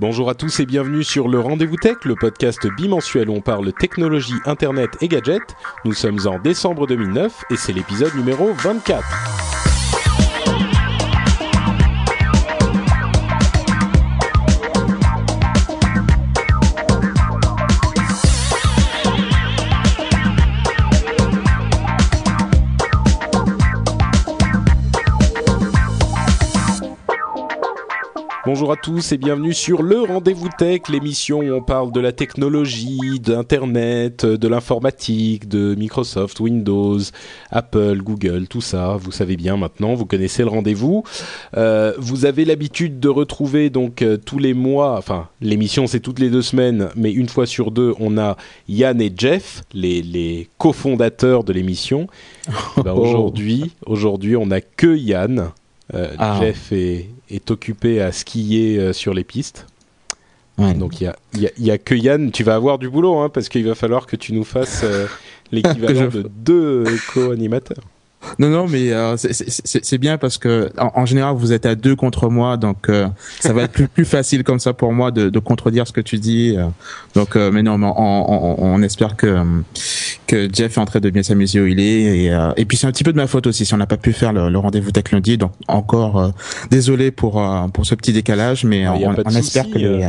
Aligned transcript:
Bonjour 0.00 0.28
à 0.28 0.34
tous 0.34 0.58
et 0.58 0.66
bienvenue 0.66 1.04
sur 1.04 1.28
le 1.28 1.38
Rendez-vous 1.38 1.76
Tech, 1.76 1.98
le 2.04 2.16
podcast 2.16 2.66
bimensuel 2.76 3.30
où 3.30 3.34
on 3.34 3.40
parle 3.40 3.72
technologie, 3.72 4.34
internet 4.44 4.90
et 5.00 5.06
gadgets. 5.06 5.54
Nous 5.84 5.92
sommes 5.92 6.18
en 6.26 6.40
décembre 6.40 6.88
2009 6.88 7.44
et 7.50 7.56
c'est 7.56 7.72
l'épisode 7.72 8.12
numéro 8.16 8.52
24. 8.54 9.73
Bonjour 28.46 28.72
à 28.72 28.76
tous 28.76 29.12
et 29.12 29.16
bienvenue 29.16 29.54
sur 29.54 29.82
le 29.82 30.02
Rendez-vous 30.02 30.50
Tech, 30.58 30.82
l'émission 30.90 31.38
où 31.38 31.50
on 31.50 31.62
parle 31.62 31.92
de 31.92 32.00
la 32.00 32.12
technologie, 32.12 33.18
d'Internet, 33.18 34.26
de 34.26 34.48
l'informatique, 34.48 35.48
de 35.48 35.74
Microsoft, 35.74 36.40
Windows, 36.40 36.98
Apple, 37.50 38.02
Google, 38.02 38.46
tout 38.46 38.60
ça. 38.60 38.96
Vous 39.00 39.12
savez 39.12 39.36
bien 39.36 39.56
maintenant, 39.56 39.94
vous 39.94 40.04
connaissez 40.04 40.42
le 40.42 40.50
rendez-vous. 40.50 41.04
Euh, 41.56 41.94
vous 41.96 42.26
avez 42.26 42.44
l'habitude 42.44 43.00
de 43.00 43.08
retrouver 43.08 43.70
donc 43.70 44.02
euh, 44.02 44.18
tous 44.18 44.38
les 44.38 44.52
mois, 44.52 44.98
enfin 44.98 45.28
l'émission 45.40 45.86
c'est 45.86 46.00
toutes 46.00 46.18
les 46.18 46.28
deux 46.28 46.42
semaines, 46.42 46.90
mais 46.96 47.12
une 47.12 47.30
fois 47.30 47.46
sur 47.46 47.70
deux, 47.70 47.94
on 47.98 48.18
a 48.18 48.36
Yann 48.68 49.00
et 49.00 49.12
Jeff, 49.16 49.62
les, 49.72 50.02
les 50.02 50.50
cofondateurs 50.58 51.44
de 51.44 51.52
l'émission. 51.54 52.08
Ben, 52.84 52.92
aujourd'hui, 52.92 53.72
aujourd'hui, 53.86 54.36
on 54.36 54.46
n'a 54.46 54.60
que 54.60 54.94
Yann. 54.94 55.50
Euh, 55.94 56.08
Ah. 56.18 56.38
Jeff 56.40 56.72
est, 56.72 57.08
est 57.30 57.50
occupé 57.50 58.00
à 58.00 58.12
skier 58.12 58.78
euh, 58.78 58.92
sur 58.92 59.14
les 59.14 59.24
pistes. 59.24 59.66
Ouais. 60.58 60.74
Donc 60.74 61.00
il 61.00 61.12
y 61.34 61.70
a, 61.70 61.72
a- 61.74 61.78
que 61.78 61.94
Yann. 61.94 62.30
Tu 62.30 62.44
vas 62.44 62.54
avoir 62.54 62.78
du 62.78 62.88
boulot 62.88 63.18
hein, 63.18 63.28
parce 63.28 63.48
qu'il 63.48 63.66
va 63.66 63.74
falloir 63.74 64.06
que 64.06 64.16
tu 64.16 64.32
nous 64.32 64.44
fasses 64.44 64.82
euh, 64.84 65.06
l'équivalent 65.52 66.08
de 66.08 66.22
deux 66.28 66.84
co-animateurs. 67.12 67.82
Non, 68.38 68.48
non, 68.48 68.66
mais 68.68 68.92
euh, 68.92 69.16
c'est- 69.16 69.98
bien 69.98 70.18
parce 70.18 70.38
que 70.38 70.70
en, 70.78 70.90
en 71.02 71.06
général 71.06 71.34
vous 71.36 71.52
êtes 71.52 71.66
à 71.66 71.74
deux 71.74 71.94
contre 71.96 72.28
moi, 72.28 72.56
donc 72.56 72.88
euh, 72.88 73.06
ça 73.40 73.52
va 73.52 73.62
être 73.62 73.72
plus, 73.72 73.88
plus 73.88 74.04
facile 74.04 74.42
comme 74.44 74.58
ça 74.58 74.72
pour 74.72 74.92
moi 74.92 75.10
de, 75.10 75.28
de 75.30 75.38
contredire 75.38 75.86
ce 75.86 75.92
que 75.92 76.00
tu 76.00 76.18
dis. 76.18 76.54
euh. 76.56 76.66
donc, 77.14 77.36
euh, 77.36 77.50
mais 77.52 77.62
non, 77.62 77.78
mais 77.78 77.86
on, 77.86 77.92
on- 77.96 78.56
on 78.74 78.82
espère 78.82 79.16
que 79.16 79.36
que 80.26 80.48
Jeff 80.52 80.76
est 80.76 80.80
en 80.80 80.84
train 80.86 81.00
de 81.00 81.10
bien 81.10 81.22
s'amuser 81.22 81.60
où 81.60 81.66
il 81.66 81.78
est, 81.80 82.24
et, 82.24 82.30
euh, 82.32 82.50
et 82.56 82.64
puis 82.64 82.76
c'est 82.78 82.86
un 82.86 82.92
petit 82.92 83.04
peu 83.04 83.12
de 83.12 83.16
ma 83.18 83.26
faute 83.26 83.46
aussi 83.46 83.64
si 83.66 83.74
on 83.74 83.76
n'a 83.76 83.86
pas 83.86 83.96
pu 83.98 84.12
faire 84.12 84.32
le, 84.32 84.48
le 84.48 84.58
rendez-vous 84.58 84.90
tech 84.90 85.10
lundi. 85.12 85.36
Donc 85.38 85.52
encore 85.68 86.18
euh, 86.18 86.28
désolé 86.70 87.10
pour 87.10 87.42
pour 87.72 87.86
ce 87.86 87.94
petit 87.94 88.12
décalage, 88.12 88.64
mais 88.64 88.84
Ah, 88.86 88.94
on, 88.94 89.14
on 89.24 89.30
espère 89.34 89.68
que 89.70 89.78
les, 89.78 90.06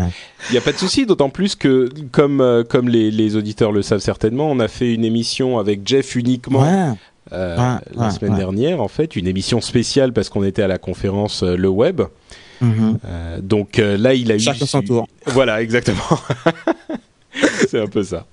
Il 0.49 0.51
n'y 0.53 0.57
a 0.57 0.61
pas 0.61 0.71
de 0.71 0.77
souci, 0.77 1.05
d'autant 1.05 1.29
plus 1.29 1.55
que, 1.55 1.89
comme, 2.11 2.63
comme 2.69 2.87
les, 2.89 3.11
les 3.11 3.35
auditeurs 3.35 3.71
le 3.71 3.81
savent 3.81 3.99
certainement, 3.99 4.49
on 4.49 4.59
a 4.59 4.67
fait 4.67 4.93
une 4.93 5.03
émission 5.05 5.57
avec 5.59 5.81
Jeff 5.87 6.15
uniquement 6.15 6.61
ouais, 6.61 6.93
euh, 7.33 7.55
Ouais, 7.57 7.79
la 7.95 8.05
ouais, 8.05 8.11
semaine 8.11 8.33
ouais. 8.33 8.37
dernière, 8.39 8.81
en 8.81 8.87
fait, 8.87 9.15
une 9.15 9.27
émission 9.27 9.61
spéciale 9.61 10.13
parce 10.13 10.29
qu'on 10.29 10.43
était 10.43 10.61
à 10.61 10.67
la 10.67 10.77
conférence 10.77 11.43
euh, 11.43 11.55
Le 11.55 11.69
Web. 11.69 12.01
mhm. 12.61 12.99
Euh, 13.05 13.39
donc 13.41 13.79
euh, 13.79 13.97
là, 13.97 14.13
il 14.13 14.31
a 14.31 14.35
eu. 14.35 14.39
Chacun 14.39 14.65
son 14.65 14.81
tour. 14.81 15.07
Voilà, 15.27 15.61
exactement. 15.61 15.99
C'est 17.67 17.79
un 17.81 17.87
peu 17.87 18.03
ça. 18.03 18.25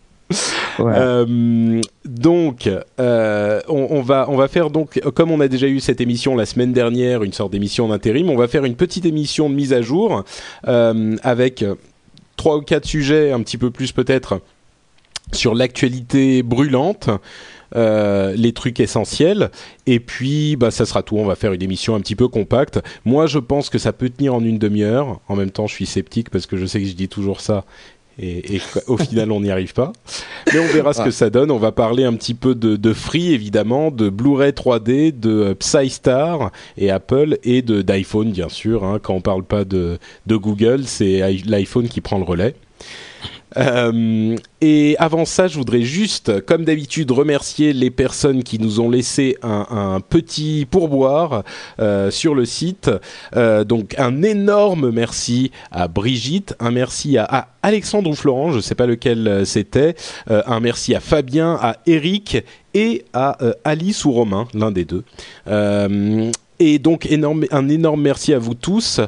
ouais. 0.78 0.92
Euh, 0.96 1.80
donc, 2.04 2.68
euh, 3.00 3.60
on, 3.68 3.86
on 3.90 4.02
va 4.02 4.26
on 4.28 4.36
va 4.36 4.48
faire 4.48 4.70
donc 4.70 5.00
comme 5.14 5.30
on 5.30 5.40
a 5.40 5.48
déjà 5.48 5.66
eu 5.66 5.80
cette 5.80 6.00
émission 6.00 6.36
la 6.36 6.46
semaine 6.46 6.72
dernière, 6.72 7.22
une 7.22 7.32
sorte 7.32 7.52
d'émission 7.52 7.88
d'intérim. 7.88 8.30
On 8.30 8.36
va 8.36 8.48
faire 8.48 8.64
une 8.64 8.76
petite 8.76 9.04
émission 9.04 9.50
de 9.50 9.54
mise 9.54 9.72
à 9.72 9.82
jour 9.82 10.24
euh, 10.68 11.16
avec 11.22 11.64
trois 12.36 12.56
ou 12.56 12.62
quatre 12.62 12.86
sujets, 12.86 13.32
un 13.32 13.40
petit 13.42 13.58
peu 13.58 13.70
plus 13.70 13.92
peut-être 13.92 14.40
sur 15.32 15.54
l'actualité 15.54 16.42
brûlante. 16.42 17.10
Euh, 17.76 18.34
les 18.36 18.52
trucs 18.52 18.80
essentiels 18.80 19.50
et 19.86 20.00
puis 20.00 20.56
bah 20.56 20.70
ça 20.70 20.84
sera 20.86 21.02
tout 21.02 21.16
on 21.16 21.24
va 21.24 21.34
faire 21.34 21.52
une 21.52 21.62
émission 21.62 21.94
un 21.94 22.00
petit 22.00 22.16
peu 22.16 22.28
compacte 22.28 22.80
moi 23.04 23.26
je 23.26 23.38
pense 23.38 23.70
que 23.70 23.78
ça 23.78 23.92
peut 23.92 24.10
tenir 24.10 24.34
en 24.34 24.44
une 24.44 24.58
demi-heure 24.58 25.20
en 25.28 25.36
même 25.36 25.50
temps 25.50 25.66
je 25.66 25.74
suis 25.74 25.86
sceptique 25.86 26.30
parce 26.30 26.46
que 26.46 26.56
je 26.56 26.66
sais 26.66 26.80
que 26.80 26.86
je 26.86 26.92
dis 26.94 27.08
toujours 27.08 27.40
ça 27.40 27.64
et, 28.18 28.56
et 28.56 28.60
au 28.88 28.98
final 28.98 29.32
on 29.32 29.40
n'y 29.40 29.50
arrive 29.50 29.72
pas 29.72 29.92
mais 30.52 30.58
on 30.58 30.66
verra 30.66 30.92
ce 30.92 31.02
que 31.02 31.10
ça 31.10 31.30
donne. 31.30 31.50
On 31.50 31.56
va 31.58 31.72
parler 31.72 32.04
un 32.04 32.12
petit 32.14 32.34
peu 32.34 32.54
de, 32.54 32.76
de 32.76 32.92
Free, 32.92 33.32
évidemment, 33.32 33.90
de 33.90 34.10
Blu-ray 34.10 34.50
3D, 34.52 35.18
de 35.18 35.54
PsyStar 35.54 36.50
et 36.76 36.90
Apple, 36.90 37.38
et 37.42 37.62
de 37.62 37.80
d'iPhone, 37.80 38.32
bien 38.32 38.50
sûr. 38.50 38.84
hein. 38.84 38.98
Quand 39.02 39.14
on 39.14 39.20
parle 39.22 39.44
pas 39.44 39.64
de, 39.64 39.98
de 40.26 40.36
Google, 40.36 40.82
c'est 40.84 41.20
l'iPhone 41.46 41.88
qui 41.88 42.02
prend 42.02 42.18
le 42.18 42.24
relais. 42.24 42.54
Euh, 43.56 44.36
et 44.60 44.96
avant 44.98 45.24
ça, 45.24 45.48
je 45.48 45.56
voudrais 45.56 45.82
juste, 45.82 46.40
comme 46.46 46.64
d'habitude, 46.64 47.10
remercier 47.10 47.72
les 47.72 47.90
personnes 47.90 48.42
qui 48.42 48.58
nous 48.58 48.80
ont 48.80 48.88
laissé 48.88 49.36
un, 49.42 50.00
petit 50.00 50.66
pourboire 50.70 51.44
euh, 51.80 52.10
sur 52.10 52.34
le 52.34 52.44
site. 52.44 52.90
Euh, 53.36 53.64
donc 53.64 53.94
un 53.98 54.22
énorme 54.22 54.90
merci 54.90 55.50
à 55.70 55.88
Brigitte, 55.88 56.54
un 56.60 56.70
merci 56.70 57.18
à, 57.18 57.24
à 57.24 57.48
Alexandre 57.62 58.10
ou 58.10 58.14
Florent, 58.14 58.52
je 58.52 58.60
sais 58.60 58.74
pas 58.74 58.86
lequel 58.86 59.42
c'était, 59.46 59.94
un 60.28 60.60
merci 60.60 60.94
à 60.94 61.00
Fabien, 61.00 61.58
à 61.60 61.76
Eric 61.86 62.44
et 62.74 63.04
à 63.12 63.38
Alice 63.64 64.04
ou 64.04 64.12
Romain, 64.12 64.48
l'un 64.54 64.72
des 64.72 64.84
deux. 64.84 65.04
Et 66.58 66.78
donc 66.78 67.06
énorme, 67.10 67.44
un 67.50 67.68
énorme 67.68 68.02
merci 68.02 68.32
à 68.32 68.38
vous 68.38 68.54
tous. 68.54 69.00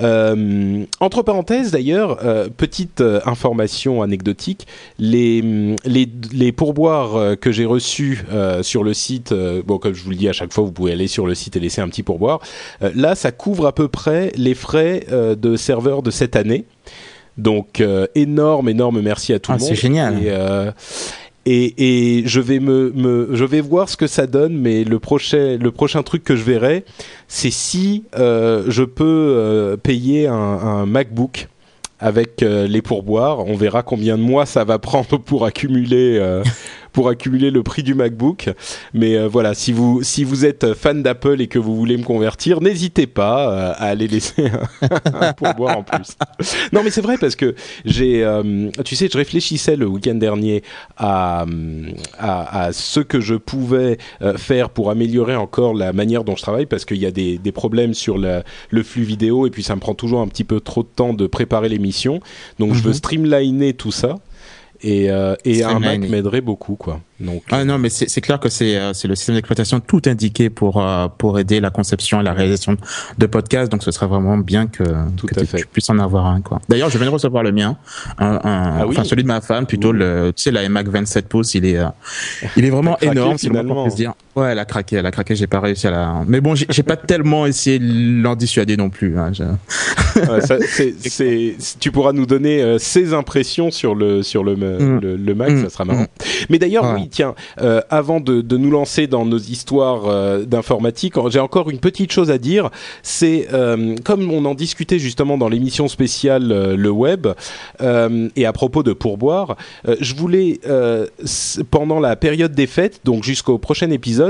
Euh, 0.00 0.84
entre 1.00 1.22
parenthèses 1.22 1.70
d'ailleurs, 1.70 2.18
euh, 2.22 2.48
petite 2.54 3.00
euh, 3.00 3.20
information 3.24 4.02
anecdotique, 4.02 4.66
les, 4.98 5.42
les, 5.84 6.08
les 6.32 6.52
pourboires 6.52 7.36
que 7.40 7.50
j'ai 7.50 7.64
reçus 7.64 8.24
sur 8.62 8.84
le 8.84 8.94
site, 8.94 9.32
bon 9.66 9.78
comme 9.78 9.94
je 9.94 10.02
vous 10.02 10.10
le 10.10 10.16
dis 10.16 10.28
à 10.28 10.32
chaque 10.32 10.52
fois, 10.52 10.64
vous 10.64 10.72
pouvez 10.72 10.92
aller 10.92 11.06
sur 11.06 11.26
le 11.26 11.34
site 11.34 11.56
et 11.56 11.60
laisser 11.60 11.80
un 11.80 11.88
petit 11.88 12.02
pourboire. 12.02 12.40
Là, 12.80 13.14
ça 13.14 13.32
couvre 13.32 13.66
à 13.66 13.72
peu 13.72 13.88
près 13.88 14.32
les 14.36 14.54
frais 14.54 15.06
de 15.10 15.56
serveur 15.56 16.02
de 16.02 16.10
cette 16.10 16.36
année. 16.36 16.64
Donc 17.36 17.82
énorme, 18.14 18.68
énorme 18.68 19.00
merci 19.00 19.32
à 19.32 19.38
tout 19.38 19.52
Ah, 19.52 19.56
le 19.56 19.60
monde. 19.60 19.68
c'est 19.68 19.76
génial. 19.76 20.22
Et, 20.22 20.32
et, 21.50 22.22
je 22.26 22.40
vais 22.40 22.60
me, 22.60 23.28
je 23.32 23.44
vais 23.44 23.60
voir 23.60 23.88
ce 23.88 23.96
que 23.96 24.06
ça 24.06 24.26
donne, 24.26 24.56
mais 24.56 24.84
le 24.84 24.98
prochain, 24.98 25.56
le 25.60 25.70
prochain 25.70 26.02
truc 26.02 26.24
que 26.24 26.36
je 26.36 26.42
verrai, 26.42 26.84
c'est 27.26 27.50
si 27.50 28.04
euh, 28.18 28.64
je 28.68 28.82
peux 28.84 29.04
euh, 29.06 29.76
payer 29.76 30.26
un, 30.26 30.86
MacBook 30.86 31.48
avec 32.00 32.42
euh, 32.42 32.66
les 32.66 32.82
pourboires. 32.82 33.46
On 33.46 33.56
verra 33.56 33.82
combien 33.82 34.16
de 34.16 34.22
mois 34.22 34.46
ça 34.46 34.64
va 34.64 34.78
prendre 34.78 35.16
pour 35.18 35.44
accumuler, 35.44 36.20
pour 36.92 37.08
accumuler 37.08 37.50
le 37.50 37.62
prix 37.62 37.82
du 37.82 37.94
MacBook. 37.94 38.50
Mais 38.94 39.16
euh, 39.16 39.28
voilà, 39.28 39.54
si 39.54 39.72
vous, 39.72 40.02
si 40.02 40.24
vous 40.24 40.44
êtes 40.44 40.74
fan 40.74 41.02
d'Apple 41.02 41.40
et 41.40 41.46
que 41.48 41.58
vous 41.58 41.76
voulez 41.76 41.96
me 41.96 42.02
convertir, 42.04 42.60
n'hésitez 42.60 43.06
pas 43.06 43.50
euh, 43.52 43.72
à 43.76 43.84
aller 43.86 44.08
laisser 44.08 44.50
un, 45.14 45.32
pourboire 45.32 45.78
en 45.78 45.82
plus. 45.82 46.16
Non, 46.72 46.82
mais 46.84 46.90
c'est 46.90 47.00
vrai 47.02 47.16
parce 47.18 47.36
que 47.36 47.54
j'ai, 47.84 48.24
euh, 48.24 48.70
tu 48.84 48.96
sais, 48.96 49.08
je 49.12 49.16
réfléchissais 49.18 49.76
le 49.76 49.86
week-end 49.86 50.14
dernier 50.14 50.62
à, 50.96 51.44
à, 52.18 52.64
à 52.66 52.72
ce 52.72 53.00
que 53.00 53.20
je 53.20 53.34
pouvais 53.34 53.98
faire 54.36 54.70
pour 54.70 54.90
améliorer 54.90 55.36
encore 55.36 55.74
la 55.74 55.92
manière 55.92 56.24
dont 56.24 56.36
je 56.36 56.42
travaille 56.42 56.66
parce 56.66 56.84
qu'il 56.84 56.98
y 56.98 57.06
a 57.06 57.10
des, 57.10 57.38
des 57.38 57.52
problèmes 57.52 57.94
sur 57.94 58.18
la- 58.18 58.42
le 58.70 58.82
flux 58.82 59.02
vidéo 59.02 59.46
et 59.46 59.50
puis 59.50 59.62
ça 59.62 59.74
me 59.74 59.80
prend 59.80 59.94
toujours 59.94 60.20
un 60.20 60.28
petit 60.28 60.44
peu 60.44 60.60
trop 60.60 60.82
de 60.82 60.88
temps 60.88 61.14
de 61.14 61.26
préparer 61.26 61.68
l'émission. 61.68 62.20
Donc 62.58 62.74
je 62.74 62.82
veux 62.82 62.88
Mhm. 62.88 62.94
streamliner 62.94 63.74
tout 63.74 63.92
ça. 63.92 64.16
Et, 64.82 65.10
euh, 65.10 65.34
et 65.44 65.64
un 65.64 65.78
Mac 65.80 65.98
m'aiderait 66.00 66.40
beaucoup, 66.40 66.76
quoi. 66.76 67.00
Donc, 67.20 67.42
Ah 67.50 67.64
non, 67.64 67.78
mais 67.78 67.88
c'est 67.88 68.20
clair 68.20 68.38
que 68.38 68.48
c'est 68.48 68.76
euh, 68.76 68.92
c'est 68.92 69.08
le 69.08 69.16
système 69.16 69.34
d'exploitation 69.34 69.80
tout 69.80 70.00
indiqué 70.06 70.50
pour 70.50 70.80
euh, 70.80 71.08
pour 71.08 71.40
aider 71.40 71.58
la 71.58 71.70
conception 71.70 72.20
et 72.20 72.22
la 72.22 72.32
réalisation 72.32 72.76
de 73.18 73.26
podcasts. 73.26 73.72
Donc 73.72 73.82
ce 73.82 73.90
serait 73.90 74.06
vraiment 74.06 74.38
bien 74.38 74.68
que, 74.68 74.84
Tout 75.16 75.26
que 75.26 75.34
à 75.36 75.40
tu, 75.40 75.46
fait. 75.48 75.56
tu 75.58 75.66
puisses 75.66 75.90
en 75.90 75.98
avoir 75.98 76.26
un 76.26 76.40
quoi. 76.42 76.60
D'ailleurs, 76.68 76.90
je 76.90 76.96
viens 76.98 77.08
de 77.08 77.12
recevoir 77.12 77.42
le 77.42 77.50
mien, 77.50 77.76
un, 78.18 78.26
un- 78.36 78.40
Ah 78.44 78.86
oui 78.86 78.94
enfin 78.96 79.02
celui 79.02 79.24
de 79.24 79.28
ma 79.28 79.40
femme 79.40 79.66
plutôt 79.66 79.90
le 79.90 80.32
tu 80.36 80.44
sais 80.44 80.52
la 80.52 80.62
iMac 80.62 80.86
27 80.86 81.28
pouces. 81.28 81.54
Il 81.56 81.66
est 81.66 81.76
euh, 81.78 81.86
il 82.56 82.64
est 82.64 82.70
vraiment 82.70 82.96
énorme, 83.00 83.36
c'est 83.36 83.48
le 83.48 83.62
moins 83.64 83.88
Ouais, 84.38 84.52
elle 84.52 84.58
a 84.60 84.64
craqué, 84.64 84.96
elle 84.96 85.06
a 85.06 85.10
craqué, 85.10 85.34
j'ai 85.34 85.48
pas 85.48 85.58
réussi 85.58 85.88
à 85.88 85.90
la. 85.90 86.22
Mais 86.28 86.40
bon, 86.40 86.54
j'ai 86.54 86.82
pas 86.84 86.96
tellement 86.96 87.44
essayé 87.44 87.80
de 87.80 88.22
l'en 88.22 88.36
dissuader 88.36 88.76
non 88.76 88.88
plus. 88.88 89.18
Hein, 89.18 89.32
tu 91.80 91.90
pourras 91.90 92.12
nous 92.12 92.26
donner 92.26 92.62
euh, 92.62 92.78
ses 92.78 93.14
impressions 93.14 93.72
sur 93.72 93.96
le 93.96 94.22
sur 94.22 94.44
le 94.44 94.54
mm. 94.54 95.00
le, 95.00 95.34
Mac, 95.34 95.50
mm. 95.50 95.64
ça 95.64 95.70
sera 95.70 95.84
marrant. 95.84 96.02
Mm. 96.02 96.06
Mais 96.50 96.60
d'ailleurs, 96.60 96.94
oui, 96.94 97.08
tiens, 97.10 97.34
euh, 97.60 97.80
avant 97.90 98.20
de, 98.20 98.40
de, 98.40 98.56
nous 98.56 98.70
lancer 98.70 99.08
dans 99.08 99.24
nos 99.24 99.38
histoires 99.38 100.06
euh, 100.06 100.44
d'informatique, 100.44 101.14
j'ai 101.30 101.40
encore 101.40 101.68
une 101.68 101.80
petite 101.80 102.12
chose 102.12 102.30
à 102.30 102.38
dire. 102.38 102.70
C'est 103.02 103.48
comme 104.04 104.30
on 104.30 104.44
en 104.44 104.54
discutait 104.54 105.00
justement 105.00 105.36
dans 105.36 105.48
l'émission 105.48 105.88
spéciale 105.88 106.74
le 106.74 106.90
web 106.90 107.26
et 107.80 108.46
à 108.46 108.52
propos 108.52 108.82
de 108.82 108.92
pourboire, 108.92 109.56
je 110.00 110.14
voulais 110.14 110.60
pendant 111.70 111.98
la 111.98 112.14
période 112.16 112.52
des 112.52 112.66
fêtes, 112.66 113.00
donc 113.04 113.24
jusqu'au 113.24 113.58
prochain 113.58 113.90
épisode 113.90 114.27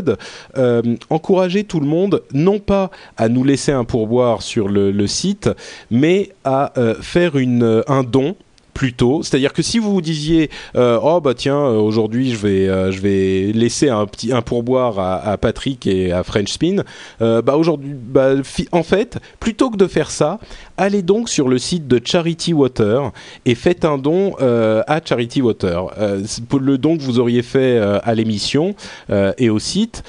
euh, 0.56 0.82
encourager 1.10 1.64
tout 1.64 1.80
le 1.80 1.86
monde 1.86 2.22
non 2.32 2.58
pas 2.58 2.90
à 3.16 3.28
nous 3.28 3.44
laisser 3.44 3.72
un 3.72 3.84
pourboire 3.84 4.42
sur 4.42 4.68
le, 4.68 5.06
site, 5.06 5.48
mais 5.90 6.30
à 6.44 6.72
euh, 6.78 6.94
faire 7.00 7.36
une, 7.36 7.82
un 7.86 8.02
don 8.02 8.36
plutôt. 8.74 9.22
C'est-à-dire 9.22 9.52
que 9.52 9.62
si 9.62 9.78
vous 9.78 9.92
vous 9.92 10.00
disiez 10.00 10.50
euh, 10.76 11.00
oh 11.02 11.20
bah 11.20 11.34
tiens 11.34 11.58
aujourd'hui 11.58 12.30
je 12.30 12.36
vais 12.36 12.92
je 12.92 13.00
vais 13.00 13.52
laisser 13.52 13.88
un 13.88 14.06
petit 14.06 14.32
un 14.32 14.42
pourboire 14.42 15.00
à, 15.00 15.36
Patrick 15.36 15.86
et 15.86 16.12
à 16.12 16.22
French 16.22 16.52
Spin, 16.52 16.84
bah 17.18 17.56
aujourd'hui 17.56 17.94
bah, 17.94 18.34
en 18.70 18.82
fait 18.82 19.18
plutôt 19.40 19.70
que 19.70 19.76
de 19.76 19.86
faire 19.86 20.10
ça, 20.10 20.38
allez 20.78 21.02
donc 21.02 21.28
sur 21.28 21.48
le 21.48 21.58
site 21.58 21.86
de 21.86 22.00
Charity 22.02 22.54
Water 22.54 23.12
et 23.44 23.54
faites 23.54 23.84
un 23.84 23.98
don 23.98 24.34
euh, 24.40 24.82
à 24.86 25.00
Charity 25.04 25.42
Water. 25.42 25.88
Euh, 25.98 26.22
le 26.58 26.78
don 26.78 26.96
que 26.96 27.02
vous 27.02 27.18
auriez 27.18 27.42
fait 27.42 27.76
euh, 27.76 27.98
à 28.04 28.14
l'émission 28.14 28.74
et 29.38 29.50
au 29.50 29.58
site, 29.58 30.04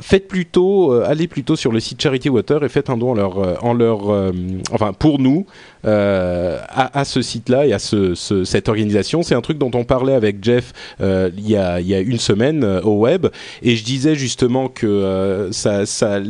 faites 0.00 0.28
plutôt, 0.28 0.92
allez 0.92 1.26
plutôt 1.26 1.56
sur 1.56 1.72
le 1.72 1.80
site 1.80 2.00
Charity 2.00 2.28
Water 2.28 2.62
et 2.62 2.68
faites 2.68 2.88
un 2.88 2.96
don 2.96 3.10
en 3.10 3.14
leur, 3.14 3.64
en 3.64 3.74
leur 3.74 4.32
enfin 4.70 4.92
pour 4.92 5.18
nous. 5.18 5.46
À, 5.86 7.04
ce 7.04 7.20
site-là 7.20 7.66
et 7.66 7.74
à 7.74 7.78
ce, 7.78 8.14
cette 8.14 8.70
organisation. 8.70 9.22
C'est 9.22 9.34
un 9.34 9.42
truc 9.42 9.58
dont 9.58 9.70
on 9.74 9.84
parlait 9.84 10.14
avec 10.14 10.42
Jeff 10.42 10.72
il, 11.00 11.46
y 11.46 11.56
a, 11.56 11.80
y 11.80 11.94
a 11.94 12.00
une 12.00 12.18
semaine 12.18 12.64
au 12.84 12.98
web 13.00 13.26
et 13.62 13.76
je 13.76 13.84
disais 13.84 14.14
justement 14.14 14.68
que 14.68 15.48
ça, 15.52 15.84
ça, 15.84 16.20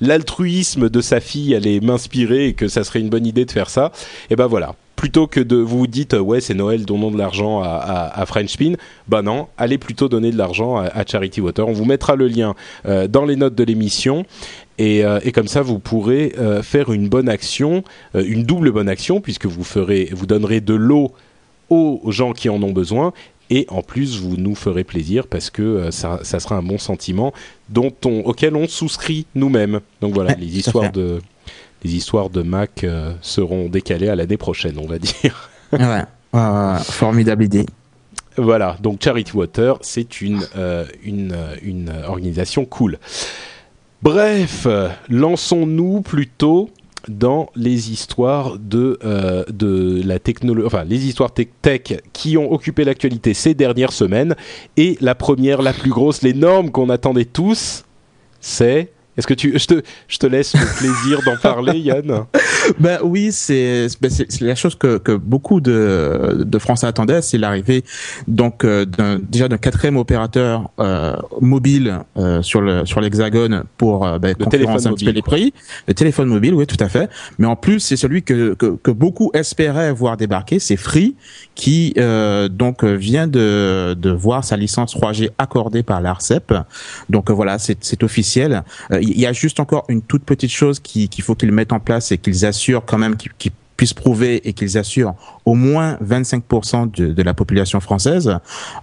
l'altruisme 0.00 0.88
de 0.88 1.00
sa 1.00 1.18
fille 1.18 1.56
allait 1.56 1.80
m'inspirer 1.80 2.48
et 2.48 2.52
que 2.52 2.68
ça 2.68 2.84
serait 2.90 3.00
une 3.00 3.08
bonne 3.08 3.26
idée 3.26 3.44
de 3.44 3.50
faire 3.50 3.70
ça. 3.70 3.92
Et 4.30 4.36
ben 4.36 4.46
voilà, 4.46 4.74
plutôt 5.00 5.26
que 5.26 5.40
de 5.40 5.56
vous 5.56 5.86
dites 5.86 6.12
ouais 6.12 6.42
c'est 6.42 6.52
Noël 6.52 6.84
donnons 6.84 7.10
de 7.10 7.16
l'argent 7.16 7.62
à, 7.62 8.12
à, 8.14 8.26
French 8.26 8.50
Spin 8.50 8.74
bah 9.08 9.22
non 9.22 9.48
allez 9.56 9.78
plutôt 9.78 10.10
donner 10.10 10.30
de 10.30 10.36
l'argent 10.36 10.76
à, 10.76 11.06
Charity 11.06 11.40
Water. 11.40 11.66
On 11.66 11.72
vous 11.72 11.86
mettra 11.86 12.16
le 12.16 12.28
lien 12.28 12.54
euh, 12.84 13.08
dans 13.08 13.24
les 13.24 13.36
notes 13.36 13.54
de 13.54 13.64
l'émission. 13.64 14.26
Et, 14.76 15.02
euh, 15.02 15.18
et, 15.24 15.32
comme 15.32 15.48
ça 15.48 15.62
vous 15.62 15.78
pourrez 15.78 16.34
euh, 16.38 16.62
faire 16.62 16.92
une 16.92 17.08
bonne 17.08 17.30
action 17.30 17.82
une 18.14 18.42
double 18.42 18.72
bonne 18.72 18.90
action 18.90 19.22
puisque 19.22 19.46
vous 19.46 19.64
ferez 19.64 20.10
vous 20.12 20.26
donnerez 20.26 20.60
de 20.60 20.74
l'eau 20.74 21.12
aux 21.70 22.02
gens 22.08 22.32
qui 22.34 22.50
en 22.50 22.62
ont 22.62 22.72
besoin. 22.72 23.14
Et 23.48 23.64
en 23.70 23.80
plus 23.80 24.20
vous 24.20 24.36
nous 24.36 24.54
ferez 24.54 24.84
plaisir 24.84 25.26
parce 25.28 25.48
que 25.48 25.90
ça, 25.90 26.20
ça, 26.24 26.40
sera 26.40 26.56
un 26.56 26.62
bon 26.62 26.78
sentiment 26.78 27.32
dont 27.70 27.92
on, 28.04 28.20
auquel 28.20 28.54
on 28.54 28.68
souscrit 28.68 29.24
nous-mêmes. 29.34 29.80
Donc 30.02 30.12
voilà 30.12 30.34
les 30.34 30.58
histoires 30.58 30.92
de 30.92 31.20
les 31.82 31.94
histoires 31.94 32.30
de 32.30 32.42
Mac 32.42 32.84
euh, 32.84 33.12
seront 33.22 33.68
décalées 33.68 34.08
à 34.08 34.16
l'année 34.16 34.36
prochaine, 34.36 34.78
on 34.78 34.86
va 34.86 34.98
dire. 34.98 35.50
ouais, 35.72 36.04
formidable 36.82 37.44
idée. 37.44 37.66
Voilà, 38.36 38.76
donc 38.80 39.02
Charity 39.02 39.36
Water, 39.36 39.78
c'est 39.80 40.20
une, 40.20 40.40
euh, 40.56 40.84
une, 41.02 41.32
euh, 41.32 41.56
une 41.62 41.92
organisation 42.06 42.64
cool. 42.64 42.98
Bref, 44.02 44.66
lançons-nous 45.10 46.00
plutôt 46.00 46.70
dans 47.08 47.50
les 47.54 47.90
histoires 47.90 48.58
de, 48.58 48.98
de 49.50 50.00
la 50.06 50.18
technologie, 50.18 50.66
enfin 50.66 50.84
les 50.84 51.06
histoires 51.06 51.32
tech, 51.32 51.48
tech 51.60 52.00
qui 52.14 52.38
ont 52.38 52.50
occupé 52.50 52.84
l'actualité 52.84 53.34
ces 53.34 53.52
dernières 53.52 53.92
semaines. 53.92 54.34
Et 54.78 54.96
la 55.02 55.14
première, 55.14 55.60
la 55.60 55.74
plus 55.74 55.90
grosse, 55.90 56.22
l'énorme 56.22 56.70
qu'on 56.70 56.88
attendait 56.88 57.26
tous, 57.26 57.84
c'est 58.40 58.90
est-ce 59.20 59.26
que 59.26 59.34
tu, 59.34 59.58
je 59.58 59.66
te, 59.66 59.82
je 60.08 60.18
te 60.18 60.26
laisse 60.26 60.54
le 60.54 60.66
plaisir 60.78 61.20
d'en 61.24 61.36
parler, 61.36 61.78
Yann 61.78 62.24
Ben 62.78 62.98
oui, 63.02 63.32
c'est, 63.32 63.86
ben 64.00 64.10
c'est 64.10 64.40
la 64.40 64.54
chose 64.54 64.74
que, 64.74 64.98
que 64.98 65.12
beaucoup 65.12 65.60
de, 65.60 66.44
de 66.44 66.58
Français 66.58 66.86
attendaient, 66.86 67.22
c'est 67.22 67.38
l'arrivée 67.38 67.84
donc 68.28 68.64
euh, 68.64 68.86
déjà 69.22 69.48
d'un 69.48 69.58
quatrième 69.58 69.96
opérateur 69.96 70.70
euh, 70.78 71.14
mobile 71.40 72.00
euh, 72.16 72.42
sur 72.42 72.60
le 72.60 72.86
sur 72.86 73.00
l'hexagone 73.00 73.64
pour 73.76 74.06
euh, 74.06 74.18
ben, 74.18 74.34
concurrencer 74.34 74.86
un 74.86 74.92
petit 74.92 75.04
peu 75.04 75.10
les 75.10 75.22
prix. 75.22 75.52
Le 75.86 75.94
téléphone 75.94 76.28
mobile, 76.28 76.54
oui, 76.54 76.66
tout 76.66 76.82
à 76.82 76.88
fait. 76.88 77.10
Mais 77.38 77.46
en 77.46 77.56
plus, 77.56 77.80
c'est 77.80 77.96
celui 77.96 78.22
que, 78.22 78.54
que, 78.54 78.76
que 78.76 78.90
beaucoup 78.90 79.30
espéraient 79.34 79.92
voir 79.92 80.16
débarquer, 80.16 80.58
c'est 80.58 80.76
Free, 80.76 81.14
qui 81.54 81.94
donc 82.50 82.84
vient 82.84 83.26
de, 83.26 83.94
de 83.94 84.10
voir 84.10 84.44
sa 84.44 84.56
licence 84.56 84.96
3G 84.96 85.30
accordée 85.38 85.82
par 85.82 86.00
l'Arcep. 86.00 86.54
Donc 87.08 87.30
voilà, 87.30 87.58
c'est, 87.58 87.78
c'est 87.80 88.02
officiel 88.02 88.62
il 88.90 89.09
y 89.18 89.26
a 89.26 89.32
juste 89.32 89.60
encore 89.60 89.84
une 89.88 90.02
toute 90.02 90.24
petite 90.24 90.50
chose 90.50 90.80
qu'il 90.80 91.22
faut 91.22 91.34
qu'ils 91.34 91.52
mettent 91.52 91.72
en 91.72 91.80
place 91.80 92.12
et 92.12 92.18
qu'ils 92.18 92.44
assurent 92.44 92.84
quand 92.84 92.98
même 92.98 93.16
qu'ils 93.16 93.52
puissent 93.80 93.94
prouver 93.94 94.46
et 94.46 94.52
qu'ils 94.52 94.76
assurent 94.76 95.14
au 95.46 95.54
moins 95.54 95.96
25% 96.06 96.90
de, 96.94 97.14
de, 97.14 97.22
la 97.22 97.32
population 97.32 97.80
française. 97.80 98.36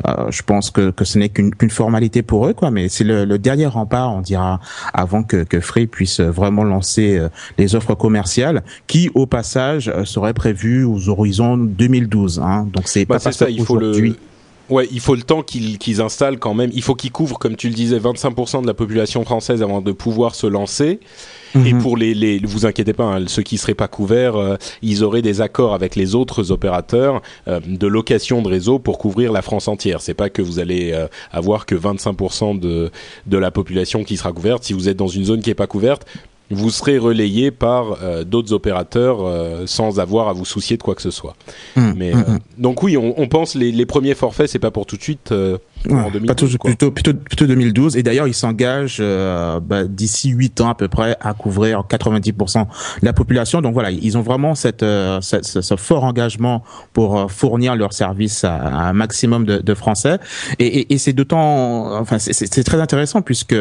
Euh, 0.07 0.31
je 0.31 0.41
pense 0.41 0.71
que, 0.71 0.89
que 0.89 1.05
ce 1.05 1.19
n'est 1.19 1.29
qu'une 1.29 1.69
formalité 1.69 2.23
pour 2.23 2.47
eux, 2.47 2.53
quoi. 2.53 2.71
Mais 2.71 2.89
c'est 2.89 3.03
le, 3.03 3.23
le, 3.23 3.37
dernier 3.37 3.67
rempart, 3.67 4.11
on 4.11 4.21
dira, 4.21 4.59
avant 4.95 5.21
que, 5.21 5.43
que 5.43 5.59
Free 5.59 5.85
puisse 5.85 6.19
vraiment 6.19 6.63
lancer 6.63 7.15
euh, 7.15 7.29
les 7.59 7.75
offres 7.75 7.93
commerciales, 7.93 8.63
qui, 8.87 9.11
au 9.13 9.27
passage, 9.27 9.87
euh, 9.87 10.03
seraient 10.03 10.33
prévues 10.33 10.83
aux 10.83 11.09
horizons 11.09 11.57
2012. 11.57 12.41
Hein. 12.43 12.67
Donc 12.73 12.87
c'est 12.87 13.05
bah, 13.05 13.19
pas 13.19 13.31
ça. 13.31 13.51
Il 13.51 13.63
faut 13.63 13.77
le 13.77 14.15
Ouais, 14.69 14.87
il 14.91 14.99
faut 14.99 15.15
le 15.15 15.21
temps 15.21 15.43
qu'ils 15.43 16.01
installent 16.01 16.39
quand 16.39 16.53
même. 16.53 16.71
Il 16.73 16.81
faut 16.81 16.95
qu'ils 16.95 17.11
couvrent, 17.11 17.39
comme 17.39 17.55
tu 17.55 17.69
le 17.69 17.73
disais, 17.73 17.99
25% 17.99 18.61
de 18.61 18.67
la 18.67 18.73
population 18.73 19.23
française 19.23 19.63
avant 19.63 19.81
de 19.81 19.91
pouvoir 19.91 20.35
se 20.35 20.47
lancer. 20.47 20.99
Et 21.55 21.73
mhm. 21.73 21.81
pour 21.81 21.95
les, 21.95 22.13
les, 22.13 22.39
vous 22.39 22.65
inquiétez 22.65 22.93
pas, 22.93 23.05
hein, 23.05 23.23
ceux 23.27 23.41
qui 23.41 23.57
seraient 23.57 23.73
pas 23.73 23.87
couverts, 23.87 24.35
euh, 24.35 24.57
ils 24.81 25.03
auraient 25.03 25.21
des 25.21 25.39
accords 25.39 25.73
avec 25.73 25.95
les 25.95 26.13
autres 26.13 26.51
opérateurs 26.51 27.21
euh, 27.47 27.61
de 27.65 27.87
location 27.87 28.41
de 28.41 28.49
réseau 28.49 28.79
pour 28.79 28.97
couvrir 28.97 29.31
la 29.31 29.41
France 29.41 29.69
entière. 29.69 30.01
C'est 30.01 30.13
pas 30.13 30.29
que 30.29 30.41
vous 30.41 30.59
allez 30.59 30.91
euh, 30.91 31.07
avoir 31.31 31.65
que 31.65 31.75
25% 31.75 32.59
de 32.59 32.91
de 33.25 33.37
la 33.37 33.51
population 33.51 34.03
qui 34.03 34.17
sera 34.17 34.33
couverte. 34.33 34.63
Si 34.65 34.73
vous 34.73 34.89
êtes 34.89 34.97
dans 34.97 35.07
une 35.07 35.23
zone 35.23 35.41
qui 35.41 35.49
est 35.49 35.55
pas 35.55 35.67
couverte, 35.67 36.05
vous 36.49 36.69
serez 36.69 36.97
relayé 36.97 37.51
par 37.51 37.97
euh, 38.01 38.23
d'autres 38.23 38.53
opérateurs 38.53 39.19
euh, 39.21 39.65
sans 39.65 39.99
avoir 39.99 40.29
à 40.29 40.33
vous 40.33 40.45
soucier 40.45 40.77
de 40.77 40.83
quoi 40.83 40.95
que 40.95 41.01
ce 41.01 41.11
soit. 41.11 41.35
Mmh, 41.75 41.91
Mais 41.95 42.13
mmh, 42.13 42.17
euh, 42.17 42.31
mmh. 42.33 42.39
donc 42.57 42.83
oui, 42.83 42.97
on, 42.97 43.19
on 43.19 43.27
pense 43.27 43.55
les, 43.55 43.71
les 43.71 43.85
premiers 43.85 44.15
forfaits, 44.15 44.49
c'est 44.49 44.59
pas 44.59 44.71
pour 44.71 44.85
tout 44.85 44.97
de 44.97 45.03
suite 45.03 45.33
en 45.89 46.09
2012, 46.09 46.57
plutôt, 46.63 46.91
plutôt, 46.91 47.13
plutôt 47.13 47.45
2012. 47.45 47.97
Et 47.97 48.03
d'ailleurs, 48.03 48.27
ils 48.27 48.33
s'engagent 48.33 48.99
bah, 48.99 49.83
d'ici 49.85 50.29
8 50.29 50.61
ans 50.61 50.69
à 50.69 50.75
peu 50.75 50.87
près 50.87 51.15
à 51.21 51.33
couvrir 51.33 51.83
90% 51.89 52.65
de 53.01 53.05
la 53.05 53.13
population. 53.13 53.61
Donc 53.61 53.73
voilà, 53.73 53.91
ils 53.91 54.17
ont 54.17 54.21
vraiment 54.21 54.55
cette, 54.55 54.85
cette 55.21 55.45
ce, 55.45 55.75
fort 55.75 56.03
engagement 56.03 56.63
pour 56.93 57.31
fournir 57.31 57.75
leurs 57.75 57.93
services 57.93 58.43
à, 58.43 58.55
à 58.55 58.89
un 58.89 58.93
maximum 58.93 59.45
de, 59.45 59.59
de 59.59 59.73
Français. 59.73 60.17
Et, 60.59 60.65
et, 60.65 60.93
et 60.93 60.97
c'est 60.97 61.13
d'autant, 61.13 61.99
enfin, 61.99 62.17
c'est 62.19 62.63
très 62.63 62.81
intéressant 62.81 63.21
puisque 63.21 63.55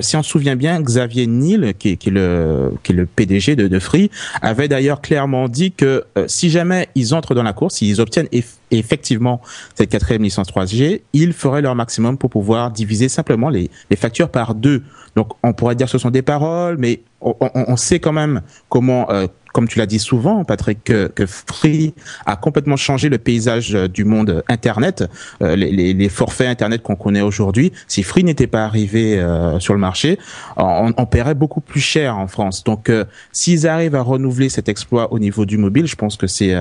si 0.00 0.16
on 0.16 0.22
se 0.22 0.30
souvient 0.30 0.56
bien, 0.56 0.80
Xavier 0.80 1.26
Niel, 1.26 1.74
qui, 1.78 1.96
qui 1.96 2.08
est 2.08 2.12
le 2.12 2.46
euh, 2.46 2.70
qui 2.82 2.92
est 2.92 2.94
le 2.94 3.06
PDG 3.06 3.56
de, 3.56 3.68
de 3.68 3.78
Free, 3.78 4.10
avait 4.42 4.68
d'ailleurs 4.68 5.00
clairement 5.00 5.48
dit 5.48 5.72
que 5.72 6.04
euh, 6.16 6.24
si 6.28 6.50
jamais 6.50 6.88
ils 6.94 7.14
entrent 7.14 7.34
dans 7.34 7.42
la 7.42 7.52
course, 7.52 7.76
s'ils 7.76 8.00
obtiennent 8.00 8.28
effectivement 8.70 9.40
cette 9.74 9.90
quatrième 9.90 10.22
licence 10.22 10.48
3G, 10.48 11.02
ils 11.12 11.32
feraient 11.32 11.62
leur 11.62 11.74
maximum 11.74 12.18
pour 12.18 12.30
pouvoir 12.30 12.70
diviser 12.70 13.08
simplement 13.08 13.48
les, 13.48 13.70
factures 13.96 14.28
par 14.28 14.54
deux. 14.54 14.82
Donc 15.14 15.32
on 15.42 15.52
pourrait 15.52 15.74
dire 15.74 15.86
que 15.86 15.92
ce 15.92 15.98
sont 15.98 16.10
des 16.10 16.22
paroles, 16.22 16.76
mais 16.78 17.02
on, 17.20 17.34
on, 17.40 17.76
sait 17.76 18.00
quand 18.00 18.12
même 18.12 18.42
comment, 18.68 19.10
euh, 19.10 19.26
comme 19.56 19.68
tu 19.68 19.78
l'as 19.78 19.86
dit 19.86 19.98
souvent, 19.98 20.44
Patrick, 20.44 20.84
que, 20.84 21.06
que, 21.06 21.24
Free 21.24 21.94
a 22.26 22.36
complètement 22.36 22.76
changé 22.76 23.08
le 23.08 23.16
paysage 23.16 23.74
euh, 23.74 23.88
du 23.88 24.04
monde 24.04 24.44
Internet, 24.50 25.08
euh, 25.40 25.56
les, 25.56 25.72
les, 25.72 25.94
les, 25.94 26.08
forfaits 26.10 26.46
Internet 26.46 26.82
qu'on 26.82 26.94
connaît 26.94 27.22
aujourd'hui. 27.22 27.72
Si 27.88 28.02
Free 28.02 28.22
n'était 28.22 28.48
pas 28.48 28.66
arrivé 28.66 29.18
sur 29.58 29.72
le 29.72 29.80
marché, 29.80 30.18
on, 30.58 30.92
on, 30.94 31.06
paierait 31.06 31.34
beaucoup 31.34 31.62
plus 31.62 31.80
cher 31.80 32.18
en 32.18 32.26
France. 32.26 32.64
Donc, 32.64 32.92
s'ils 33.32 33.66
arrivent 33.66 33.94
à 33.94 34.02
renouveler 34.02 34.50
cet 34.50 34.68
exploit 34.68 35.10
au 35.10 35.18
niveau 35.18 35.46
du 35.46 35.56
mobile, 35.56 35.86
je 35.86 35.96
pense 35.96 36.16
que 36.16 36.26
c'est 36.26 36.54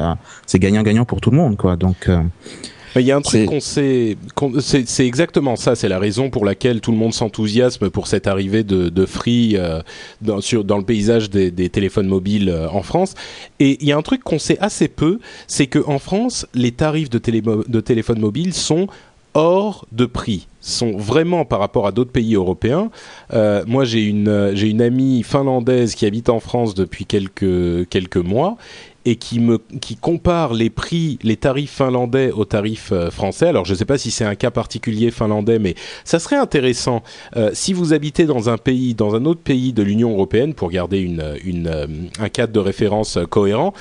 c'est 0.45 0.59
gagnant-gagnant 0.59 1.03
pour 1.03 1.19
tout 1.19 1.31
le 1.31 1.37
monde, 1.37 1.57
quoi. 1.57 1.75
Donc 1.75 2.09
il 3.01 3.05
y 3.05 3.11
a 3.11 3.17
un 3.17 3.21
truc 3.21 3.45
qu'on 3.45 3.59
sait, 3.59 4.17
c'est 4.59 5.05
exactement 5.05 5.55
ça. 5.55 5.75
C'est 5.75 5.89
la 5.89 5.99
raison 5.99 6.29
pour 6.29 6.45
laquelle 6.45 6.81
tout 6.81 6.91
le 6.91 6.97
monde 6.97 7.13
s'enthousiasme 7.13 7.89
pour 7.89 8.07
cette 8.07 8.27
arrivée 8.27 8.63
de, 8.63 8.89
de 8.89 9.05
Free 9.05 9.55
euh, 9.55 9.81
dans, 10.21 10.41
sur, 10.41 10.63
dans 10.63 10.77
le 10.77 10.83
paysage 10.83 11.29
des, 11.29 11.51
des 11.51 11.69
téléphones 11.69 12.07
mobiles 12.07 12.49
euh, 12.49 12.69
en 12.69 12.83
France. 12.83 13.13
Et 13.59 13.77
il 13.81 13.87
y 13.87 13.91
a 13.91 13.97
un 13.97 14.01
truc 14.01 14.23
qu'on 14.23 14.39
sait 14.39 14.57
assez 14.59 14.87
peu, 14.87 15.19
c'est 15.47 15.67
que 15.67 15.79
en 15.87 15.99
France, 15.99 16.47
les 16.53 16.71
tarifs 16.71 17.09
de, 17.09 17.17
télé, 17.17 17.41
de 17.41 17.81
téléphones 17.81 18.19
mobiles 18.19 18.53
sont 18.53 18.87
hors 19.33 19.85
de 19.91 20.05
prix. 20.05 20.47
sont 20.61 20.95
vraiment 20.95 21.43
par 21.43 21.59
rapport 21.59 21.85
à 21.85 21.91
d'autres 21.91 22.11
pays 22.11 22.35
européens. 22.35 22.89
Euh, 23.33 23.63
moi, 23.67 23.83
j'ai 23.83 24.03
une 24.03 24.51
j'ai 24.55 24.69
une 24.69 24.81
amie 24.81 25.23
finlandaise 25.23 25.93
qui 25.93 26.05
habite 26.05 26.29
en 26.29 26.39
France 26.39 26.73
depuis 26.73 27.05
quelques 27.05 27.87
quelques 27.89 28.15
mois 28.17 28.57
et 29.05 29.15
qui 29.17 29.39
me 29.39 29.59
qui 29.79 29.95
compare 29.95 30.53
les 30.53 30.69
prix, 30.69 31.19
les 31.21 31.37
tarifs 31.37 31.77
finlandais 31.77 32.31
aux 32.31 32.45
tarifs 32.45 32.91
euh, 32.91 33.11
français. 33.11 33.47
Alors 33.47 33.65
je 33.65 33.73
ne 33.73 33.77
sais 33.77 33.85
pas 33.85 33.97
si 33.97 34.09
c'est 34.09 34.25
un 34.25 34.35
cas 34.35 34.51
particulier 34.51 35.11
finlandais, 35.11 35.59
mais 35.59 35.75
ça 36.03 36.17
serait 36.17 36.35
intéressant 36.35 37.03
euh, 37.37 37.51
si 37.53 37.71
vous 37.71 37.93
habitez 37.93 38.25
dans 38.25 38.49
un 38.49 38.57
pays, 38.57 38.95
dans 38.95 39.15
un 39.15 39.25
autre 39.25 39.41
pays 39.41 39.73
de 39.73 39.83
l'Union 39.83 40.11
européenne, 40.11 40.55
pour 40.55 40.71
garder 40.71 40.99
une, 40.99 41.23
une 41.43 41.67
euh, 41.67 41.85
un 42.19 42.29
cadre 42.29 42.51
de 42.51 42.59
référence 42.59 43.19
cohérent. 43.29 43.73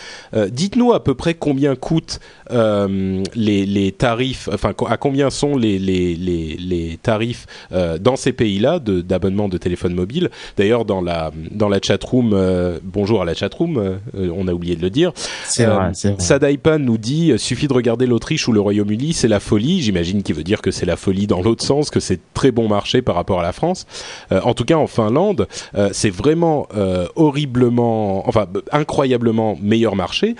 Dites-nous 0.50 0.92
à 0.92 1.02
peu 1.02 1.14
près 1.14 1.34
combien 1.34 1.74
coûtent 1.74 2.20
les, 2.50 3.66
les 3.66 3.92
tarifs, 3.92 4.48
enfin 4.52 4.72
à 4.88 4.96
combien 4.96 5.30
sont 5.30 5.56
les 5.56 5.78
les, 5.78 6.14
les, 6.14 6.56
les 6.56 6.98
tarifs 7.00 7.46
dans 7.70 8.16
ces 8.16 8.32
pays-là 8.32 8.78
d'abonnement 8.78 9.48
de, 9.48 9.56
téléphone 9.56 9.94
mobile. 9.94 10.30
D'ailleurs 10.56 10.84
dans 10.84 11.00
la 11.00 11.30
dans 11.50 11.68
la 11.68 11.78
chatroom, 11.80 12.36
bonjour 12.82 13.22
à 13.22 13.24
la 13.24 13.34
chatroom, 13.34 13.98
on 14.14 14.48
a 14.48 14.52
oublié 14.52 14.76
de 14.76 14.82
le 14.82 14.90
dire. 14.90 15.13
C'est 15.14 15.66
vrai, 15.66 15.92
euh, 16.04 16.14
Sadaipan 16.18 16.78
nous 16.78 16.98
dit 16.98 17.32
euh, 17.32 17.38
suffit 17.38 17.68
de 17.68 17.72
regarder 17.72 18.06
l'Autriche 18.06 18.48
ou 18.48 18.52
le 18.52 18.60
Royaume-Uni, 18.60 19.12
c'est 19.12 19.28
la 19.28 19.40
folie. 19.40 19.82
J'imagine 19.82 20.22
qu'il 20.22 20.34
veut 20.34 20.44
dire 20.44 20.62
que 20.62 20.70
c'est 20.70 20.86
la 20.86 20.96
folie 20.96 21.26
dans 21.26 21.42
l'autre 21.42 21.64
sens, 21.64 21.90
que 21.90 22.00
c'est 22.00 22.20
très 22.34 22.50
bon 22.50 22.68
marché 22.68 23.02
par 23.02 23.14
rapport 23.14 23.40
à 23.40 23.42
la 23.42 23.52
France. 23.52 23.86
Euh, 24.32 24.40
en 24.42 24.54
tout 24.54 24.64
cas, 24.64 24.76
en 24.76 24.86
Finlande, 24.86 25.46
c'est 25.92 26.10
vraiment 26.10 26.68
horriblement, 27.16 28.28
enfin 28.28 28.46
incroyablement 28.72 29.56
meilleur 29.60 29.96
marché. 29.96 30.34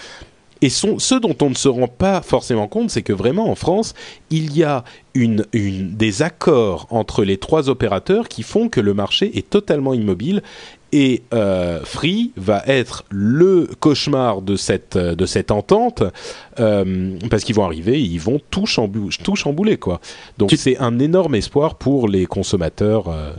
Et 0.65 0.71
sont, 0.71 0.99
ce 0.99 1.15
dont 1.15 1.37
on 1.43 1.51
ne 1.51 1.55
se 1.55 1.69
rend 1.69 1.89
pas 1.89 2.23
forcément 2.23 2.69
compte, 2.69 2.89
c'est 2.89 3.03
que 3.03 3.13
vraiment 3.13 3.51
en 3.51 3.55
France, 3.55 3.93
il 4.31 4.57
y 4.57 4.65
a 4.65 4.83
une, 5.13 5.45
une, 5.53 5.95
des 5.95 6.23
accords 6.23 6.87
entre 6.89 7.23
les 7.23 7.37
trois 7.37 7.69
opérateurs 7.69 8.29
qui 8.29 8.43
font 8.43 8.71
que 8.71 8.81
le 8.81 8.95
marché 8.95 9.37
est 9.37 9.51
totalement 9.51 9.93
immobile 9.93 10.43
et 10.95 11.25
euh, 11.35 11.81
Free 11.85 12.31
va 12.37 12.63
être 12.69 13.05
le 13.11 13.69
cauchemar 13.81 14.43
de 14.43 14.55
cette 14.55 14.97
de 14.97 15.27
cette 15.27 15.51
entente 15.51 16.05
euh, 16.61 17.19
parce 17.29 17.43
qu'ils 17.43 17.57
vont 17.57 17.65
arriver, 17.65 18.01
ils 18.01 18.21
vont 18.21 18.41
tout, 18.51 18.65
chambou 18.65 19.11
tout 19.23 19.35
chambouler 19.35 19.77
quoi. 19.77 20.01
Donc 20.39 20.53
c'est 20.57 20.79
un 20.79 21.01
énorme 21.01 21.35
espoir 21.35 21.75
pour 21.75 22.07
les 22.07 22.27
consommateurs 22.27 23.09
euh, 23.09 23.33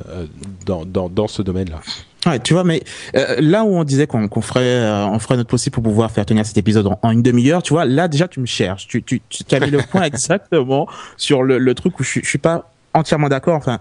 dans, 0.65 0.83
dans, 0.83 1.07
dans 1.07 1.29
ce 1.29 1.41
domaine-là. 1.41 1.79
Ouais, 2.25 2.39
tu 2.39 2.53
vois, 2.53 2.65
mais 2.65 2.83
euh, 3.15 3.37
là 3.39 3.63
où 3.63 3.77
on 3.77 3.83
disait 3.85 4.07
qu'on 4.07 4.27
ferait, 4.41 4.61
euh, 4.61 5.05
on 5.05 5.19
ferait 5.19 5.37
notre 5.37 5.49
possible 5.49 5.75
pour 5.75 5.83
pouvoir 5.83 6.11
faire 6.11 6.25
tenir 6.25 6.45
cet 6.45 6.57
épisode 6.57 6.89
en, 7.01 7.11
une 7.11 7.21
demi-heure, 7.21 7.63
tu 7.63 7.71
vois, 7.71 7.85
là 7.85 8.09
déjà 8.09 8.27
tu 8.27 8.41
me 8.41 8.47
cherches, 8.47 8.87
tu, 8.87 9.01
tu, 9.01 9.21
tu 9.29 9.55
as 9.55 9.59
mis 9.61 9.69
le 9.69 9.77
point 9.77 10.01
exactement 10.11 10.87
sur 11.15 11.43
le, 11.43 11.57
le 11.57 11.73
truc 11.73 11.99
où 11.99 12.03
je, 12.03 12.19
je 12.21 12.27
suis 12.27 12.39
pas 12.39 12.69
entièrement 12.95 13.29
d'accord. 13.29 13.55
Enfin, 13.55 13.79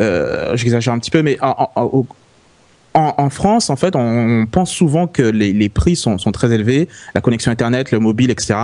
euh, 0.00 0.56
j'exagère 0.56 0.92
un 0.92 0.98
petit 0.98 1.10
peu, 1.10 1.22
mais 1.22 1.38
en, 1.40 1.70
en, 1.74 1.82
au, 1.84 2.06
en, 2.96 3.30
France, 3.30 3.70
en 3.70 3.76
fait, 3.76 3.94
on, 3.94 4.46
pense 4.50 4.70
souvent 4.70 5.06
que 5.06 5.22
les, 5.22 5.52
les 5.52 5.68
prix 5.68 5.96
sont, 5.96 6.18
sont, 6.18 6.32
très 6.32 6.52
élevés, 6.52 6.88
la 7.14 7.20
connexion 7.20 7.52
internet, 7.52 7.90
le 7.90 7.98
mobile, 7.98 8.30
etc. 8.30 8.54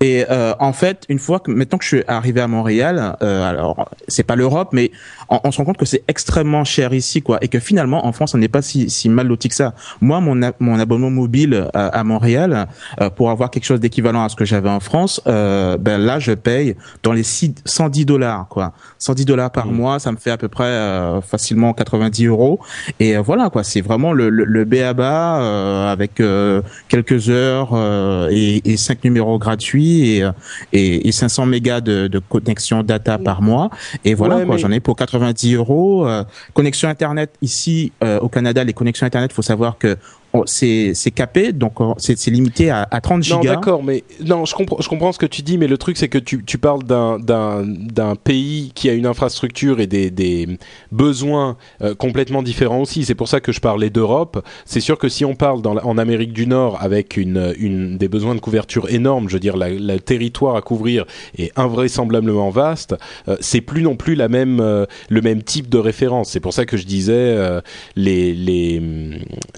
Et 0.00 0.24
euh, 0.30 0.54
en 0.60 0.72
fait, 0.72 1.04
une 1.08 1.18
fois 1.18 1.40
que 1.40 1.50
maintenant 1.50 1.78
que 1.78 1.84
je 1.84 1.96
suis 1.96 2.04
arrivé 2.06 2.40
à 2.40 2.46
Montréal, 2.46 3.16
euh, 3.22 3.48
alors 3.48 3.88
c'est 4.06 4.22
pas 4.22 4.36
l'Europe, 4.36 4.68
mais 4.72 4.92
on, 5.28 5.40
on, 5.44 5.50
se 5.50 5.58
rend 5.58 5.64
compte 5.64 5.78
que 5.78 5.84
c'est 5.84 6.04
extrêmement 6.06 6.64
cher 6.64 6.94
ici, 6.94 7.22
quoi, 7.22 7.38
et 7.40 7.48
que 7.48 7.58
finalement 7.58 8.06
en 8.06 8.12
France, 8.12 8.34
on 8.34 8.38
n'est 8.38 8.48
pas 8.48 8.62
si, 8.62 8.88
si 8.88 9.08
mal 9.08 9.26
loti 9.26 9.48
que 9.48 9.54
ça. 9.54 9.74
Moi, 10.00 10.20
mon, 10.20 10.40
mon 10.60 10.78
abonnement 10.78 11.10
mobile 11.10 11.68
à, 11.74 11.88
à 11.88 12.04
Montréal, 12.04 12.68
euh, 13.00 13.10
pour 13.10 13.30
avoir 13.30 13.50
quelque 13.50 13.64
chose 13.64 13.80
d'équivalent 13.80 14.24
à 14.24 14.28
ce 14.28 14.36
que 14.36 14.44
j'avais 14.44 14.70
en 14.70 14.80
France, 14.80 15.20
euh, 15.26 15.76
ben 15.76 15.98
là, 16.00 16.18
je 16.20 16.32
paye 16.32 16.76
dans 17.02 17.12
les 17.12 17.24
110 17.24 18.04
dollars, 18.04 18.46
quoi. 18.48 18.72
110 18.98 19.24
dollars 19.24 19.50
par 19.50 19.66
mmh. 19.66 19.72
mois, 19.72 19.98
ça 19.98 20.12
me 20.12 20.16
fait 20.16 20.30
à 20.30 20.36
peu 20.36 20.48
près 20.48 20.64
euh, 20.64 21.20
facilement 21.20 21.72
90 21.72 22.26
euros. 22.26 22.60
Et 23.00 23.16
voilà, 23.16 23.50
quoi 23.50 23.64
c'est 23.72 23.80
vraiment 23.80 24.12
le, 24.12 24.28
le, 24.28 24.44
le 24.44 24.64
BABA 24.64 25.40
euh, 25.40 25.90
avec 25.90 26.20
euh, 26.20 26.60
quelques 26.88 27.30
heures 27.30 27.70
euh, 27.72 28.28
et, 28.30 28.60
et 28.70 28.76
cinq 28.76 29.02
numéros 29.02 29.38
gratuits 29.38 30.18
et, 30.18 30.30
et, 30.74 31.08
et 31.08 31.12
500 31.12 31.46
mégas 31.46 31.80
de, 31.80 32.06
de, 32.06 32.18
connexion 32.18 32.82
data 32.82 33.16
par 33.16 33.40
mois. 33.40 33.70
Et 34.04 34.12
voilà, 34.14 34.44
quoi, 34.44 34.58
j'en 34.58 34.70
ai 34.70 34.80
pour 34.80 34.96
90 34.96 35.54
euros. 35.54 36.06
connexion 36.52 36.88
Internet 36.88 37.34
ici 37.40 37.92
au 38.20 38.28
Canada, 38.28 38.62
les 38.62 38.72
connexions 38.74 39.06
Internet, 39.06 39.32
faut 39.32 39.42
savoir 39.42 39.78
que 39.78 39.96
c'est 40.46 40.94
capé, 41.14 41.52
donc 41.52 41.80
oh, 41.80 41.94
c'est 41.98 42.26
limité 42.28 42.70
à, 42.70 42.86
à 42.90 43.00
30 43.00 43.22
gigas. 43.22 43.36
Non, 43.36 43.42
d'accord, 43.42 43.82
mais 43.82 44.04
non, 44.24 44.44
je 44.44 44.54
comprends, 44.54 44.78
je 44.80 44.88
comprends 44.88 45.12
ce 45.12 45.18
que 45.18 45.26
tu 45.26 45.42
dis, 45.42 45.58
mais 45.58 45.66
le 45.66 45.78
truc 45.78 45.96
c'est 45.96 46.08
que 46.08 46.18
tu, 46.18 46.42
tu 46.44 46.58
parles 46.58 46.82
d'un 46.84 48.16
pays 48.22 48.72
qui 48.74 48.88
a 48.88 48.92
une 48.92 49.06
infrastructure 49.06 49.80
et 49.80 49.86
des, 49.86 50.10
des 50.10 50.58
besoins 50.90 51.56
euh, 51.82 51.94
complètement 51.94 52.42
différents 52.42 52.80
aussi. 52.80 53.04
C'est 53.04 53.14
pour 53.14 53.28
ça 53.28 53.40
que 53.40 53.52
je 53.52 53.60
parlais 53.60 53.90
d'Europe. 53.90 54.44
C'est 54.64 54.80
sûr 54.80 54.98
que 54.98 55.08
si 55.08 55.24
on 55.24 55.34
parle 55.34 55.62
dans 55.62 55.72
en 55.76 55.98
Amérique 55.98 56.32
du 56.32 56.46
Nord 56.46 56.78
avec 56.80 57.16
une, 57.16 57.54
une 57.58 57.98
des 57.98 58.08
besoins 58.08 58.34
de 58.34 58.40
couverture 58.40 58.90
énormes, 58.90 59.28
je 59.28 59.34
veux 59.34 59.40
dire, 59.40 59.56
le 59.56 59.98
territoire 59.98 60.56
à 60.56 60.62
couvrir 60.62 61.04
est 61.36 61.52
invraisemblablement 61.58 62.50
vaste. 62.50 62.94
Euh, 63.28 63.36
c'est 63.40 63.60
plus 63.60 63.82
non 63.82 63.96
plus 63.96 64.14
la 64.14 64.28
même 64.28 64.60
euh, 64.60 64.86
le 65.08 65.20
même 65.20 65.42
type 65.42 65.68
de 65.68 65.78
référence. 65.78 66.30
C'est 66.30 66.40
pour 66.40 66.52
ça 66.52 66.66
que 66.66 66.76
je 66.76 66.86
disais 66.86 67.12
euh, 67.12 67.60
les 67.96 68.34
les 68.34 68.80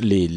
les 0.00 0.28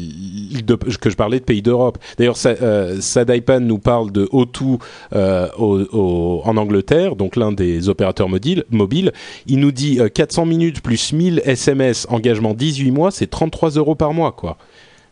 de, 0.64 0.74
que 0.74 1.10
je 1.10 1.16
parlais 1.16 1.40
de 1.40 1.44
pays 1.44 1.62
d'Europe. 1.62 1.98
D'ailleurs, 2.16 2.36
euh, 2.46 3.00
Sadaipan 3.00 3.60
nous 3.60 3.78
parle 3.78 4.12
de 4.12 4.26
O2 4.26 4.78
euh, 5.14 5.48
au, 5.58 6.42
en 6.44 6.56
Angleterre, 6.56 7.16
donc 7.16 7.36
l'un 7.36 7.52
des 7.52 7.88
opérateurs 7.88 8.28
mobiles. 8.28 9.12
Il 9.46 9.60
nous 9.60 9.72
dit 9.72 10.00
400 10.14 10.42
euh, 10.42 10.46
minutes 10.46 10.80
plus 10.80 11.12
1000 11.12 11.42
SMS, 11.44 12.06
engagement 12.10 12.54
18 12.54 12.90
mois, 12.90 13.10
c'est 13.10 13.28
33 13.28 13.70
euros 13.70 13.94
par 13.94 14.12
mois, 14.12 14.32
quoi. 14.32 14.56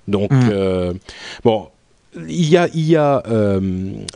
Donc, 0.09 0.31
mmh. 0.31 0.49
euh, 0.53 0.93
bon, 1.45 1.67
il 2.29 2.49
y 2.49 2.57
a, 2.57 2.69
il 2.73 2.87
y 2.87 2.97
a 2.97 3.23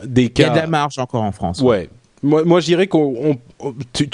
des 0.05 0.29
cas. 0.29 0.43
Il 0.43 0.47
y 0.47 0.49
a 0.49 0.53
de 0.53 0.59
la 0.59 0.67
marge 0.67 0.97
encore 0.99 1.23
en 1.23 1.31
France. 1.31 1.61
Ouais. 1.61 1.89
Moi, 2.23 2.43
moi 2.43 2.59
je 2.59 2.65
dirais 2.65 2.87
qu'on 2.87 3.37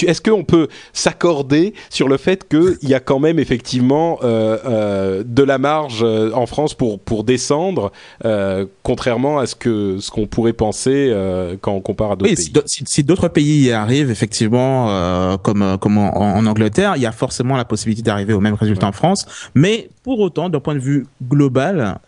est-ce 0.05 0.21
qu'on 0.21 0.43
peut 0.43 0.67
s'accorder 0.93 1.73
sur 1.89 2.07
le 2.07 2.17
fait 2.17 2.47
qu'il 2.47 2.89
y 2.89 2.93
a 2.93 2.99
quand 2.99 3.19
même 3.19 3.39
effectivement 3.39 4.19
euh, 4.23 4.57
euh, 4.65 5.23
de 5.25 5.43
la 5.43 5.57
marge 5.57 6.01
euh, 6.03 6.31
en 6.33 6.45
France 6.45 6.73
pour 6.73 6.99
pour 6.99 7.23
descendre, 7.23 7.91
euh, 8.25 8.65
contrairement 8.83 9.39
à 9.39 9.45
ce 9.45 9.55
que 9.55 9.97
ce 9.99 10.11
qu'on 10.11 10.27
pourrait 10.27 10.53
penser 10.53 11.09
euh, 11.11 11.55
quand 11.59 11.73
on 11.73 11.81
compare 11.81 12.11
à 12.11 12.15
d'autres 12.15 12.29
oui, 12.29 12.35
pays? 12.35 12.61
Si, 12.65 12.83
si 12.85 13.03
d'autres 13.03 13.27
pays 13.27 13.65
y 13.65 13.71
arrivent, 13.71 14.11
effectivement, 14.11 14.89
euh, 14.89 15.37
comme 15.37 15.77
comme 15.79 15.97
en, 15.97 16.15
en, 16.17 16.45
Angleterre, 16.45 16.93
il 16.95 17.01
y 17.01 17.05
a 17.05 17.11
forcément 17.11 17.57
la 17.57 17.65
possibilité 17.65 18.03
d'arriver 18.03 18.33
au 18.33 18.39
même 18.39 18.55
résultat 18.55 18.87
ouais. 18.87 18.89
en 18.89 18.93
France. 18.93 19.25
Mais 19.55 19.89
pour 20.03 20.19
autant, 20.19 20.49
d'un 20.49 20.59
point 20.59 20.75
de 20.75 20.79
vue 20.79 21.05
global, 21.29 21.99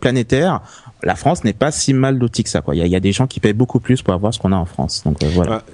planétaire, 0.00 0.62
la 1.02 1.14
France 1.16 1.44
n'est 1.44 1.52
pas 1.52 1.70
si 1.72 1.94
mal 1.94 2.18
lotie 2.18 2.44
que 2.44 2.50
ça. 2.50 2.62
Il, 2.72 2.78
y 2.78 2.82
a, 2.82 2.86
il 2.86 2.92
y 2.92 2.96
a 2.96 3.00
des 3.00 3.12
gens 3.12 3.26
qui 3.26 3.40
payent 3.40 3.52
beaucoup 3.52 3.80
plus 3.80 4.02
pour 4.02 4.14
avoir 4.14 4.32
ce 4.32 4.38
qu'on 4.38 4.52
a 4.52 4.56
en 4.56 4.66
France. 4.66 5.02
Donc 5.04 5.22
voilà. 5.24 5.64
Ah 5.66 5.72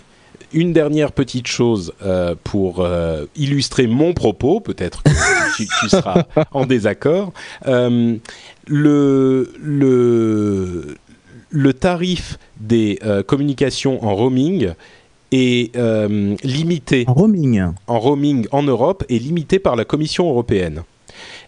une 0.52 0.73
dernière 0.73 1.12
petite 1.12 1.47
chose 1.47 1.92
euh, 2.02 2.35
pour 2.42 2.80
euh, 2.80 3.26
illustrer 3.37 3.87
mon 3.87 4.14
propos, 4.14 4.61
peut-être 4.61 5.02
que 5.02 5.11
tu, 5.56 5.66
tu, 5.80 5.88
seras 5.88 6.25
en 6.52 6.66
désaccord. 6.66 7.32
Euh, 7.66 8.16
le, 8.66 9.52
le, 9.62 10.97
le 11.50 11.73
tarif 11.73 12.38
des 12.61 12.99
euh, 13.04 13.23
communications 13.23 14.04
en 14.04 14.14
roaming 14.14 14.73
est 15.32 15.76
euh, 15.76 16.37
limité. 16.42 17.04
En 17.06 17.14
roaming 17.14 17.64
En 17.87 18.00
roaming 18.00 18.47
en 18.50 18.62
Europe 18.62 19.04
est 19.08 19.18
limité 19.18 19.58
par 19.58 19.76
la 19.76 19.85
Commission 19.85 20.28
européenne. 20.28 20.82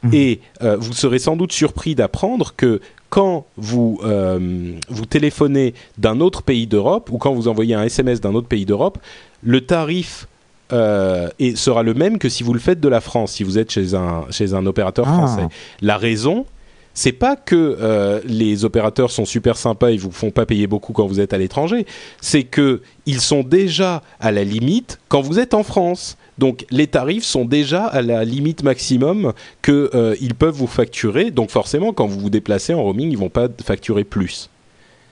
Mmh. 0.02 0.10
Et 0.14 0.40
vous 0.60 0.94
serez 0.94 1.18
sans 1.18 1.36
doute 1.36 1.52
surpris 1.52 1.94
d'apprendre 1.94 2.54
que 2.56 2.80
quand 3.10 3.44
vous, 3.56 4.00
euh, 4.04 4.72
vous 4.88 5.04
téléphonez 5.04 5.74
d'un 5.98 6.20
autre 6.20 6.42
pays 6.42 6.66
d'Europe 6.66 7.10
ou 7.12 7.18
quand 7.18 7.34
vous 7.34 7.48
envoyez 7.48 7.74
un 7.74 7.82
SMS 7.82 8.20
d'un 8.20 8.34
autre 8.34 8.48
pays 8.48 8.64
d'Europe, 8.64 8.98
le 9.42 9.60
tarif 9.60 10.28
euh, 10.72 11.28
et 11.40 11.56
sera 11.56 11.82
le 11.82 11.94
même 11.94 12.18
que 12.18 12.28
si 12.28 12.44
vous 12.44 12.54
le 12.54 12.60
faites 12.60 12.80
de 12.80 12.88
la 12.88 13.00
France, 13.00 13.32
si 13.32 13.42
vous 13.42 13.58
êtes 13.58 13.70
chez 13.70 13.94
un, 13.94 14.24
chez 14.30 14.54
un 14.54 14.64
opérateur 14.64 15.06
ah. 15.08 15.12
français. 15.12 15.48
La 15.82 15.96
raison, 15.96 16.46
c'est 16.94 17.12
pas 17.12 17.36
que 17.36 17.76
euh, 17.80 18.20
les 18.24 18.64
opérateurs 18.64 19.10
sont 19.10 19.24
super 19.24 19.56
sympas 19.56 19.90
et 19.90 19.96
vous 19.96 20.10
font 20.10 20.30
pas 20.30 20.46
payer 20.46 20.66
beaucoup 20.66 20.92
quand 20.92 21.06
vous 21.06 21.20
êtes 21.20 21.32
à 21.32 21.38
l'étranger, 21.38 21.86
c'est 22.20 22.44
que 22.44 22.82
ils 23.06 23.20
sont 23.20 23.42
déjà 23.42 24.02
à 24.20 24.32
la 24.32 24.44
limite 24.44 24.98
quand 25.08 25.20
vous 25.20 25.38
êtes 25.38 25.54
en 25.54 25.62
France. 25.62 26.16
Donc 26.38 26.64
les 26.70 26.86
tarifs 26.86 27.24
sont 27.24 27.44
déjà 27.44 27.84
à 27.84 28.02
la 28.02 28.24
limite 28.24 28.62
maximum 28.62 29.32
que 29.62 29.90
euh, 29.94 30.14
peuvent 30.38 30.54
vous 30.54 30.66
facturer. 30.66 31.30
Donc 31.30 31.50
forcément, 31.50 31.92
quand 31.92 32.06
vous 32.06 32.18
vous 32.18 32.30
déplacez 32.30 32.74
en 32.74 32.82
roaming, 32.82 33.10
ils 33.10 33.18
vont 33.18 33.28
pas 33.28 33.48
facturer 33.62 34.04
plus. 34.04 34.48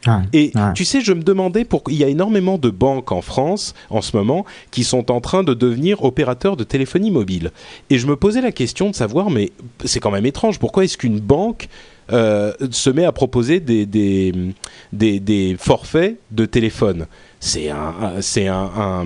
Ah, 0.07 0.23
et 0.33 0.53
ah. 0.55 0.73
tu 0.75 0.85
sais, 0.85 1.01
je 1.01 1.13
me 1.13 1.23
demandais 1.23 1.65
pourquoi 1.65 1.93
il 1.93 1.99
y 1.99 2.05
a 2.05 2.09
énormément 2.09 2.57
de 2.59 2.71
banques 2.71 3.13
en 3.13 3.21
France 3.21 3.75
en 3.91 4.01
ce 4.01 4.17
moment 4.17 4.45
qui 4.71 4.85
sont 4.85 5.11
en 5.11 5.21
train 5.21 5.43
de 5.43 5.55
devenir 5.55 6.05
opérateurs 6.05 6.57
de 6.57 6.65
téléphonie 6.65 7.11
mobile. 7.11 7.51
Et 7.91 7.99
je 7.99 8.07
me 8.07 8.17
posais 8.17 8.41
la 8.41 8.53
question 8.53 8.91
de 8.91 8.95
savoir, 8.95 9.31
mais 9.31 9.51
c'est 9.85 10.01
quand 10.01 10.11
même 10.11 10.27
étrange, 10.27 10.59
pourquoi 10.59 10.85
est-ce 10.85 10.97
qu'une 10.97 11.21
banque 11.21 11.69
euh, 12.11 12.53
se 12.71 12.91
met 12.91 13.05
à 13.05 13.13
proposer 13.13 13.61
des, 13.61 13.87
des, 13.87 14.33
des, 14.93 15.21
des 15.21 15.57
forfaits 15.59 16.19
de 16.31 16.47
téléphone? 16.47 17.07
C'est 17.41 17.69
un, 17.69 18.21
c'est 18.21 18.49
un, 18.49 18.71
un 18.77 19.05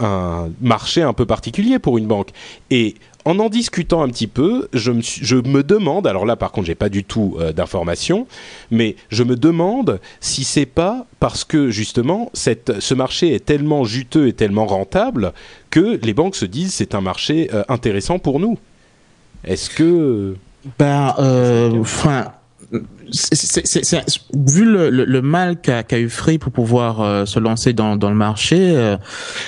un 0.00 0.50
marché 0.60 1.02
un 1.02 1.12
peu 1.12 1.26
particulier 1.26 1.78
pour 1.78 1.98
une 1.98 2.06
banque. 2.06 2.30
Et 2.70 2.94
en 3.28 3.38
en 3.40 3.50
discutant 3.50 4.02
un 4.02 4.08
petit 4.08 4.26
peu, 4.26 4.68
je 4.72 4.90
me, 4.90 5.02
je 5.02 5.36
me 5.36 5.62
demande, 5.62 6.06
alors 6.06 6.24
là 6.24 6.34
par 6.34 6.50
contre 6.50 6.66
j'ai 6.66 6.74
pas 6.74 6.88
du 6.88 7.04
tout 7.04 7.36
euh, 7.38 7.52
d'informations, 7.52 8.26
mais 8.70 8.96
je 9.10 9.22
me 9.22 9.36
demande 9.36 10.00
si 10.20 10.44
c'est 10.44 10.64
pas 10.64 11.04
parce 11.20 11.44
que 11.44 11.68
justement 11.68 12.30
cette, 12.32 12.80
ce 12.80 12.94
marché 12.94 13.34
est 13.34 13.44
tellement 13.44 13.84
juteux 13.84 14.28
et 14.28 14.32
tellement 14.32 14.64
rentable 14.64 15.34
que 15.68 16.00
les 16.02 16.14
banques 16.14 16.36
se 16.36 16.46
disent 16.46 16.72
c'est 16.72 16.94
un 16.94 17.02
marché 17.02 17.50
euh, 17.52 17.64
intéressant 17.68 18.18
pour 18.18 18.40
nous. 18.40 18.56
Est-ce 19.44 19.68
que 19.68 20.34
ben, 20.78 21.14
euh, 21.18 21.78
enfin, 21.78 22.32
c'est, 22.70 22.80
vu 24.34 24.64
le, 24.64 24.90
le, 24.90 25.22
mal 25.22 25.60
qu'a 25.60 25.98
eu 25.98 26.08
Free 26.08 26.38
pour 26.38 26.52
pouvoir 26.52 27.00
euh, 27.00 27.26
se 27.26 27.38
lancer 27.38 27.72
dans, 27.72 27.96
dans 27.96 28.10
le 28.10 28.16
marché. 28.16 28.56
Euh, 28.58 28.96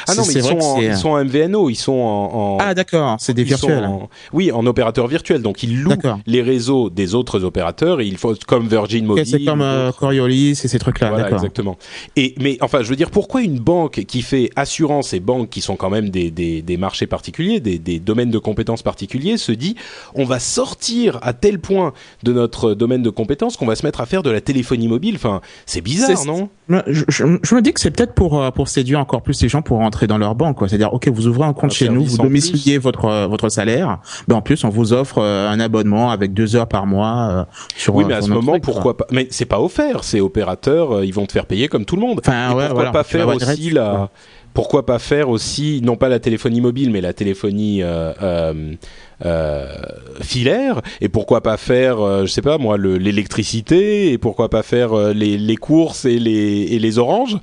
ah 0.09 0.15
non, 0.15 0.23
mais 0.27 0.35
ils 0.35 0.43
sont, 0.43 0.59
en, 0.59 0.81
ils 0.81 0.97
sont, 0.97 1.11
en, 1.11 1.25
MVNO, 1.25 1.71
ils 1.71 1.75
sont 1.75 1.93
en. 1.93 2.59
ah 2.61 2.75
d'accord, 2.75 3.17
c'est 3.19 3.35
des 3.35 3.45
virtuels. 3.45 3.89
oui, 4.33 4.53
en 4.53 4.67
opérateur 4.67 5.07
virtuel, 5.07 5.43
donc 5.43 5.63
ils 5.63 5.83
louent 5.83 5.91
les 6.27 6.43
réseaux 6.43 6.91
des 6.91 7.15
autres 7.15 7.45
opérateurs 7.45 8.01
et 8.01 8.07
il 8.07 8.17
faut 8.17 8.35
comme 8.47 8.69
Virgin 8.69 9.05
Mobile. 9.05 9.27
c'est 9.27 9.45
comme 9.45 9.63
euh, 9.63 9.93
Coriolis 9.93 10.51
et 10.51 10.55
ces 10.55 10.79
trucs-là. 10.79 11.11
Voilà, 11.11 11.31
exactement. 11.31 11.77
Et 12.17 12.35
mais 12.41 12.59
enfin, 12.61 12.83
je 12.83 12.89
veux 12.89 12.97
dire, 12.97 13.11
pourquoi 13.11 13.43
une 13.43 13.59
banque 13.59 14.05
qui 14.07 14.23
fait 14.23 14.51
assurance 14.57 15.13
et 15.13 15.21
banque 15.21 15.51
qui 15.51 15.61
sont 15.61 15.77
quand 15.77 15.91
même 15.91 16.11
des, 16.11 16.31
des, 16.31 16.63
des 16.63 16.77
marchés 16.77 17.07
particuliers, 17.07 17.61
des, 17.61 17.79
des 17.79 17.99
domaines 17.99 18.31
de 18.31 18.39
compétences 18.39 18.83
particuliers, 18.83 19.37
se 19.37 19.53
dit 19.53 19.77
on 20.15 20.25
va 20.25 20.39
sortir 20.39 21.19
à 21.23 21.33
tel 21.33 21.59
point 21.61 21.93
de 22.23 22.33
notre 22.33 22.75
domaine 22.75 23.03
de 23.03 23.11
compétences 23.11 23.50
qu'on 23.57 23.67
va 23.67 23.75
se 23.75 23.85
mettre 23.85 24.01
à 24.01 24.07
faire 24.07 24.23
de 24.23 24.31
la 24.31 24.41
téléphonie 24.41 24.89
mobile. 24.89 25.17
Enfin, 25.17 25.41
c'est 25.67 25.81
bizarre, 25.81 26.25
non? 26.27 26.49
Je, 26.87 27.05
je, 27.09 27.25
me 27.25 27.61
dis 27.61 27.73
que 27.73 27.81
c'est 27.81 27.91
peut-être 27.91 28.15
pour 28.15 28.41
euh, 28.41 28.51
pour 28.51 28.69
séduire 28.69 29.01
encore 29.01 29.23
plus 29.23 29.43
les 29.43 29.49
gens 29.49 29.61
pour 29.61 29.79
rentrer 29.79 30.07
dans 30.07 30.19
leur 30.19 30.35
banque. 30.35 30.59
C'est-à-dire, 30.61 30.93
ok, 30.93 31.09
vous 31.09 31.27
ouvrez 31.27 31.45
un 31.45 31.53
compte 31.53 31.73
chez 31.73 31.89
nous, 31.89 32.05
vous 32.05 32.19
domiciliez 32.19 32.79
votre 32.79 33.07
euh, 33.07 33.27
votre 33.27 33.49
salaire, 33.49 33.99
mais 34.29 34.35
en 34.35 34.43
plus 34.43 34.63
on 34.65 34.69
vous 34.69 34.93
offre 34.93 35.19
euh, 35.19 35.49
un 35.49 35.59
abonnement 35.59 36.11
avec 36.11 36.33
deux 36.33 36.55
heures 36.57 36.69
par 36.69 36.87
mois 36.87 37.47
sur. 37.77 37.95
Oui, 37.95 38.05
mais 38.07 38.15
à 38.15 38.23
ce 38.23 38.31
moment, 38.31 38.59
pourquoi 38.61 38.97
pas? 38.97 39.07
Mais 39.11 39.27
c'est 39.31 39.47
pas 39.47 39.61
offert. 39.61 40.05
C'est 40.05 40.21
opérateurs, 40.21 41.03
ils 41.03 41.15
vont 41.15 41.27
te 41.27 41.33
faire 41.33 41.47
payer 41.47 41.69
comme 41.69 41.85
tout 41.85 41.97
le 41.97 42.03
monde. 42.03 42.21
Enfin, 42.25 42.55
ouais, 42.55 42.69
pourquoi 42.69 42.93
pas 42.93 43.05
faire 43.05 43.29
aussi 43.29 43.71
la 43.71 44.11
pourquoi 44.55 44.85
pas 44.85 44.99
faire 44.99 45.29
aussi, 45.29 45.81
non 45.83 45.97
pas 45.97 46.09
la 46.09 46.19
téléphonie 46.19 46.61
mobile, 46.61 46.91
mais 46.91 47.01
la 47.01 47.13
téléphonie 47.13 47.83
euh, 47.83 48.13
euh, 48.23 48.75
euh, 49.25 49.77
filaire 50.23 50.81
Et 51.01 51.09
pourquoi 51.09 51.43
pas 51.43 51.57
faire, 51.57 52.01
euh, 52.01 52.27
je 52.27 52.33
sais 52.33 52.43
pas 52.43 52.59
moi, 52.59 52.79
l'électricité 52.79 54.13
Et 54.13 54.19
pourquoi 54.19 54.51
pas 54.51 54.63
faire 54.63 54.95
les, 55.15 55.39
les, 55.39 55.57
courses 55.57 56.05
et 56.05 56.19
les, 56.19 56.69
et 56.71 56.79
les 56.79 56.99
oranges 56.99 57.39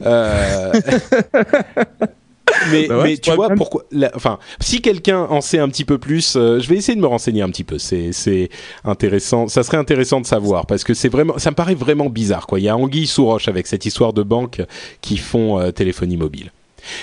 mais, 2.70 2.86
bah 2.88 3.00
mais 3.04 3.16
tu 3.16 3.30
vois 3.32 3.50
pourquoi 3.50 3.84
enfin 4.14 4.38
si 4.60 4.80
quelqu'un 4.80 5.20
en 5.20 5.40
sait 5.40 5.58
un 5.58 5.68
petit 5.68 5.84
peu 5.84 5.98
plus 5.98 6.34
je 6.34 6.68
vais 6.68 6.76
essayer 6.76 6.96
de 6.96 7.00
me 7.00 7.06
renseigner 7.06 7.42
un 7.42 7.50
petit 7.50 7.64
peu. 7.64 7.78
C'est 7.78 8.12
c'est 8.12 8.48
intéressant. 8.84 9.48
Ça 9.48 9.62
serait 9.62 9.76
intéressant 9.76 10.20
de 10.20 10.26
savoir 10.26 10.66
parce 10.66 10.84
que 10.84 10.94
c'est 10.94 11.08
vraiment 11.08 11.38
ça 11.38 11.50
me 11.50 11.56
paraît 11.56 11.74
vraiment 11.74 12.10
bizarre 12.10 12.46
quoi. 12.46 12.60
Il 12.60 12.64
y 12.64 12.68
a 12.68 12.76
anguille 12.76 13.06
sous 13.06 13.24
roche 13.24 13.48
avec 13.48 13.66
cette 13.66 13.86
histoire 13.86 14.12
de 14.12 14.22
banques 14.22 14.62
qui 15.00 15.16
font 15.16 15.70
téléphonie 15.72 16.16
mobile. 16.16 16.50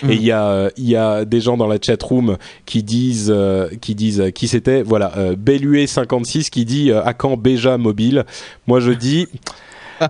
Et 0.04 0.06
mm. 0.06 0.12
il 0.12 0.24
y 0.24 0.32
a 0.32 0.72
il 0.78 0.90
y 0.90 0.96
a 0.96 1.26
des 1.26 1.42
gens 1.42 1.58
dans 1.58 1.68
la 1.68 1.78
chat 1.82 2.02
room 2.02 2.38
qui 2.66 2.84
disent 2.84 3.32
euh, 3.34 3.70
qui 3.82 3.96
disent 3.96 4.24
qui 4.34 4.48
c'était 4.48 4.84
voilà 4.84 5.14
euh, 5.18 5.36
Bellué 5.38 5.88
56 5.88 6.50
qui 6.50 6.66
dit 6.66 6.92
euh, 6.92 7.04
à 7.04 7.14
quand 7.14 7.38
Béja 7.38 7.78
mobile? 7.78 8.26
Moi 8.68 8.80
je 8.80 8.92
dis 8.92 9.28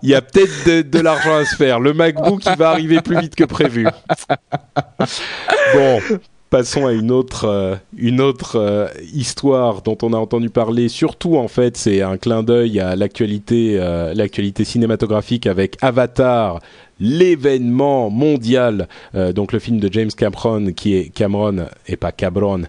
il 0.01 0.09
y 0.09 0.15
a 0.15 0.21
peut-être 0.21 0.89
de, 0.89 0.99
l'argent 0.99 1.35
à 1.35 1.45
se 1.45 1.55
faire. 1.55 1.79
Le 1.79 1.93
MacBook 1.93 2.41
il 2.45 2.57
va 2.57 2.69
arriver 2.69 3.01
plus 3.01 3.19
vite 3.19 3.35
que 3.35 3.43
prévu. 3.43 3.87
Bon, 5.73 5.99
passons 6.49 6.85
à 6.85 6.93
une 6.93 7.11
autre, 7.11 7.79
une 7.97 8.21
autre 8.21 8.89
histoire 9.13 9.81
dont 9.81 9.97
on 10.01 10.13
a 10.13 10.17
entendu 10.17 10.49
parler. 10.49 10.87
Surtout, 10.87 11.35
en 11.37 11.47
fait, 11.47 11.77
c'est 11.77 12.01
un 12.01 12.17
clin 12.17 12.43
d'œil 12.43 12.79
à 12.79 12.95
l'actualité, 12.95 13.77
l'actualité 14.13 14.63
cinématographique 14.63 15.47
avec 15.47 15.77
Avatar, 15.81 16.59
l'événement 16.99 18.09
mondial, 18.09 18.87
euh, 19.15 19.33
donc 19.33 19.51
le 19.51 19.59
film 19.59 19.79
de 19.79 19.91
James 19.91 20.11
Cameron 20.15 20.71
qui 20.71 20.95
est 20.95 21.09
Cameron 21.09 21.67
et 21.87 21.97
pas 21.97 22.11
Cabron, 22.11 22.63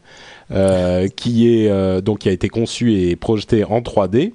euh, 0.51 1.09
qui 1.09 1.49
est 1.49 1.71
euh, 1.71 2.01
donc 2.01 2.21
qui 2.21 2.29
a 2.29 2.33
été 2.33 2.49
conçu 2.49 2.95
et 2.95 3.17
projeté 3.17 3.65
en 3.65 3.81
3D. 3.81 4.33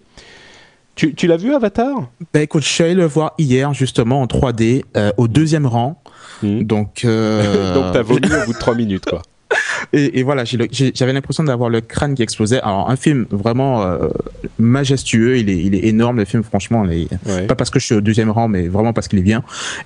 Tu, 0.99 1.15
tu 1.15 1.27
l'as 1.27 1.37
vu 1.37 1.55
Avatar? 1.55 2.09
Ben 2.33 2.41
écoute, 2.41 2.61
je 2.63 2.67
suis 2.67 2.83
allé 2.83 2.93
le 2.93 3.05
voir 3.05 3.31
hier 3.37 3.73
justement 3.73 4.21
en 4.21 4.25
3D 4.25 4.83
au 5.15 5.29
deuxième 5.29 5.65
rang. 5.65 6.03
Hmm. 6.43 6.63
Donc 6.63 7.03
donc 7.05 7.93
t'as 7.93 8.01
vomi 8.01 8.27
au 8.43 8.45
bout 8.45 8.53
de 8.53 8.59
3 8.59 8.75
minutes 8.75 9.05
quoi. 9.05 9.21
Et, 9.93 10.19
et 10.19 10.23
voilà, 10.23 10.43
j'avais 10.45 11.13
l'impression 11.13 11.43
d'avoir 11.43 11.69
le 11.69 11.81
crâne 11.81 12.13
qui 12.13 12.21
explosait. 12.21 12.61
Alors 12.61 12.89
un 12.89 12.95
film 12.95 13.25
vraiment 13.31 13.81
euh, 13.83 14.09
majestueux, 14.59 15.37
il 15.37 15.49
est, 15.49 15.57
il 15.57 15.73
est 15.73 15.85
énorme 15.85 16.17
le 16.17 16.25
film, 16.25 16.43
franchement. 16.43 16.85
Il 16.85 17.07
Pas 17.47 17.55
parce 17.55 17.69
que 17.69 17.79
je 17.79 17.85
suis 17.85 17.95
au 17.95 18.01
deuxième 18.01 18.29
rang, 18.29 18.47
mais 18.47 18.67
vraiment 18.67 18.93
parce 18.93 19.07
qu'il 19.07 19.19
est 19.19 19.23
bien. 19.23 19.43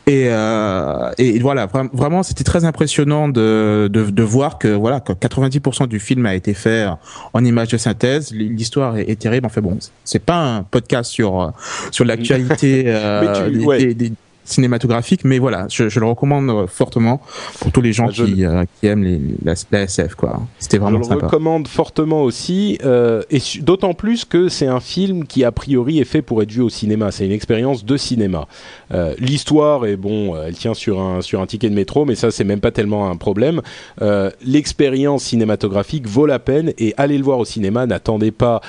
Et, 0.07 0.25
euh, 0.27 1.11
et 1.17 1.39
voilà, 1.39 1.67
vraiment, 1.93 2.23
c'était 2.23 2.43
très 2.43 2.65
impressionnant 2.65 3.29
de, 3.29 3.89
de, 3.91 4.09
de, 4.09 4.23
voir 4.23 4.57
que 4.57 4.67
voilà, 4.67 4.99
que 4.99 5.13
90% 5.13 5.87
du 5.87 5.99
film 5.99 6.25
a 6.25 6.35
été 6.35 6.53
fait 6.53 6.87
en 7.33 7.45
images 7.45 7.69
de 7.69 7.77
synthèse. 7.77 8.33
L'histoire 8.33 8.97
est, 8.97 9.09
est, 9.09 9.19
terrible. 9.19 9.45
En 9.45 9.49
fait, 9.49 9.61
bon, 9.61 9.77
c'est 10.03 10.19
pas 10.23 10.39
un 10.39 10.63
podcast 10.63 11.11
sur 11.11 11.53
sur 11.91 12.03
l'actualité 12.03 12.83
euh, 12.87 13.49
des, 13.49 13.93
des, 13.93 14.11
cinématographique, 14.43 15.23
mais 15.23 15.39
voilà, 15.39 15.67
je, 15.69 15.89
je, 15.89 15.99
le 15.99 16.05
recommande 16.05 16.49
euh, 16.49 16.67
fortement 16.67 17.21
pour 17.59 17.71
tous 17.71 17.81
les 17.81 17.93
gens 17.93 18.07
bah, 18.07 18.11
qui, 18.13 18.45
euh, 18.45 18.65
qui, 18.79 18.87
aiment 18.87 19.03
les, 19.03 19.21
la, 19.43 19.81
SF. 19.81 20.15
Quoi. 20.15 20.41
C'était 20.59 20.77
vraiment 20.77 21.01
sympa. 21.03 21.15
Je 21.15 21.19
le 21.19 21.25
recommande 21.25 21.67
fortement 21.67 22.23
aussi, 22.23 22.77
euh, 22.83 23.23
et 23.29 23.39
d'autant 23.61 23.93
plus 23.93 24.25
que 24.25 24.49
c'est 24.49 24.67
un 24.67 24.79
film 24.79 25.25
qui 25.25 25.43
a 25.43 25.51
priori 25.51 25.99
est 25.99 26.05
fait 26.05 26.21
pour 26.21 26.41
être 26.41 26.51
vu 26.51 26.61
au 26.61 26.69
cinéma. 26.69 27.11
C'est 27.11 27.25
une 27.25 27.31
expérience 27.31 27.85
de 27.85 27.97
cinéma. 27.97 28.47
Euh, 28.93 29.13
L'histoire 29.17 29.85
est 29.85 29.95
bon, 29.95 30.35
elle 30.35 30.55
tient 30.55 30.73
sur 30.73 31.01
un 31.01 31.21
sur 31.21 31.41
un 31.41 31.45
ticket 31.45 31.69
de 31.69 31.75
métro, 31.75 32.05
mais 32.05 32.15
ça 32.15 32.31
c'est 32.31 32.43
même 32.43 32.59
pas 32.59 32.71
tellement 32.71 33.09
un 33.09 33.15
problème. 33.15 33.61
Euh, 34.01 34.29
L'expérience 34.45 35.23
cinématographique 35.23 36.07
vaut 36.07 36.25
la 36.25 36.39
peine 36.39 36.73
et 36.77 36.93
allez 36.97 37.17
le 37.17 37.23
voir 37.23 37.39
au 37.39 37.45
cinéma. 37.45 37.85
N'attendez 37.85 38.31
pas 38.31 38.61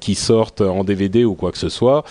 qu'il 0.00 0.16
sorte 0.16 0.60
en 0.60 0.84
DVD 0.84 1.24
ou 1.24 1.34
quoi 1.34 1.52
que 1.52 1.58
ce 1.58 1.68
soit 1.68 2.04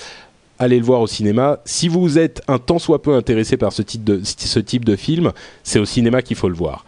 allez 0.60 0.80
le 0.80 0.86
voir 0.86 1.02
au 1.02 1.08
cinéma. 1.08 1.60
Si 1.66 1.88
vous 1.88 2.18
êtes 2.18 2.42
un 2.48 2.60
tant 2.60 2.80
soit 2.80 3.02
peu 3.02 3.14
intéressé 3.14 3.58
par 3.58 3.74
ce 3.74 3.82
type 3.82 4.04
de, 4.86 4.96
film, 4.96 5.32
c'est 5.64 5.80
au 5.80 5.86
cinéma 5.86 6.22
qu'il 6.22 6.38
faut 6.38 6.50
le 6.50 6.56
voir. 6.56 6.86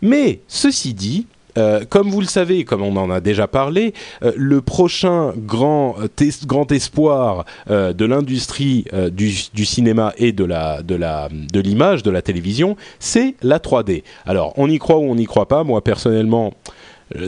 Mais 0.00 0.40
ceci 0.48 0.94
dit, 0.94 1.26
euh, 1.58 1.84
comme 1.88 2.08
vous 2.08 2.20
le 2.20 2.26
savez, 2.26 2.64
comme 2.64 2.82
on 2.82 2.96
en 2.96 3.10
a 3.10 3.20
déjà 3.20 3.46
parlé, 3.46 3.92
euh, 4.22 4.32
le 4.36 4.62
prochain 4.62 5.32
grand, 5.36 5.96
euh, 6.00 6.30
grand 6.46 6.72
espoir 6.72 7.44
de 7.68 8.04
l'industrie 8.04 8.84
du, 9.12 9.30
cinéma 9.64 10.12
et 10.16 10.32
de 10.32 10.42
de 10.44 11.60
l'image, 11.60 12.02
de 12.02 12.10
la 12.10 12.22
télévision, 12.22 12.76
c'est 12.98 13.34
la 13.42 13.58
3D. 13.58 14.02
Alors, 14.26 14.52
on 14.56 14.68
y 14.68 14.78
croit 14.78 14.96
ou 14.96 15.04
on 15.04 15.14
n'y 15.14 15.26
croit 15.26 15.46
pas. 15.46 15.62
Moi, 15.64 15.82
personnellement, 15.82 16.52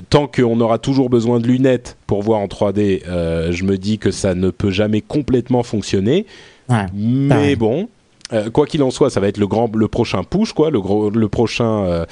tant 0.08 0.26
qu'on 0.26 0.60
aura 0.60 0.78
toujours 0.78 1.10
besoin 1.10 1.40
de 1.40 1.46
lunettes 1.46 1.96
pour 2.06 2.22
voir 2.22 2.40
en 2.40 2.46
3D, 2.46 3.02
euh, 3.06 3.52
je 3.52 3.64
me 3.64 3.76
dis 3.76 3.98
que 3.98 4.10
ça 4.10 4.34
ne 4.34 4.50
peut 4.50 4.70
jamais 4.70 5.00
complètement 5.00 5.62
fonctionner. 5.62 6.26
Mais 6.94 7.56
bon, 7.56 7.88
euh, 8.32 8.50
quoi 8.50 8.66
qu'il 8.66 8.82
en 8.82 8.90
soit, 8.90 9.10
ça 9.10 9.20
va 9.20 9.28
être 9.28 9.38
le 9.38 9.46
grand, 9.46 9.70
le 9.74 9.88
prochain 9.88 10.24
push, 10.24 10.52
quoi, 10.52 10.70
le 10.70 10.80
gros, 10.80 11.10
le 11.10 11.28
prochain 11.28 12.06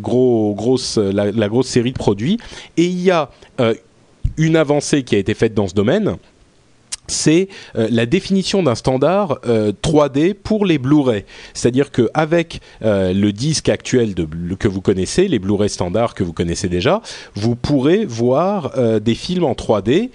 gros, 0.00 0.54
grosse, 0.54 0.98
la, 0.98 1.48
grosse 1.48 1.68
série 1.68 1.92
de 1.92 1.98
produits. 1.98 2.38
Et 2.76 2.84
il 2.84 3.00
y 3.00 3.10
a 3.10 3.30
une 4.36 4.56
avancée 4.56 5.02
qui 5.02 5.14
a 5.16 5.18
été 5.18 5.34
faite 5.34 5.54
dans 5.54 5.68
ce 5.68 5.74
domaine 5.74 6.16
c'est 7.08 7.48
euh, 7.76 7.88
la 7.90 8.06
définition 8.06 8.62
d'un 8.62 8.74
standard 8.74 9.40
3D 9.44 10.30
euh, 10.30 10.34
pour 10.42 10.64
les 10.64 10.78
Blu-ray. 10.78 11.24
C'est-à-dire 11.54 11.90
qu'avec 11.90 12.60
euh, 12.82 13.12
le 13.12 13.32
disque 13.32 13.68
actuel 13.68 14.14
que 14.58 14.68
vous 14.68 14.80
connaissez, 14.80 15.28
les 15.28 15.38
Blu-ray 15.38 15.68
standards 15.68 16.14
que 16.14 16.24
vous 16.24 16.32
connaissez 16.32 16.68
déjà, 16.68 17.02
vous 17.34 17.56
pourrez 17.56 18.04
voir 18.04 18.72
des 19.00 19.14
films 19.14 19.44
en 19.44 19.52
3D 19.52 20.10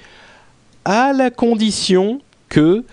à 0.85 1.13
la 1.13 1.29
condition 1.29 2.21
que 2.49 2.83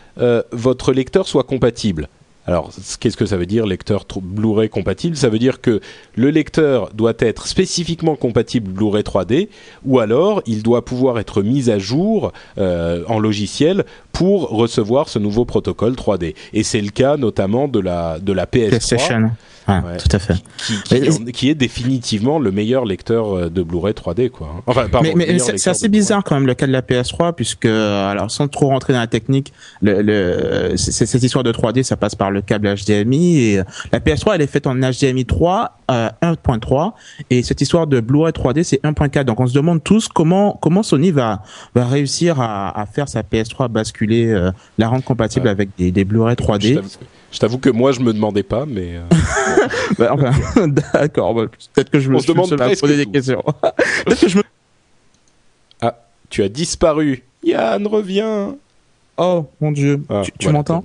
votre 0.53 0.93
lecteur 0.93 1.27
soit 1.27 1.45
compatible. 1.45 2.09
Alors, 2.47 2.71
qu'est-ce 3.01 3.17
que 3.17 3.27
ça 3.27 3.37
veut 3.37 3.47
dire 3.47 3.67
lecteur 3.67 4.05
Blu-ray 4.21 4.69
compatible? 4.69 5.17
Ça 5.17 5.29
veut 5.29 5.39
dire 5.39 5.61
que 5.61 5.81
le 6.15 6.31
lecteur 6.31 6.91
doit 6.93 7.15
être 7.19 7.47
spécifiquement 7.47 8.17
compatible 8.17 8.71
Blu-ray 8.71 9.03
3D, 9.03 9.49
ou 9.85 9.99
alors 9.99 10.43
il 10.47 10.63
doit 10.63 10.85
pouvoir 10.85 11.19
être 11.19 11.43
mis 11.43 11.71
à 11.71 11.79
jour 11.79 12.33
euh, 12.59 13.03
en 13.09 13.19
logiciel 13.19 13.85
pour 14.13 14.51
recevoir 14.51 15.09
ce 15.09 15.19
nouveau 15.19 15.45
protocole 15.45 15.95
3D. 15.95 16.35
Et 16.53 16.63
c'est 16.63 16.83
le 16.83 16.91
cas 16.91 17.17
notamment 17.17 17.67
de 17.67 17.81
la 17.81 18.19
de 18.19 18.33
la 18.33 18.47
PS3. 18.47 19.31
Ouais, 19.66 19.96
tout 19.96 20.14
à 20.14 20.18
fait. 20.18 20.35
Qui, 21.33 21.48
est 21.48 21.55
définitivement 21.55 22.38
le 22.38 22.50
meilleur 22.50 22.85
lecteur 22.85 23.33
euh, 23.33 23.50
de 23.50 23.62
Blu-ray 23.62 23.94
3D, 23.94 24.31
quoi. 24.31 24.62
Enfin, 24.66 24.88
pardon, 24.90 25.11
mais, 25.16 25.38
c'est 25.38 25.70
assez 25.70 25.88
bizarre 25.88 26.22
quand 26.22 26.35
même 26.35 26.46
le 26.46 26.55
cas 26.55 26.66
de 26.66 26.72
la 26.72 26.83
PS3, 26.83 27.35
puisque 27.35 27.66
alors 27.66 28.31
sans 28.31 28.48
trop 28.48 28.68
rentrer 28.68 28.92
dans 28.92 28.98
la 28.98 29.07
technique, 29.07 29.53
le, 29.81 30.03
le 30.03 30.77
cette 30.77 31.22
histoire 31.22 31.44
de 31.44 31.53
3D, 31.53 31.83
ça 31.83 31.96
passe 31.96 32.14
par 32.14 32.31
le 32.31 32.42
câble 32.42 32.74
HDMI 32.74 33.38
et 33.38 33.61
la 33.92 34.00
PS3, 34.00 34.35
elle 34.35 34.42
est 34.42 34.46
faite 34.46 34.66
en 34.66 34.74
HDMI 34.74 35.24
3 35.24 35.79
euh, 35.90 36.09
1.3 36.22 36.92
et 37.31 37.42
cette 37.42 37.61
histoire 37.61 37.87
de 37.87 38.00
Blu-ray 38.00 38.33
3D, 38.33 38.62
c'est 38.62 38.83
1.4. 38.83 39.24
Donc 39.24 39.40
on 39.40 39.46
se 39.46 39.55
demande 39.55 39.83
tous 39.83 40.09
comment 40.09 40.59
comment 40.61 40.83
Sony 40.83 41.11
va 41.11 41.42
va 41.74 41.87
réussir 41.87 42.40
à, 42.40 42.79
à 42.79 42.87
faire 42.87 43.09
sa 43.09 43.22
PS3 43.22 43.68
basculer, 43.68 44.27
euh, 44.27 44.50
la 44.79 44.88
rendre 44.88 45.05
compatible 45.05 45.48
avec 45.48 45.70
des, 45.77 45.90
des 45.90 46.05
Blu-ray 46.05 46.37
3D. 46.37 46.81
Je 47.35 47.40
t'avoue 47.40 47.59
que 47.59 47.68
moi 47.68 47.90
je 47.90 47.99
me 47.99 48.12
demandais 48.12 48.44
pas, 48.44 48.64
mais. 48.64 48.97
Euh... 48.97 49.03
bah, 49.99 50.12
enfin, 50.12 50.68
d'accord. 50.92 51.35
Bah, 51.35 51.47
peut-être 51.75 51.90
que 51.90 51.99
je 51.99 52.09
me, 52.09 52.16
On 52.16 52.20
se 52.20 52.29
demande 52.29 52.49
je 52.49 52.81
poser 52.81 52.97
des 52.97 53.07
questions. 53.07 53.42
peut-être 54.07 54.20
que 54.20 54.29
je 54.29 54.38
me. 54.38 54.44
Ah, 55.81 55.99
tu 56.31 56.44
as 56.44 56.49
disparu. 56.49 57.25
Yann, 57.42 57.85
reviens. 57.88 58.55
Oh 59.16 59.47
mon 59.61 59.73
Dieu. 59.73 60.01
Ah, 60.09 60.23
tu, 60.25 60.31
tu 60.38 60.49
m'entends 60.51 60.85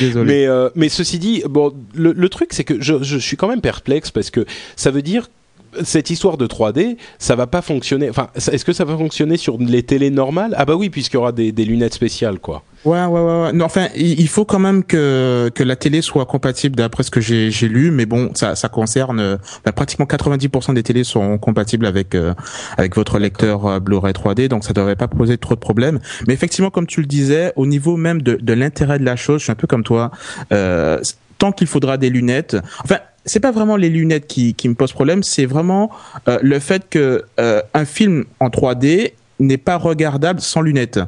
Désolé. 0.00 0.24
Mais, 0.24 0.46
euh, 0.46 0.70
mais 0.74 0.88
ceci 0.88 1.18
dit, 1.18 1.42
bon, 1.46 1.74
le, 1.94 2.12
le 2.12 2.28
truc 2.30 2.54
c'est 2.54 2.64
que 2.64 2.80
je, 2.80 3.02
je 3.02 3.18
suis 3.18 3.36
quand 3.36 3.46
même 3.46 3.60
perplexe 3.60 4.10
parce 4.10 4.30
que 4.30 4.46
ça 4.76 4.90
veut 4.90 5.02
dire 5.02 5.28
cette 5.84 6.10
histoire 6.10 6.36
de 6.36 6.46
3D, 6.46 6.96
ça 7.18 7.36
va 7.36 7.46
pas 7.46 7.62
fonctionner. 7.62 8.10
Enfin, 8.10 8.28
est-ce 8.34 8.64
que 8.64 8.72
ça 8.72 8.84
va 8.84 8.96
fonctionner 8.96 9.36
sur 9.36 9.58
les 9.58 9.82
télés 9.82 10.10
normales? 10.10 10.54
Ah 10.56 10.64
bah 10.64 10.74
oui, 10.74 10.90
puisqu'il 10.90 11.16
y 11.16 11.18
aura 11.18 11.32
des, 11.32 11.52
des, 11.52 11.64
lunettes 11.64 11.94
spéciales, 11.94 12.38
quoi. 12.38 12.62
Ouais, 12.84 13.04
ouais, 13.04 13.20
ouais. 13.20 13.52
Non, 13.52 13.64
enfin, 13.64 13.88
il 13.96 14.28
faut 14.28 14.44
quand 14.44 14.58
même 14.58 14.84
que 14.84 15.50
que 15.54 15.64
la 15.64 15.76
télé 15.76 16.02
soit 16.02 16.24
compatible, 16.24 16.76
d'après 16.76 17.02
ce 17.02 17.10
que 17.10 17.20
j'ai 17.20 17.68
lu. 17.68 17.90
Mais 17.90 18.06
bon, 18.06 18.30
ça 18.34 18.54
ça 18.54 18.68
concerne 18.68 19.38
bah, 19.64 19.72
pratiquement 19.72 20.06
90% 20.06 20.74
des 20.74 20.82
télés 20.82 21.04
sont 21.04 21.38
compatibles 21.38 21.86
avec 21.86 22.14
euh, 22.14 22.34
avec 22.76 22.94
votre 22.96 23.18
lecteur 23.18 23.66
euh, 23.66 23.80
Blu-ray 23.80 24.12
3D, 24.12 24.48
donc 24.48 24.64
ça 24.64 24.72
devrait 24.72 24.96
pas 24.96 25.08
poser 25.08 25.38
trop 25.38 25.54
de 25.54 25.60
problèmes. 25.60 25.98
Mais 26.26 26.34
effectivement, 26.34 26.70
comme 26.70 26.86
tu 26.86 27.00
le 27.00 27.06
disais, 27.06 27.52
au 27.56 27.66
niveau 27.66 27.96
même 27.96 28.22
de 28.22 28.38
de 28.40 28.52
l'intérêt 28.52 28.98
de 28.98 29.04
la 29.04 29.16
chose, 29.16 29.38
je 29.40 29.44
suis 29.44 29.52
un 29.52 29.56
peu 29.56 29.66
comme 29.66 29.84
toi. 29.84 30.10
Euh, 30.52 31.00
tant 31.38 31.52
qu'il 31.52 31.66
faudra 31.66 31.96
des 31.96 32.10
lunettes. 32.10 32.56
Enfin, 32.84 32.98
c'est 33.24 33.40
pas 33.40 33.50
vraiment 33.50 33.76
les 33.76 33.90
lunettes 33.90 34.26
qui, 34.26 34.54
me 34.64 34.74
posent 34.74 34.92
problème, 34.92 35.22
c'est 35.22 35.46
vraiment 35.46 35.90
euh, 36.28 36.38
le 36.42 36.58
fait 36.60 36.88
que 36.88 37.24
euh, 37.40 37.60
un 37.74 37.84
film 37.84 38.24
en 38.40 38.48
3D 38.48 39.12
n'est 39.40 39.58
pas 39.58 39.76
regardable 39.76 40.40
sans 40.40 40.60
lunettes. 40.60 41.00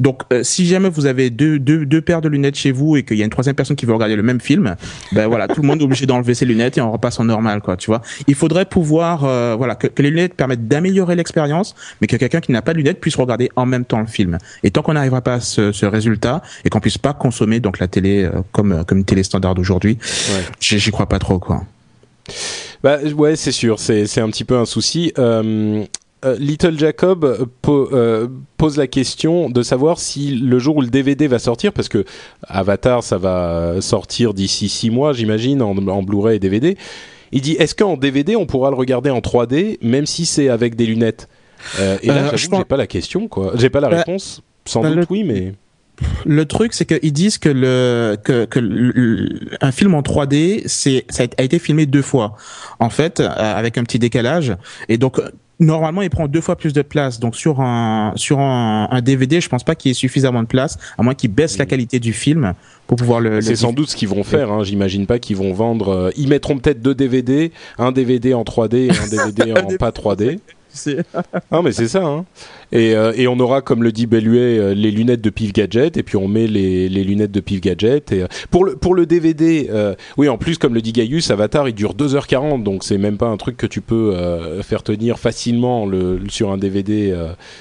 Donc, 0.00 0.22
euh, 0.32 0.42
si 0.42 0.66
jamais 0.66 0.88
vous 0.88 1.06
avez 1.06 1.30
deux, 1.30 1.58
deux, 1.58 1.84
deux 1.86 2.00
paires 2.00 2.20
de 2.20 2.28
lunettes 2.28 2.56
chez 2.56 2.72
vous 2.72 2.96
et 2.96 3.02
qu'il 3.02 3.18
y 3.18 3.22
a 3.22 3.24
une 3.24 3.30
troisième 3.30 3.54
personne 3.54 3.76
qui 3.76 3.86
veut 3.86 3.92
regarder 3.92 4.16
le 4.16 4.22
même 4.22 4.40
film, 4.40 4.76
ben 5.12 5.26
voilà, 5.26 5.48
tout 5.48 5.62
le 5.62 5.66
monde 5.66 5.80
est 5.80 5.84
obligé 5.84 6.06
d'enlever 6.06 6.34
ses 6.34 6.46
lunettes 6.46 6.78
et 6.78 6.80
on 6.80 6.92
repasse 6.92 7.20
en 7.20 7.24
normal, 7.24 7.60
quoi. 7.60 7.76
Tu 7.76 7.86
vois. 7.86 8.02
Il 8.26 8.34
faudrait 8.34 8.64
pouvoir, 8.64 9.24
euh, 9.24 9.54
voilà, 9.56 9.74
que, 9.74 9.86
que, 9.86 10.02
les 10.02 10.10
lunettes 10.10 10.34
permettent 10.34 10.68
d'améliorer 10.68 11.16
l'expérience, 11.16 11.74
mais 12.00 12.06
que 12.06 12.16
quelqu'un 12.16 12.40
qui 12.40 12.52
n'a 12.52 12.62
pas 12.62 12.72
de 12.72 12.78
lunettes 12.78 13.00
puisse 13.00 13.16
regarder 13.16 13.50
en 13.56 13.66
même 13.66 13.84
temps 13.84 14.00
le 14.00 14.06
film. 14.06 14.38
Et 14.62 14.70
tant 14.70 14.82
qu'on 14.82 14.94
n'arrivera 14.94 15.20
pas 15.20 15.34
à 15.34 15.40
ce, 15.40 15.72
ce, 15.72 15.86
résultat 15.86 16.42
et 16.64 16.70
qu'on 16.70 16.80
puisse 16.80 16.98
pas 16.98 17.12
consommer 17.12 17.60
donc 17.60 17.78
la 17.78 17.88
télé 17.88 18.24
euh, 18.24 18.30
comme 18.52 18.84
comme 18.84 18.98
une 18.98 19.04
télé 19.04 19.22
standard 19.22 19.54
d'aujourd'hui, 19.54 19.98
ouais. 20.02 20.44
j'y 20.60 20.90
crois 20.90 21.06
pas 21.06 21.18
trop, 21.18 21.38
quoi. 21.38 21.64
Bah 22.82 22.98
ouais, 23.16 23.36
c'est 23.36 23.52
sûr, 23.52 23.78
c'est 23.78 24.06
c'est 24.06 24.20
un 24.20 24.28
petit 24.28 24.44
peu 24.44 24.56
un 24.58 24.64
souci. 24.66 25.12
Euh, 25.18 25.84
euh, 26.24 26.36
Little 26.38 26.78
Jacob 26.78 27.48
po 27.62 27.88
euh, 27.92 28.28
pose 28.56 28.76
la 28.76 28.86
question 28.86 29.50
de 29.50 29.62
savoir 29.62 29.98
si 29.98 30.34
le 30.34 30.58
jour 30.58 30.76
où 30.76 30.80
le 30.80 30.88
DVD 30.88 31.26
va 31.26 31.38
sortir, 31.38 31.72
parce 31.72 31.88
que 31.88 32.04
Avatar 32.46 33.02
ça 33.02 33.18
va 33.18 33.80
sortir 33.80 34.34
d'ici 34.34 34.68
six 34.68 34.90
mois, 34.90 35.12
j'imagine, 35.12 35.62
en, 35.62 35.76
en 35.76 36.02
Blu-ray 36.02 36.36
et 36.36 36.40
DVD. 36.40 36.76
Il 37.32 37.40
dit 37.40 37.52
est-ce 37.58 37.74
qu'en 37.74 37.96
DVD 37.96 38.36
on 38.36 38.46
pourra 38.46 38.70
le 38.70 38.76
regarder 38.76 39.10
en 39.10 39.20
3D, 39.20 39.78
même 39.82 40.06
si 40.06 40.26
c'est 40.26 40.48
avec 40.48 40.76
des 40.76 40.86
lunettes? 40.86 41.28
Euh, 41.78 41.98
Et 42.02 42.08
là, 42.08 42.30
pense... 42.30 42.40
j'ai 42.40 42.64
pas 42.64 42.76
la 42.76 42.86
question, 42.86 43.28
quoi. 43.28 43.52
J'ai 43.54 43.70
pas 43.70 43.80
la 43.80 43.88
bah, 43.88 43.96
réponse. 43.98 44.42
Sans 44.66 44.82
bah, 44.82 44.90
doute, 44.90 44.98
le... 44.98 45.06
oui, 45.10 45.24
mais 45.24 45.54
le 46.24 46.44
truc, 46.46 46.74
c'est 46.74 46.84
qu'ils 46.84 47.12
disent 47.12 47.38
que 47.38 47.48
le 47.48 48.16
que, 48.22 48.44
que 48.46 48.58
le, 48.58 49.28
un 49.60 49.72
film 49.72 49.94
en 49.94 50.02
3D, 50.02 50.62
c'est 50.66 51.04
ça 51.08 51.24
a 51.36 51.42
été 51.42 51.58
filmé 51.58 51.86
deux 51.86 52.02
fois, 52.02 52.36
en 52.80 52.90
fait, 52.90 53.20
euh, 53.20 53.28
avec 53.28 53.78
un 53.78 53.84
petit 53.84 53.98
décalage. 53.98 54.56
Et 54.88 54.98
donc 54.98 55.20
normalement, 55.60 56.02
il 56.02 56.10
prend 56.10 56.28
deux 56.28 56.40
fois 56.40 56.56
plus 56.56 56.72
de 56.72 56.82
place. 56.82 57.20
Donc 57.20 57.36
sur 57.36 57.60
un 57.60 58.12
sur 58.16 58.40
un, 58.40 58.88
un 58.90 59.00
DVD, 59.00 59.40
je 59.40 59.48
pense 59.48 59.64
pas 59.64 59.74
qu'il 59.74 59.90
y 59.90 59.92
ait 59.92 59.94
suffisamment 59.94 60.42
de 60.42 60.48
place, 60.48 60.78
à 60.98 61.02
moins 61.02 61.14
qu'ils 61.14 61.30
baissent 61.30 61.58
la 61.58 61.66
qualité 61.66 62.00
du 62.00 62.12
film 62.12 62.54
pour 62.86 62.96
pouvoir 62.96 63.20
le. 63.20 63.40
C'est 63.40 63.56
sans 63.56 63.72
doute 63.72 63.90
ce 63.90 63.96
qu'ils 63.96 64.08
vont 64.08 64.24
faire. 64.24 64.50
Hein. 64.52 64.64
J'imagine 64.64 65.06
pas 65.06 65.18
qu'ils 65.18 65.36
vont 65.36 65.52
vendre. 65.52 65.88
Euh, 65.88 66.10
ils 66.16 66.28
mettront 66.28 66.58
peut-être 66.58 66.82
deux 66.82 66.94
DVD, 66.94 67.52
un 67.78 67.92
DVD 67.92 68.34
en 68.34 68.42
3D 68.42 68.76
et 68.76 68.90
un 68.90 69.08
DVD 69.08 69.52
en 69.60 69.76
pas 69.76 69.90
3D. 69.90 70.38
non 71.52 71.62
mais 71.62 71.72
c'est 71.72 71.88
ça. 71.88 72.04
Hein. 72.04 72.24
Et, 72.74 72.96
euh, 72.96 73.12
et, 73.14 73.28
on 73.28 73.38
aura, 73.38 73.62
comme 73.62 73.84
le 73.84 73.92
dit 73.92 74.06
Belluet, 74.06 74.58
euh, 74.58 74.74
les 74.74 74.90
lunettes 74.90 75.20
de 75.20 75.30
Pif 75.30 75.52
Gadget, 75.52 75.96
et 75.96 76.02
puis 76.02 76.16
on 76.16 76.26
met 76.26 76.48
les, 76.48 76.88
les 76.88 77.04
lunettes 77.04 77.30
de 77.30 77.38
Pif 77.38 77.60
Gadget. 77.60 78.10
Et, 78.10 78.22
euh, 78.22 78.26
pour, 78.50 78.64
le, 78.64 78.74
pour 78.74 78.94
le 78.94 79.06
DVD, 79.06 79.68
euh, 79.70 79.94
oui, 80.16 80.28
en 80.28 80.38
plus, 80.38 80.58
comme 80.58 80.74
le 80.74 80.82
dit 80.82 80.92
Gaius, 80.92 81.30
Avatar, 81.30 81.68
il 81.68 81.74
dure 81.74 81.94
2h40, 81.94 82.64
donc 82.64 82.82
c'est 82.82 82.98
même 82.98 83.16
pas 83.16 83.28
un 83.28 83.36
truc 83.36 83.56
que 83.56 83.66
tu 83.66 83.80
peux 83.80 84.16
euh, 84.16 84.60
faire 84.64 84.82
tenir 84.82 85.20
facilement 85.20 85.86
le, 85.86 86.20
sur 86.28 86.50
un 86.50 86.58
DVD 86.58 87.14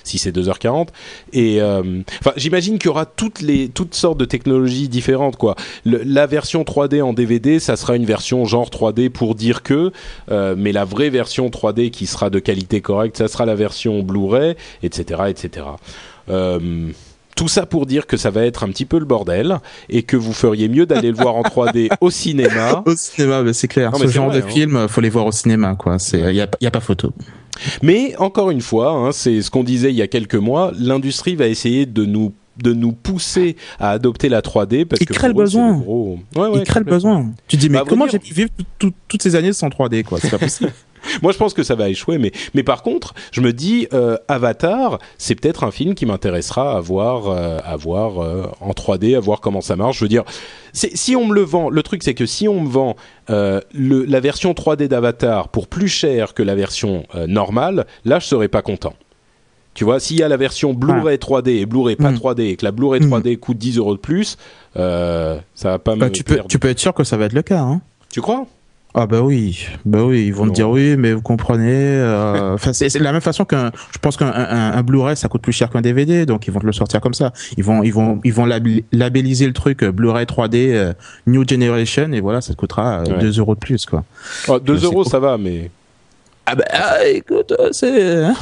si 0.04 0.18
c'est 0.18 0.36
2h40. 0.36 0.88
Et 1.32 1.62
enfin, 1.62 2.32
j'imagine 2.36 2.80
qu'il 2.80 2.88
y 2.88 2.90
aura 2.90 3.06
toutes, 3.06 3.42
les, 3.42 3.70
toutes 3.70 3.94
sortes 3.94 4.18
de 4.18 4.26
technologies 4.26 4.90
différentes. 4.90 5.38
quoi. 5.38 5.56
Le, 5.86 6.02
la 6.04 6.26
version 6.26 6.64
3D 6.64 7.04
en 7.04 7.14
DVD, 7.14 7.60
ça 7.60 7.76
sera 7.76 7.96
une 7.96 8.06
version 8.06 8.46
genre 8.46 8.70
3D 8.70 9.10
pour 9.10 9.36
dire 9.36 9.62
que, 9.62 9.92
mais 10.30 10.72
la 10.72 10.86
vraie 10.86 11.12
version 11.12 11.50
3D 11.50 11.92
qui 11.92 12.08
sera 12.08 12.32
de 12.32 12.40
qualité 12.40 12.82
correcte, 12.82 13.18
ça 13.18 13.28
sera 13.28 13.46
la 13.46 13.56
version 13.56 14.02
Blu-ray, 14.02 14.56
etc 14.82 15.03
etc. 15.12 15.66
Euh, 16.30 16.92
tout 17.36 17.48
ça 17.48 17.66
pour 17.66 17.86
dire 17.86 18.06
que 18.06 18.18
ça 18.18 18.30
va 18.30 18.46
être 18.46 18.64
un 18.64 18.70
petit 18.70 18.86
peu 18.86 19.00
le 19.00 19.06
bordel 19.06 19.58
et 19.90 20.04
que 20.04 20.16
vous 20.16 20.34
feriez 20.34 20.70
mieux 20.70 20.86
d'aller 20.86 21.10
le 21.10 21.18
voir 21.18 21.36
en 21.36 21.42
3D 21.42 21.90
au 22.02 22.10
cinéma. 22.10 22.84
Au 22.86 22.96
cinéma, 22.96 23.42
c'est 23.54 23.68
clair. 23.68 23.92
Non, 23.92 24.00
Ce 24.00 24.08
genre 24.08 24.30
vrai, 24.30 24.42
de 24.42 24.46
hein. 24.46 24.50
film, 24.50 24.88
faut 24.88 25.02
les 25.02 25.10
voir 25.10 25.26
au 25.26 25.32
cinéma, 25.32 25.76
quoi. 25.76 26.00
C'est, 26.00 26.20
il 26.20 26.36
y 26.36 26.42
a, 26.42 26.48
y 26.62 26.68
a, 26.68 26.72
pas 26.72 26.80
photo. 26.80 27.12
Mais 27.82 28.16
encore 28.18 28.52
une 28.52 28.62
fois, 28.62 28.92
hein, 28.92 29.12
c'est 29.12 29.42
ce 29.42 29.50
qu'on 29.50 29.64
disait 29.64 29.90
il 29.90 29.96
y 29.96 30.02
a 30.02 30.08
quelques 30.08 30.36
mois. 30.36 30.72
L'industrie 30.78 31.36
va 31.36 31.48
essayer 31.48 31.86
de 31.86 32.06
nous 32.06 32.34
de 32.58 32.72
nous 32.72 32.92
pousser 32.92 33.56
à 33.80 33.90
adopter 33.90 34.30
la 34.30 34.42
3D 34.42 34.86
parce 34.86 35.02
il 35.02 35.08
que 35.08 35.14
crée 35.14 35.28
le 35.28 35.34
besoin. 35.34 35.76
Gros... 35.76 36.20
Ouais, 36.36 36.48
ouais, 36.50 36.60
il 36.60 36.64
crée 36.64 36.82
le 36.82 36.86
besoin. 36.86 37.32
Tu 37.48 37.58
dis 37.58 37.68
mais 37.68 37.80
bah, 37.80 37.86
comment 37.88 38.08
j'ai 38.08 38.20
pu 38.20 38.32
vivre 38.32 38.52
toutes 38.78 39.24
ces 39.24 39.36
années 39.36 39.54
sans 39.54 39.70
3D 39.70 40.04
quoi? 40.04 40.20
C'est 40.22 40.30
pas 40.30 40.38
possible. 40.38 40.72
Moi, 41.22 41.32
je 41.32 41.38
pense 41.38 41.54
que 41.54 41.64
ça 41.64 41.76
va 41.76 41.90
échouer, 41.90 42.18
mais 42.18 42.32
mais 42.54 42.64
par 42.64 42.84
contre, 42.84 43.14
je 43.32 43.42
me 43.42 43.54
dis 43.54 43.88
euh, 43.94 44.18
Avatar, 44.28 45.00
c'est 45.18 45.36
peut-être 45.36 45.64
un 45.64 45.72
film 45.72 45.96
qui 45.96 46.06
m'intéressera 46.06 46.78
à 46.78 46.80
voir, 46.80 47.28
euh, 47.28 47.60
à 47.64 47.76
voir 47.76 48.22
euh, 48.22 48.46
en 48.62 48.72
3D, 48.72 49.16
à 49.16 49.20
voir 49.20 49.42
comment 49.42 49.62
ça 49.62 49.76
marche. 49.76 49.98
Je 49.98 50.06
veux 50.06 50.10
dire, 50.10 50.24
si 50.74 51.16
on 51.16 51.28
me 51.28 51.34
le 51.34 51.42
vend, 51.42 51.70
le 51.70 51.84
truc 51.84 52.04
c'est 52.04 52.14
que 52.14 52.26
si 52.26 52.48
on 52.48 52.62
me 52.62 52.70
vend 52.70 52.96
le, 53.28 53.64
la 53.74 54.20
version 54.20 54.54
3D 54.54 54.88
d'Avatar 54.88 55.50
pour 55.50 55.68
plus 55.68 55.88
cher 55.88 56.34
que 56.34 56.44
la 56.44 56.56
version 56.56 57.04
normale, 57.28 57.86
là, 58.06 58.20
je 58.20 58.26
serais 58.26 58.48
pas 58.48 58.62
content. 58.62 58.94
Tu 59.74 59.86
vois, 59.86 60.00
s'il 60.00 60.20
y 60.20 60.24
a 60.24 60.28
la 60.28 60.38
version 60.38 60.74
Blu-ray 60.74 61.18
3D 61.18 61.50
et 61.50 61.66
Blu-ray 61.66 61.96
pas 61.96 62.12
mmh. 62.12 62.16
3D 62.16 62.42
et 62.42 62.56
que 62.58 62.66
la 62.66 62.72
Blu-ray 62.72 63.02
3D 63.02 63.34
mmh. 63.34 63.38
coûte 63.38 63.58
10 63.58 63.78
euros 63.80 63.96
de 63.96 64.00
plus, 64.00 64.38
ça 64.76 65.42
va 65.64 65.80
pas 65.80 65.96
bah, 65.96 66.08
me. 66.08 66.12
Tu 66.12 66.24
peux, 66.24 66.42
tu 66.48 66.60
peux 66.60 66.70
être 66.70 66.80
sûr 66.80 66.94
que 66.94 67.04
ça 67.04 67.18
va 67.18 67.26
être 67.26 67.34
le 67.34 67.42
cas. 67.42 67.62
Hein. 67.62 67.82
Tu 68.12 68.22
crois? 68.22 68.46
Ah 68.96 69.08
bah 69.08 69.22
oui, 69.22 69.68
bah 69.86 70.04
oui, 70.04 70.28
ils 70.28 70.34
vont 70.34 70.48
te 70.48 70.52
dire 70.52 70.70
oui, 70.70 70.96
mais 70.98 71.14
vous 71.14 71.22
comprenez. 71.22 71.72
Euh, 71.74 72.54
enfin, 72.54 72.74
c'est 72.74 72.94
de 72.94 73.04
la 73.04 73.12
même 73.12 73.22
façon 73.22 73.44
qu'un, 73.44 73.72
je 73.92 73.98
pense 73.98 74.18
qu'un 74.18 74.28
un, 74.28 74.74
un 74.74 74.84
Blu-ray 74.84 75.18
ça 75.18 75.28
coûte 75.28 75.42
plus 75.42 75.52
cher 75.52 75.72
qu'un 75.72 75.82
DVD, 75.82 76.28
donc 76.28 76.46
ils 76.46 76.54
vont 76.54 76.60
te 76.60 76.66
le 76.66 76.74
sortir 76.74 77.02
comme 77.02 77.16
ça. 77.16 77.34
Ils 77.58 77.64
vont, 77.64 77.82
ils 77.82 77.92
vont, 77.92 78.22
ils 78.24 78.34
vont 78.34 78.46
labelliser 78.46 79.48
le 79.48 79.54
truc 79.54 79.82
euh, 79.82 79.92
Blu-ray 79.92 80.26
3D 80.26 80.74
euh, 80.74 80.94
New 81.26 81.44
Generation 81.48 82.12
et 82.14 82.22
voilà, 82.22 82.42
ça 82.42 82.54
te 82.54 82.58
coûtera 82.58 83.00
euh, 83.00 83.20
2 83.20 83.40
euros 83.40 83.56
de 83.56 83.60
plus 83.60 83.88
quoi. 83.88 84.04
Oh, 84.48 84.60
2 84.60 84.86
euros 84.86 85.04
ça 85.04 85.20
va, 85.20 85.40
mais 85.40 85.72
ah 86.46 86.56
bah 86.56 86.66
ah, 86.72 87.08
écoute, 87.08 87.54
c'est... 87.72 88.16
2 88.16 88.24
hein. 88.24 88.36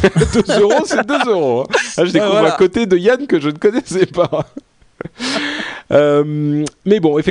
euros, 0.60 0.84
c'est 0.86 1.06
2 1.06 1.30
euros. 1.30 1.62
Hein. 1.62 1.76
Ah, 1.98 2.06
je 2.06 2.12
découvre 2.12 2.32
voilà. 2.32 2.54
à 2.56 2.58
côté 2.58 2.88
de 2.88 2.98
Yann 2.98 3.28
que 3.28 3.40
je 3.40 3.50
ne 3.50 3.58
connaissais 3.58 4.08
pas. 4.08 4.48
euh, 5.92 6.66
mais 6.84 7.00
bon, 7.00 7.20
effectivement... 7.20 7.31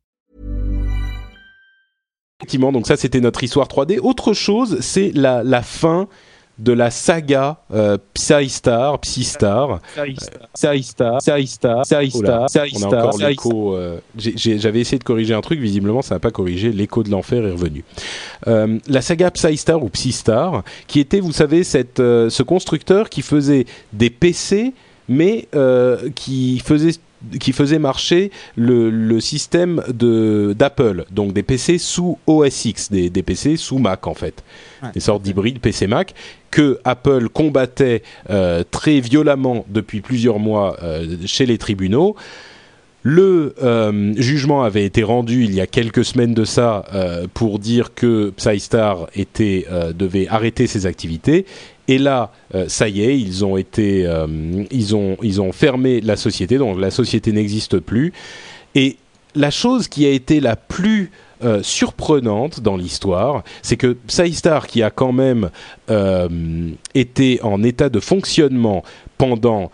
Effectivement, 2.41 2.71
donc 2.71 2.87
ça 2.87 2.97
c'était 2.97 3.19
notre 3.21 3.43
histoire 3.43 3.67
3D. 3.67 3.99
Autre 3.99 4.33
chose, 4.33 4.79
c'est 4.81 5.11
la, 5.13 5.43
la 5.43 5.61
fin 5.61 6.07
de 6.57 6.73
la 6.73 6.91
saga 6.91 7.57
euh, 7.73 7.97
Psystar, 8.13 8.99
Psystar, 8.99 9.79
Psystar, 10.53 11.17
Psystar, 11.19 11.81
Psystar, 12.11 12.65
On 12.75 12.83
a 12.83 12.97
encore 12.97 13.17
l'écho. 13.29 13.75
euh, 13.75 13.99
J'avais 14.17 14.79
essayé 14.81 14.99
de 14.99 15.03
corriger 15.03 15.33
un 15.33 15.41
truc, 15.41 15.59
visiblement 15.59 16.01
ça 16.01 16.15
n'a 16.15 16.19
pas 16.19 16.29
corrigé. 16.31 16.71
L'écho 16.71 17.03
de 17.03 17.09
l'enfer 17.09 17.45
est 17.45 17.51
revenu. 17.51 17.83
Euh, 18.47 18.77
la 18.87 19.01
saga 19.01 19.31
Psystar 19.31 19.81
ou 19.83 19.89
Psystar, 19.89 20.63
qui 20.87 20.99
était, 20.99 21.19
vous 21.19 21.31
savez, 21.31 21.63
cette, 21.63 21.99
euh, 21.99 22.29
ce 22.29 22.43
constructeur 22.43 23.09
qui 23.09 23.21
faisait 23.21 23.65
des 23.93 24.09
PC, 24.09 24.73
mais 25.09 25.47
euh, 25.55 26.09
qui 26.15 26.59
faisait 26.59 26.91
qui 27.39 27.51
faisait 27.51 27.79
marcher 27.79 28.31
le, 28.55 28.89
le 28.89 29.19
système 29.19 29.83
de 29.93 30.55
d'Apple, 30.57 31.05
donc 31.11 31.33
des 31.33 31.43
PC 31.43 31.77
sous 31.77 32.17
OS 32.27 32.65
X, 32.65 32.91
des, 32.91 33.09
des 33.09 33.23
PC 33.23 33.57
sous 33.57 33.77
Mac 33.77 34.07
en 34.07 34.13
fait, 34.13 34.43
Ouais. 34.83 34.89
des 34.93 34.99
sortes 34.99 35.21
d'hybrides 35.21 35.59
PC 35.59 35.85
Mac 35.85 36.15
que 36.49 36.79
Apple 36.83 37.29
combattait 37.29 38.01
euh, 38.31 38.63
très 38.71 38.99
violemment 38.99 39.63
depuis 39.69 40.01
plusieurs 40.01 40.39
mois 40.39 40.75
euh, 40.81 41.17
chez 41.25 41.45
les 41.45 41.57
tribunaux. 41.59 42.15
Le 43.03 43.55
euh, 43.63 44.13
jugement 44.17 44.63
avait 44.63 44.85
été 44.85 45.01
rendu 45.03 45.43
il 45.43 45.53
y 45.55 45.61
a 45.61 45.67
quelques 45.67 46.05
semaines 46.05 46.33
de 46.35 46.45
ça 46.45 46.85
pour 47.33 47.57
dire 47.59 47.93
que 47.95 48.31
Psystar 48.37 49.07
était, 49.15 49.65
devait 49.95 50.27
arrêter 50.27 50.67
ses 50.67 50.85
activités. 50.85 51.45
Et 51.91 51.97
là, 51.97 52.31
euh, 52.55 52.69
ça 52.69 52.87
y 52.87 53.03
est, 53.03 53.19
ils 53.19 53.43
ont 53.43 53.57
été, 53.57 54.05
euh, 54.05 54.25
ils 54.71 54.95
ont, 54.95 55.17
ils 55.21 55.41
ont 55.41 55.51
fermé 55.51 55.99
la 55.99 56.15
société, 56.15 56.57
donc 56.57 56.79
la 56.79 56.89
société 56.89 57.33
n'existe 57.33 57.79
plus. 57.79 58.13
Et 58.75 58.95
la 59.35 59.51
chose 59.51 59.89
qui 59.89 60.05
a 60.05 60.09
été 60.09 60.39
la 60.39 60.55
plus 60.55 61.11
euh, 61.43 61.61
surprenante 61.61 62.61
dans 62.61 62.77
l'histoire, 62.77 63.43
c'est 63.61 63.75
que 63.75 63.97
Psystar, 64.07 64.67
qui 64.67 64.83
a 64.83 64.89
quand 64.89 65.11
même 65.11 65.49
été 66.95 67.41
en 67.43 67.61
état 67.61 67.89
de 67.89 67.99
fonctionnement 67.99 68.85
pendant 69.17 69.69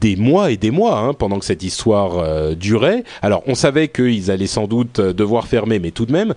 des 0.00 0.16
mois 0.16 0.50
et 0.50 0.56
des 0.56 0.72
mois, 0.72 0.98
hein, 0.98 1.14
pendant 1.14 1.38
que 1.38 1.44
cette 1.44 1.62
histoire 1.62 2.56
durait. 2.56 3.04
Alors, 3.22 3.44
on 3.46 3.54
savait 3.54 3.86
qu'ils 3.86 4.32
allaient 4.32 4.48
sans 4.48 4.66
doute 4.66 5.00
devoir 5.00 5.46
fermer, 5.46 5.78
mais 5.78 5.92
tout 5.92 6.06
de 6.06 6.12
même, 6.12 6.34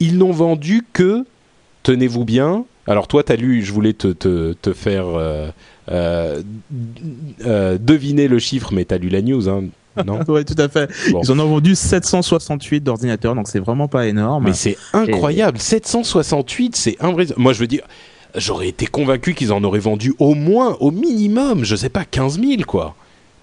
ils 0.00 0.16
n'ont 0.16 0.32
vendu 0.32 0.86
que, 0.94 1.26
tenez-vous 1.82 2.24
bien, 2.24 2.64
alors 2.86 3.08
toi, 3.08 3.22
tu 3.22 3.32
as 3.32 3.36
lu, 3.36 3.62
je 3.62 3.72
voulais 3.72 3.92
te, 3.92 4.08
te, 4.08 4.52
te 4.52 4.72
faire 4.72 5.06
euh, 5.06 5.48
euh, 5.90 6.42
euh, 7.46 7.78
deviner 7.80 8.28
le 8.28 8.38
chiffre, 8.38 8.72
mais 8.72 8.84
tu 8.84 8.94
as 8.94 8.98
lu 8.98 9.08
la 9.08 9.22
news, 9.22 9.48
hein, 9.48 9.64
non 10.04 10.20
Oui, 10.28 10.44
tout 10.44 10.54
à 10.58 10.68
fait. 10.68 10.90
Bon. 11.10 11.22
Ils 11.22 11.32
en 11.32 11.38
ont 11.38 11.48
vendu 11.48 11.74
768 11.74 12.80
d'ordinateurs, 12.82 13.34
donc 13.34 13.48
c'est 13.48 13.60
vraiment 13.60 13.88
pas 13.88 14.06
énorme. 14.06 14.44
Mais 14.44 14.52
c'est 14.52 14.76
incroyable, 14.92 15.58
768, 15.58 16.76
c'est 16.76 16.96
invraisemblable. 17.00 17.42
Moi, 17.42 17.52
je 17.52 17.60
veux 17.60 17.66
dire, 17.66 17.84
j'aurais 18.34 18.68
été 18.68 18.86
convaincu 18.86 19.34
qu'ils 19.34 19.52
en 19.52 19.64
auraient 19.64 19.78
vendu 19.78 20.14
au 20.18 20.34
moins, 20.34 20.76
au 20.80 20.90
minimum, 20.90 21.64
je 21.64 21.76
sais 21.76 21.88
pas, 21.88 22.04
15 22.04 22.40
000, 22.40 22.62
quoi. 22.66 22.94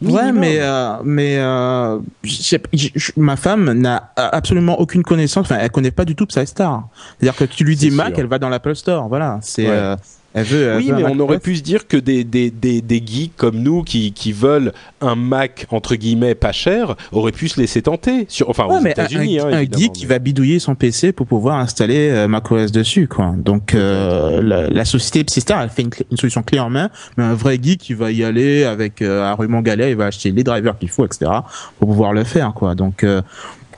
Ouais, 0.01 0.31
mais 0.31 0.57
euh, 0.59 0.95
mais 1.03 1.37
euh, 1.37 1.99
ma 3.17 3.35
femme 3.35 3.71
n'a 3.73 4.11
absolument 4.15 4.79
aucune 4.79 5.03
connaissance. 5.03 5.45
Enfin, 5.45 5.57
elle 5.61 5.69
connaît 5.71 5.91
pas 5.91 6.05
du 6.05 6.15
tout 6.15 6.25
Psystar. 6.25 6.87
C'est-à-dire 7.19 7.35
que 7.37 7.45
tu 7.45 7.63
lui 7.63 7.75
dis 7.75 7.91
Mac, 7.91 8.09
sûr. 8.09 8.19
elle 8.19 8.27
va 8.27 8.39
dans 8.39 8.49
l'Apple 8.49 8.75
Store. 8.75 9.07
Voilà. 9.07 9.39
C'est 9.41 9.65
Ouais. 9.67 9.69
euh, 9.71 9.95
elle 10.33 10.43
veut. 10.45 10.67
elle 10.69 10.77
Oui, 10.77 10.89
veut 10.89 10.95
mais 10.95 11.03
on 11.05 11.19
aurait 11.19 11.39
pu 11.39 11.55
se 11.55 11.61
dire 11.61 11.87
que 11.87 11.97
des, 11.97 12.23
des, 12.23 12.49
des, 12.51 12.81
des 12.81 13.03
geeks 13.05 13.35
comme 13.35 13.57
nous 13.59 13.83
qui, 13.83 14.11
qui 14.13 14.31
veulent 14.31 14.71
un 15.01 15.15
Mac 15.15 15.65
entre 15.71 15.95
guillemets 15.95 16.35
pas 16.35 16.51
cher 16.51 16.95
auraient 17.11 17.31
pu 17.31 17.47
se 17.49 17.59
laisser 17.59 17.81
tenter. 17.81 18.25
Sur, 18.29 18.49
enfin, 18.49 18.65
Ouais, 18.67 18.77
aux 18.79 18.85
États-Unis. 18.85 19.39
un- 19.39 19.47
hein, 19.47 19.53
un 19.53 19.61
geek 19.77 19.93
qui 19.93 20.05
va 20.05 20.19
bidouiller 20.19 20.59
son 20.59 20.75
PC 20.75 21.11
pour 21.11 21.27
pouvoir 21.27 21.57
installer 21.57 22.09
euh, 22.09 22.27
macOS 22.27 22.71
dessus, 22.71 23.07
quoi. 23.07 23.33
Donc 23.37 23.73
euh, 23.75 24.41
la, 24.41 24.67
la 24.69 24.85
société 24.85 25.23
Psystar, 25.23 25.61
elle 25.61 25.69
fait 25.69 25.81
une, 25.83 26.17
solution 26.17 26.43
clé 26.43 26.59
en 26.59 26.69
main, 26.69 26.89
mais 27.17 27.23
un 27.23 27.33
vrai 27.33 27.57
geek 27.61 27.79
qui 27.79 27.93
va 27.93 28.11
y 28.11 28.23
aller 28.23 28.63
avec 28.63 29.01
euh, 29.01 29.23
un 29.23 29.33
ruban 29.33 29.61
galet, 29.61 29.91
il 29.91 29.97
va 29.97 30.05
acheter 30.05 30.31
les 30.31 30.43
drivers 30.43 30.77
qu'il 30.77 30.89
faut, 30.89 31.05
etc. 31.05 31.29
pour 31.79 31.87
pouvoir 31.89 32.13
le 32.13 32.23
faire, 32.23 32.53
quoi. 32.53 32.75
Donc 32.75 33.03
euh, 33.03 33.21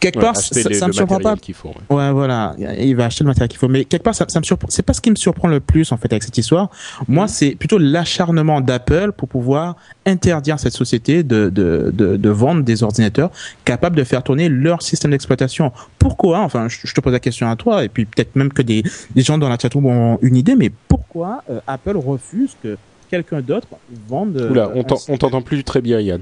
quelque 0.03 0.17
Ouais, 0.17 0.21
part, 0.21 0.35
ça, 0.37 0.69
les- 0.69 0.75
ça 0.75 0.87
me 0.87 0.93
surprend 0.93 1.19
pas 1.19 1.35
faut. 1.53 1.69
ouais. 1.69 1.95
Ouais, 1.97 2.11
voilà, 2.11 2.55
il 2.79 2.95
va 2.95 3.05
acheter 3.05 3.23
le 3.23 3.29
matériel 3.29 3.49
qu'il 3.49 3.57
faut. 3.59 3.67
Mais 3.67 3.85
quelque 3.85 4.03
part, 4.03 4.13
ça, 4.15 4.25
ça 4.27 4.39
me 4.39 4.43
surprend. 4.45 4.67
C'est 4.69 4.83
pas 4.83 4.93
ce 4.93 5.01
qui 5.01 5.09
me 5.09 5.15
surprend 5.15 5.47
le 5.47 5.59
plus 5.59 5.91
en 5.91 5.97
fait 5.97 6.11
avec 6.11 6.23
cette 6.23 6.37
histoire. 6.37 6.69
Moi, 7.07 7.27
c'est 7.27 7.51
plutôt 7.55 7.77
l'acharnement 7.77 8.61
d'Apple 8.61 9.11
pour 9.17 9.27
pouvoir 9.29 9.75
interdire 10.05 10.59
cette 10.59 10.73
société 10.73 11.23
de, 11.23 11.49
de, 11.49 11.91
de, 11.93 12.17
de 12.17 12.29
vendre 12.29 12.63
des 12.63 12.83
ordinateurs 12.83 13.31
capables 13.65 13.95
de 13.95 14.03
faire 14.03 14.21
tourner 14.23 14.49
leur 14.49 14.81
système 14.81 15.11
d'exploitation. 15.11 15.71
Pourquoi 15.97 16.39
Enfin, 16.41 16.67
je, 16.67 16.93
te 16.93 17.01
pose 17.01 17.13
la 17.13 17.19
question 17.19 17.49
à 17.49 17.55
toi, 17.55 17.83
et 17.83 17.89
puis 17.89 18.05
peut-être 18.05 18.35
même 18.35 18.51
que 18.51 18.61
des, 18.61 18.83
des 19.15 19.21
gens 19.21 19.37
dans 19.37 19.49
la 19.49 19.57
chatroom 19.57 19.85
ont 19.85 20.19
une 20.21 20.35
idée. 20.35 20.55
Mais 20.55 20.71
pourquoi 20.87 21.43
euh, 21.49 21.59
Apple 21.67 21.97
refuse 21.97 22.51
que 22.61 22.77
quelqu'un 23.09 23.41
d'autre 23.41 23.67
vende 24.09 24.37
euh, 24.37 24.49
Oula, 24.49 24.71
on 24.75 24.83
t'en- 24.83 24.97
on 25.09 25.17
t'entend 25.17 25.41
plus 25.41 25.63
très 25.63 25.81
bien, 25.81 25.99
Yann. 25.99 26.21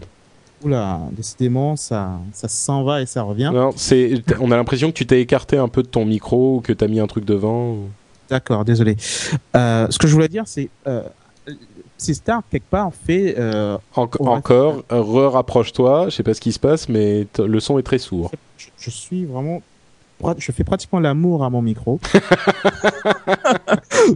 Oula, 0.64 1.00
décidément, 1.12 1.76
ça, 1.76 2.20
ça 2.34 2.48
s'en 2.48 2.84
va 2.84 3.02
et 3.02 3.06
ça 3.06 3.24
revient. 3.24 3.52
Non, 3.54 3.72
c'est, 3.76 4.24
on 4.40 4.52
a 4.52 4.56
l'impression 4.58 4.90
que 4.90 4.96
tu 4.96 5.06
t'es 5.08 5.22
écarté 5.22 5.58
un 5.58 5.68
peu 5.68 5.82
de 5.84 5.88
ton 5.88 6.06
micro 6.06 6.58
ou 6.58 6.62
que 6.62 6.74
t'as 6.74 6.88
mis 6.88 7.00
un 7.00 7.08
truc 7.08 7.26
devant. 7.26 7.72
ou- 7.72 7.90
D'accord, 8.30 8.64
désolé. 8.64 8.96
Euh, 9.56 9.88
ce 9.90 9.98
que 10.00 10.08
je 10.08 10.14
voulais 10.14 10.30
dire, 10.30 10.44
c'est 10.46 10.70
euh, 10.88 11.04
Star 11.98 12.42
quelque 12.50 12.70
part 12.70 12.92
fait. 13.06 13.36
Euh. 13.38 13.78
Encore, 13.96 14.84
euh, 14.92 15.02
re-rapproche-toi. 15.02 16.06
Je 16.10 16.16
sais 16.16 16.24
pas 16.24 16.34
ce 16.34 16.42
qui 16.42 16.52
se 16.52 16.60
passe, 16.60 16.90
mais 16.90 17.28
le 17.38 17.60
son 17.60 17.78
est 17.78 17.84
très 17.84 18.00
sourd. 18.00 18.32
je, 18.58 18.68
je 18.78 18.90
suis 18.90 19.26
vraiment. 19.26 19.62
Je 20.38 20.52
fais 20.52 20.64
pratiquement 20.64 21.00
l'amour 21.00 21.44
à 21.44 21.50
mon 21.50 21.64
micro. 21.64 22.00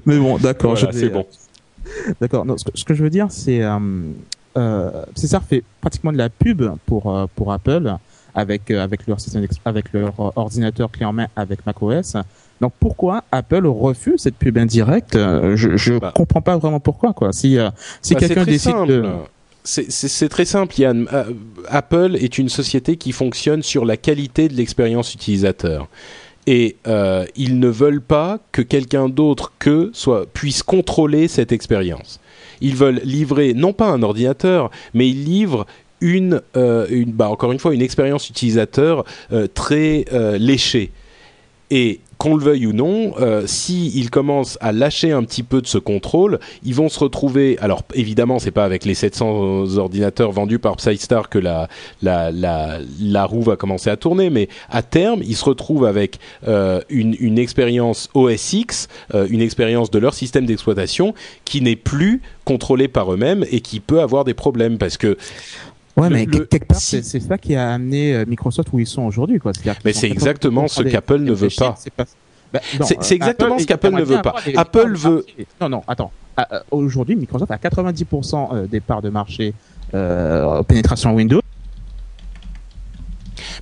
Mais 0.05 0.17
bon, 0.19 0.37
d'accord. 0.37 0.75
Voilà, 0.75 0.91
c'est 0.91 1.09
bon. 1.09 1.25
D'accord. 2.21 2.45
Non, 2.45 2.57
ce, 2.57 2.65
que, 2.65 2.71
ce 2.77 2.85
que 2.85 2.93
je 2.93 3.03
veux 3.03 3.09
dire, 3.09 3.27
c'est 3.29 3.63
euh, 3.63 3.75
euh, 3.77 4.11
César 5.15 5.43
fait 5.43 5.63
pratiquement 5.81 6.11
de 6.11 6.17
la 6.17 6.29
pub 6.29 6.63
pour 6.85 7.13
euh, 7.15 7.25
pour 7.35 7.51
Apple 7.51 7.93
avec 8.33 8.71
euh, 8.71 8.83
avec 8.83 9.07
leur 9.07 9.19
système 9.19 9.45
avec 9.65 9.91
leur 9.93 10.13
euh, 10.19 10.29
ordinateur 10.35 10.89
clé 10.91 11.05
en 11.05 11.13
main 11.13 11.27
avec 11.35 11.65
macOS. 11.65 12.15
Donc 12.61 12.73
pourquoi 12.79 13.23
Apple 13.31 13.65
refuse 13.67 14.21
cette 14.21 14.35
pub 14.35 14.57
indirecte? 14.57 15.15
Euh, 15.15 15.55
Je 15.55 15.75
je 15.77 15.95
Bah. 15.99 16.13
comprends 16.15 16.41
pas 16.41 16.57
vraiment 16.57 16.79
pourquoi 16.79 17.13
quoi. 17.13 17.33
Si 17.33 17.57
euh, 17.57 17.69
si 18.01 18.13
Bah, 18.13 18.19
c'est 18.21 18.27
quelqu'un 18.27 18.43
très 18.43 18.51
décide 18.51 18.71
simple. 18.71 18.87
de 18.87 19.05
C'est- 19.67 20.29
très 20.29 20.45
simple, 20.45 20.79
Yann. 20.79 21.07
Euh, 21.11 21.23
Apple 21.69 22.17
est 22.21 22.37
une 22.37 22.49
société 22.49 22.97
qui 22.97 23.11
fonctionne 23.11 23.63
sur 23.63 23.83
la 23.83 23.97
qualité 23.97 24.47
de 24.47 24.53
l'expérience 24.53 25.13
utilisateur. 25.15 25.87
Et 26.45 26.75
euh, 26.85 27.25
ils 27.35 27.59
ne 27.59 27.67
veulent 27.67 28.01
pas 28.01 28.37
que 28.51 28.61
quelqu'un 28.61 29.09
d'autre 29.09 29.53
que 29.57 29.89
soit 29.93 30.27
puisse 30.31 30.61
contrôler 30.61 31.27
cette 31.27 31.51
expérience. 31.51 32.19
Ils 32.61 32.75
veulent 32.75 33.01
livrer 33.03 33.53
non 33.53 33.73
pas 33.73 33.87
un 33.87 34.03
ordinateur, 34.03 34.71
mais 34.93 35.09
ils 35.09 35.23
livrent 35.23 35.65
une, 36.01 36.41
euh, 36.55 37.05
bah, 37.07 37.29
encore 37.29 37.51
une 37.51 37.59
fois, 37.59 37.73
une 37.73 37.81
expérience 37.81 38.29
utilisateur 38.29 39.05
euh, 39.31 39.47
très 39.53 40.05
euh, 40.13 40.37
léchée. 40.37 40.91
Et 41.71 41.99
qu'on 42.17 42.35
le 42.35 42.43
veuille 42.43 42.67
ou 42.67 42.73
non, 42.73 43.13
euh, 43.19 43.45
s'ils 43.45 44.09
commencent 44.09 44.57
à 44.61 44.71
lâcher 44.71 45.11
un 45.11 45.23
petit 45.23 45.43
peu 45.43 45.61
de 45.61 45.67
ce 45.67 45.77
contrôle, 45.77 46.39
ils 46.63 46.73
vont 46.73 46.89
se 46.89 46.99
retrouver. 46.99 47.57
Alors 47.59 47.83
évidemment, 47.93 48.39
c'est 48.39 48.51
pas 48.51 48.63
avec 48.63 48.85
les 48.85 48.93
700 48.93 49.77
ordinateurs 49.77 50.31
vendus 50.31 50.59
par 50.59 50.77
Psystar 50.77 51.29
que 51.29 51.39
la, 51.39 51.67
la, 52.01 52.31
la, 52.31 52.79
la 53.01 53.25
roue 53.25 53.41
va 53.41 53.57
commencer 53.57 53.89
à 53.89 53.97
tourner, 53.97 54.29
mais 54.29 54.47
à 54.69 54.81
terme, 54.81 55.21
ils 55.23 55.35
se 55.35 55.45
retrouvent 55.45 55.85
avec 55.85 56.19
euh, 56.47 56.81
une, 56.89 57.15
une 57.19 57.37
expérience 57.37 58.09
OS 58.13 58.53
X, 58.53 58.87
euh, 59.13 59.27
une 59.29 59.41
expérience 59.41 59.91
de 59.91 59.99
leur 59.99 60.13
système 60.13 60.45
d'exploitation 60.45 61.13
qui 61.43 61.61
n'est 61.61 61.75
plus 61.75 62.21
contrôlée 62.45 62.87
par 62.87 63.11
eux-mêmes 63.11 63.43
et 63.51 63.59
qui 63.59 63.79
peut 63.79 63.99
avoir 63.99 64.23
des 64.23 64.33
problèmes 64.33 64.77
parce 64.77 64.97
que 64.97 65.17
Ouais, 65.97 66.09
Le- 66.09 66.15
mais 66.15 66.25
le- 66.25 66.45
quelque 66.45 66.65
part, 66.67 66.77
si- 66.77 67.01
c'est 67.03 67.19
ça 67.21 67.37
qui 67.37 67.55
a 67.55 67.73
amené 67.73 68.13
euh, 68.13 68.25
Microsoft 68.27 68.69
où 68.73 68.79
ils 68.79 68.87
sont 68.87 69.03
aujourd'hui, 69.03 69.39
quoi. 69.39 69.53
Mais 69.85 69.93
c'est 69.93 70.09
exactement 70.09 70.67
ce 70.67 70.83
qu'Apple 70.83 71.19
ne 71.19 71.31
veut 71.33 71.49
pas. 71.57 71.75
c'est 71.77 71.93
Bah, 72.53 72.59
C'est- 72.61 72.97
euh, 72.97 73.15
exactement 73.15 73.53
Apple, 73.55 73.61
ce 73.61 73.67
qu'Apple 73.67 73.91
ne 73.91 74.03
veut 74.03 74.21
pas. 74.21 74.35
des- 74.45 74.55
Apple 74.55 74.93
des 74.93 74.99
veut-. 74.99 75.25
Non, 75.61 75.69
non, 75.69 75.83
attends. 75.87 76.11
Euh, 76.39 76.43
Aujourd'hui, 76.71 77.15
Microsoft 77.15 77.49
a 77.51 77.57
90% 77.57 78.49
euh, 78.53 78.67
des 78.67 78.79
parts 78.81 79.01
de 79.01 79.09
marché 79.09 79.53
euh, 79.93 80.61
pénétration 80.63 81.13
Windows. 81.15 81.41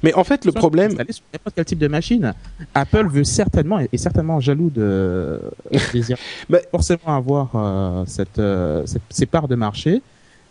Mais 0.02 0.14
en 0.16 0.24
fait, 0.24 0.44
le 0.46 0.52
problème, 0.52 0.92
sur 0.92 1.24
n'importe 1.34 1.56
quel 1.56 1.66
type 1.66 1.80
de 1.80 1.88
machine. 1.88 2.34
Apple 2.76 3.08
veut 3.08 3.24
certainement, 3.24 3.80
est 3.80 3.98
certainement 3.98 4.40
jaloux 4.40 4.70
de 4.70 5.40
désire 5.94 6.18
Mais- 6.50 6.64
forcément 6.72 7.16
avoir 7.16 7.52
euh, 7.56 8.04
cette, 8.06 8.40
euh, 8.40 8.84
cette- 8.86 9.02
ces 9.10 9.26
parts 9.26 9.48
de 9.48 9.56
marché. 9.56 10.02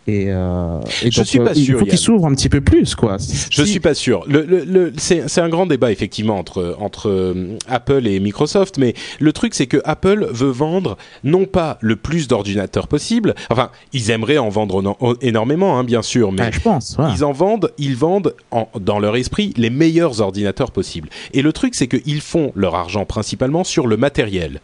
Et, 0.05 0.25
euh, 0.27 0.79
et 1.01 1.11
Je 1.11 1.23
suis 1.23 1.39
pas 1.39 1.51
euh, 1.51 1.53
il 1.55 1.63
sûr, 1.63 1.79
faut 1.79 1.85
Yann. 1.85 1.89
qu'il 1.89 1.97
s'ouvre 1.97 2.25
un 2.25 2.33
petit 2.35 2.49
peu 2.49 2.59
plus, 2.59 2.93
quoi. 2.93 3.15
Je 3.17 3.63
Si- 3.63 3.71
suis 3.71 3.79
pas 3.79 3.93
sûr. 3.93 4.25
Le, 4.27 4.41
le, 4.43 4.65
le- 4.65 4.93
c'est, 4.97 5.39
un 5.39 5.47
grand 5.49 5.65
débat 5.65 5.91
effectivement 5.93 6.37
entre 6.37 6.75
entre 6.79 7.09
euh, 7.09 7.57
Apple 7.69 8.05
et 8.07 8.19
Microsoft, 8.19 8.77
mais 8.77 8.95
le 9.19 9.31
truc 9.31 9.53
c'est 9.53 9.67
que 9.67 9.77
Apple 9.85 10.27
veut 10.31 10.49
vendre 10.51 10.97
non 11.23 11.45
pas 11.45 11.77
le 11.79 11.95
plus 11.95 12.27
d'ordinateurs 12.27 12.89
possible. 12.89 13.33
Enfin, 13.49 13.69
ils 13.93 14.11
aimeraient 14.11 14.37
en 14.37 14.49
vendre 14.49 14.81
no- 14.81 14.97
énormément, 15.21 15.77
hein, 15.79 15.85
bien 15.85 16.01
sûr, 16.01 16.33
mais 16.33 16.51
je 16.51 16.59
pense. 16.59 16.97
ils 17.15 17.23
en 17.23 17.31
vendent, 17.31 17.71
ils 17.77 17.95
vendent 17.95 18.35
en- 18.51 18.67
dans 18.81 18.99
leur 18.99 19.15
esprit 19.15 19.53
les 19.55 19.69
meilleurs 19.69 20.19
ordinateurs 20.19 20.71
possibles. 20.71 21.07
Et 21.33 21.41
le 21.41 21.53
truc, 21.53 21.75
c'est 21.75 21.87
qu'ils 21.87 22.21
font 22.21 22.51
leur 22.55 22.75
argent 22.75 23.05
principalement 23.05 23.63
sur 23.63 23.87
le 23.87 23.95
matériel. 23.95 24.59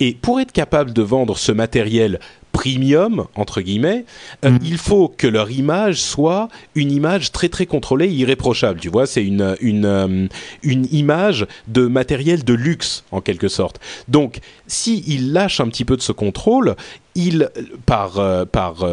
Et 0.00 0.14
pour 0.14 0.40
être 0.40 0.50
capable 0.52 0.94
de 0.94 1.02
vendre 1.02 1.36
ce 1.36 1.52
matériel 1.52 2.20
premium 2.52 3.26
entre 3.34 3.60
guillemets, 3.60 4.04
euh, 4.44 4.50
Mhm. 4.50 4.58
il 4.64 4.78
faut 4.78 5.08
que 5.16 5.26
leur 5.26 5.50
image 5.50 6.00
soit 6.00 6.48
une 6.74 6.90
image 6.90 7.32
très 7.32 7.48
très 7.48 7.66
contrôlée, 7.66 8.08
irréprochable. 8.08 8.80
Tu 8.80 8.88
vois, 8.88 9.06
c'est 9.06 9.24
une 9.24 9.56
une 9.60 9.84
euh, 9.84 10.26
une 10.62 10.86
image 10.92 11.46
de 11.68 11.86
matériel 11.86 12.44
de 12.44 12.54
luxe 12.54 13.04
en 13.12 13.20
quelque 13.20 13.48
sorte. 13.48 13.80
Donc, 14.08 14.38
si 14.66 15.04
ils 15.06 15.32
lâchent 15.32 15.60
un 15.60 15.68
petit 15.68 15.84
peu 15.84 15.96
de 15.96 16.02
ce 16.02 16.12
contrôle, 16.12 16.74
ils 17.14 17.48
par 17.86 18.18
euh, 18.18 18.44
par 18.44 18.84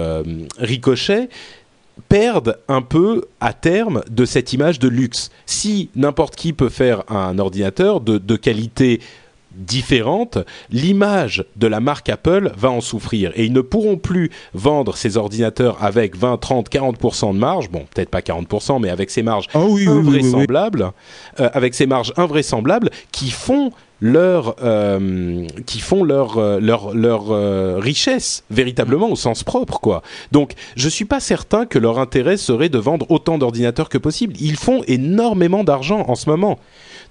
ricochet 0.59 1.29
perdent 2.09 2.57
un 2.67 2.81
peu 2.81 3.23
à 3.39 3.53
terme 3.53 4.03
de 4.09 4.25
cette 4.25 4.51
image 4.53 4.79
de 4.79 4.89
luxe. 4.89 5.31
Si 5.45 5.89
n'importe 5.95 6.35
qui 6.35 6.51
peut 6.53 6.69
faire 6.69 7.03
un 7.09 7.39
ordinateur 7.39 8.01
de, 8.01 8.17
de 8.17 8.35
qualité 8.35 8.99
différente, 9.55 10.37
l'image 10.71 11.45
de 11.55 11.67
la 11.67 11.79
marque 11.79 12.09
Apple 12.09 12.51
va 12.57 12.69
en 12.69 12.81
souffrir 12.81 13.31
et 13.35 13.45
ils 13.45 13.53
ne 13.53 13.61
pourront 13.61 13.97
plus 13.97 14.31
vendre 14.53 14.95
ces 14.97 15.17
ordinateurs 15.17 15.77
avec 15.83 16.15
20, 16.15 16.37
30, 16.37 16.69
40% 16.69 17.33
de 17.33 17.39
marge, 17.39 17.69
bon 17.69 17.85
peut-être 17.93 18.09
pas 18.09 18.19
40% 18.19 18.81
mais 18.81 18.89
avec 18.89 19.09
ces 19.09 19.23
marges 19.23 19.47
Oh 19.53 19.67
oui, 19.69 19.87
oui, 19.87 19.87
oui, 19.87 19.87
oui, 19.87 19.97
oui. 19.97 20.17
invraisemblables, 20.17 20.91
euh, 21.39 21.49
avec 21.53 21.73
ces 21.73 21.85
marges 21.85 22.13
invraisemblables 22.17 22.89
qui 23.11 23.31
font 23.31 23.71
leur 24.01 24.55
euh, 24.61 25.47
qui 25.65 25.79
font 25.79 26.03
leur 26.03 26.37
euh, 26.37 26.59
leur 26.59 26.93
leur 26.93 27.31
euh, 27.31 27.77
richesse 27.79 28.43
véritablement 28.49 29.09
au 29.09 29.15
sens 29.15 29.43
propre 29.43 29.79
quoi. 29.79 30.01
Donc 30.31 30.53
je 30.75 30.89
suis 30.89 31.05
pas 31.05 31.19
certain 31.19 31.65
que 31.65 31.79
leur 31.79 31.99
intérêt 31.99 32.37
serait 32.37 32.69
de 32.69 32.77
vendre 32.77 33.09
autant 33.09 33.37
d'ordinateurs 33.37 33.89
que 33.89 33.97
possible. 33.97 34.35
Ils 34.39 34.57
font 34.57 34.83
énormément 34.87 35.63
d'argent 35.63 36.03
en 36.07 36.15
ce 36.15 36.29
moment. 36.29 36.59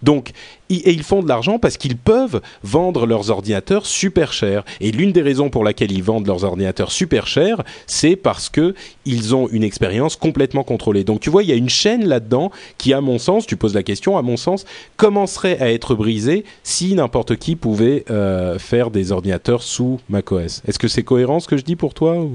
Donc, 0.04 0.32
et 0.70 0.92
ils 0.92 1.02
font 1.02 1.22
de 1.22 1.28
l'argent 1.28 1.58
parce 1.58 1.76
qu'ils 1.76 1.96
peuvent 1.96 2.40
vendre 2.62 3.06
leurs 3.06 3.30
ordinateurs 3.30 3.86
super 3.86 4.32
chers. 4.32 4.64
Et 4.80 4.90
l'une 4.90 5.12
des 5.12 5.22
raisons 5.22 5.50
pour 5.50 5.64
laquelle 5.64 5.92
ils 5.92 6.02
vendent 6.02 6.26
leurs 6.26 6.44
ordinateurs 6.44 6.92
super 6.92 7.26
chers, 7.26 7.62
c'est 7.86 8.16
parce 8.16 8.48
que 8.48 8.74
ils 9.04 9.34
ont 9.34 9.48
une 9.48 9.62
expérience 9.62 10.16
complètement 10.16 10.64
contrôlée. 10.64 11.04
Donc, 11.04 11.20
tu 11.20 11.30
vois, 11.30 11.42
il 11.42 11.48
y 11.48 11.52
a 11.52 11.56
une 11.56 11.68
chaîne 11.68 12.06
là-dedans 12.06 12.50
qui, 12.78 12.92
à 12.92 13.00
mon 13.00 13.18
sens, 13.18 13.46
tu 13.46 13.56
poses 13.56 13.74
la 13.74 13.82
question, 13.82 14.16
à 14.16 14.22
mon 14.22 14.36
sens, 14.36 14.64
commencerait 14.96 15.58
à 15.60 15.72
être 15.72 15.94
brisée 15.94 16.44
si 16.62 16.94
n'importe 16.94 17.36
qui 17.36 17.56
pouvait 17.56 18.04
euh, 18.10 18.58
faire 18.58 18.90
des 18.90 19.12
ordinateurs 19.12 19.62
sous 19.62 20.00
macOS. 20.08 20.62
Est-ce 20.66 20.78
que 20.78 20.88
c'est 20.88 21.02
cohérent 21.02 21.40
ce 21.40 21.48
que 21.48 21.56
je 21.56 21.64
dis 21.64 21.76
pour 21.76 21.94
toi 21.94 22.16
ou... 22.16 22.32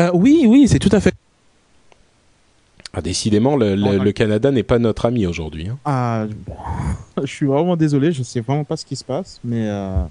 Euh, 0.00 0.10
oui, 0.14 0.44
oui, 0.46 0.68
c'est 0.68 0.78
tout 0.78 0.90
à 0.92 1.00
fait. 1.00 1.12
Ah, 2.98 3.02
Décidément, 3.02 3.56
le, 3.56 3.74
le- 3.76 3.82
Ouais. 3.84 3.98
le 3.98 4.12
Canada 4.12 4.50
n'est 4.50 4.62
pas 4.62 4.78
notre 4.78 5.06
ami 5.06 5.26
aujourd'hui. 5.26 5.68
hein. 5.68 5.78
Ah, 5.84 6.26
je 7.22 7.26
suis 7.32 7.46
vraiment 7.46 7.76
désolé, 7.76 8.12
je 8.12 8.22
sais 8.22 8.40
vraiment 8.40 8.64
pas 8.64 8.76
ce 8.76 8.84
qui 8.84 8.96
se 8.96 9.04
passe, 9.04 9.40
mais. 9.44 9.66
Euh, 9.68 10.02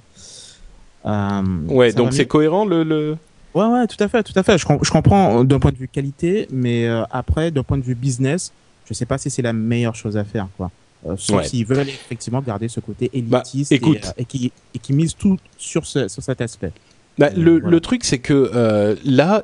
euh, 1.05 1.41
Ouais, 1.69 1.93
donc 1.93 2.13
c'est 2.13 2.25
cohérent 2.25 2.65
le... 2.65 2.83
le... 2.83 3.17
Ouais, 3.53 3.65
ouais, 3.65 3.87
tout 3.87 4.01
à 4.03 4.07
fait, 4.07 4.21
tout 4.23 4.33
à 4.35 4.43
fait. 4.43 4.57
Je, 4.57 4.65
com- 4.65 4.79
je 4.83 4.91
comprends 4.91 5.43
d'un 5.43 5.59
point 5.59 5.71
de 5.71 5.77
vue 5.77 5.87
qualité, 5.87 6.47
mais 6.51 6.85
euh, 6.87 7.03
après, 7.09 7.49
d'un 7.49 7.63
point 7.63 7.77
de 7.77 7.83
vue 7.83 7.95
business, 7.95 8.51
je 8.87 8.93
sais 8.93 9.05
pas 9.05 9.17
si 9.17 9.29
c'est 9.29 9.41
la 9.41 9.53
meilleure 9.53 9.95
chose 9.95 10.15
à 10.17 10.23
faire, 10.23 10.47
quoi. 10.57 10.69
Sauf 11.15 11.37
Ouais. 11.37 11.47
s'ils 11.47 11.65
veulent 11.65 11.87
effectivement 11.87 12.41
garder 12.41 12.67
ce 12.67 12.79
côté 12.79 13.09
Bah, 13.23 13.41
élitiste 13.43 13.71
écoute. 13.71 14.11
et, 14.17 14.21
et 14.23 14.25
qui, 14.25 14.51
et 14.75 14.79
qui 14.79 14.93
mise 14.93 15.15
tout 15.15 15.37
sur, 15.57 15.85
ce, 15.85 16.07
sur 16.07 16.21
cet 16.21 16.41
aspect. 16.41 16.71
Bah, 17.17 17.29
le, 17.35 17.53
voilà. 17.53 17.69
le 17.69 17.79
truc, 17.79 18.03
c'est 18.03 18.19
que 18.19 18.51
euh, 18.53 18.95
là, 19.03 19.43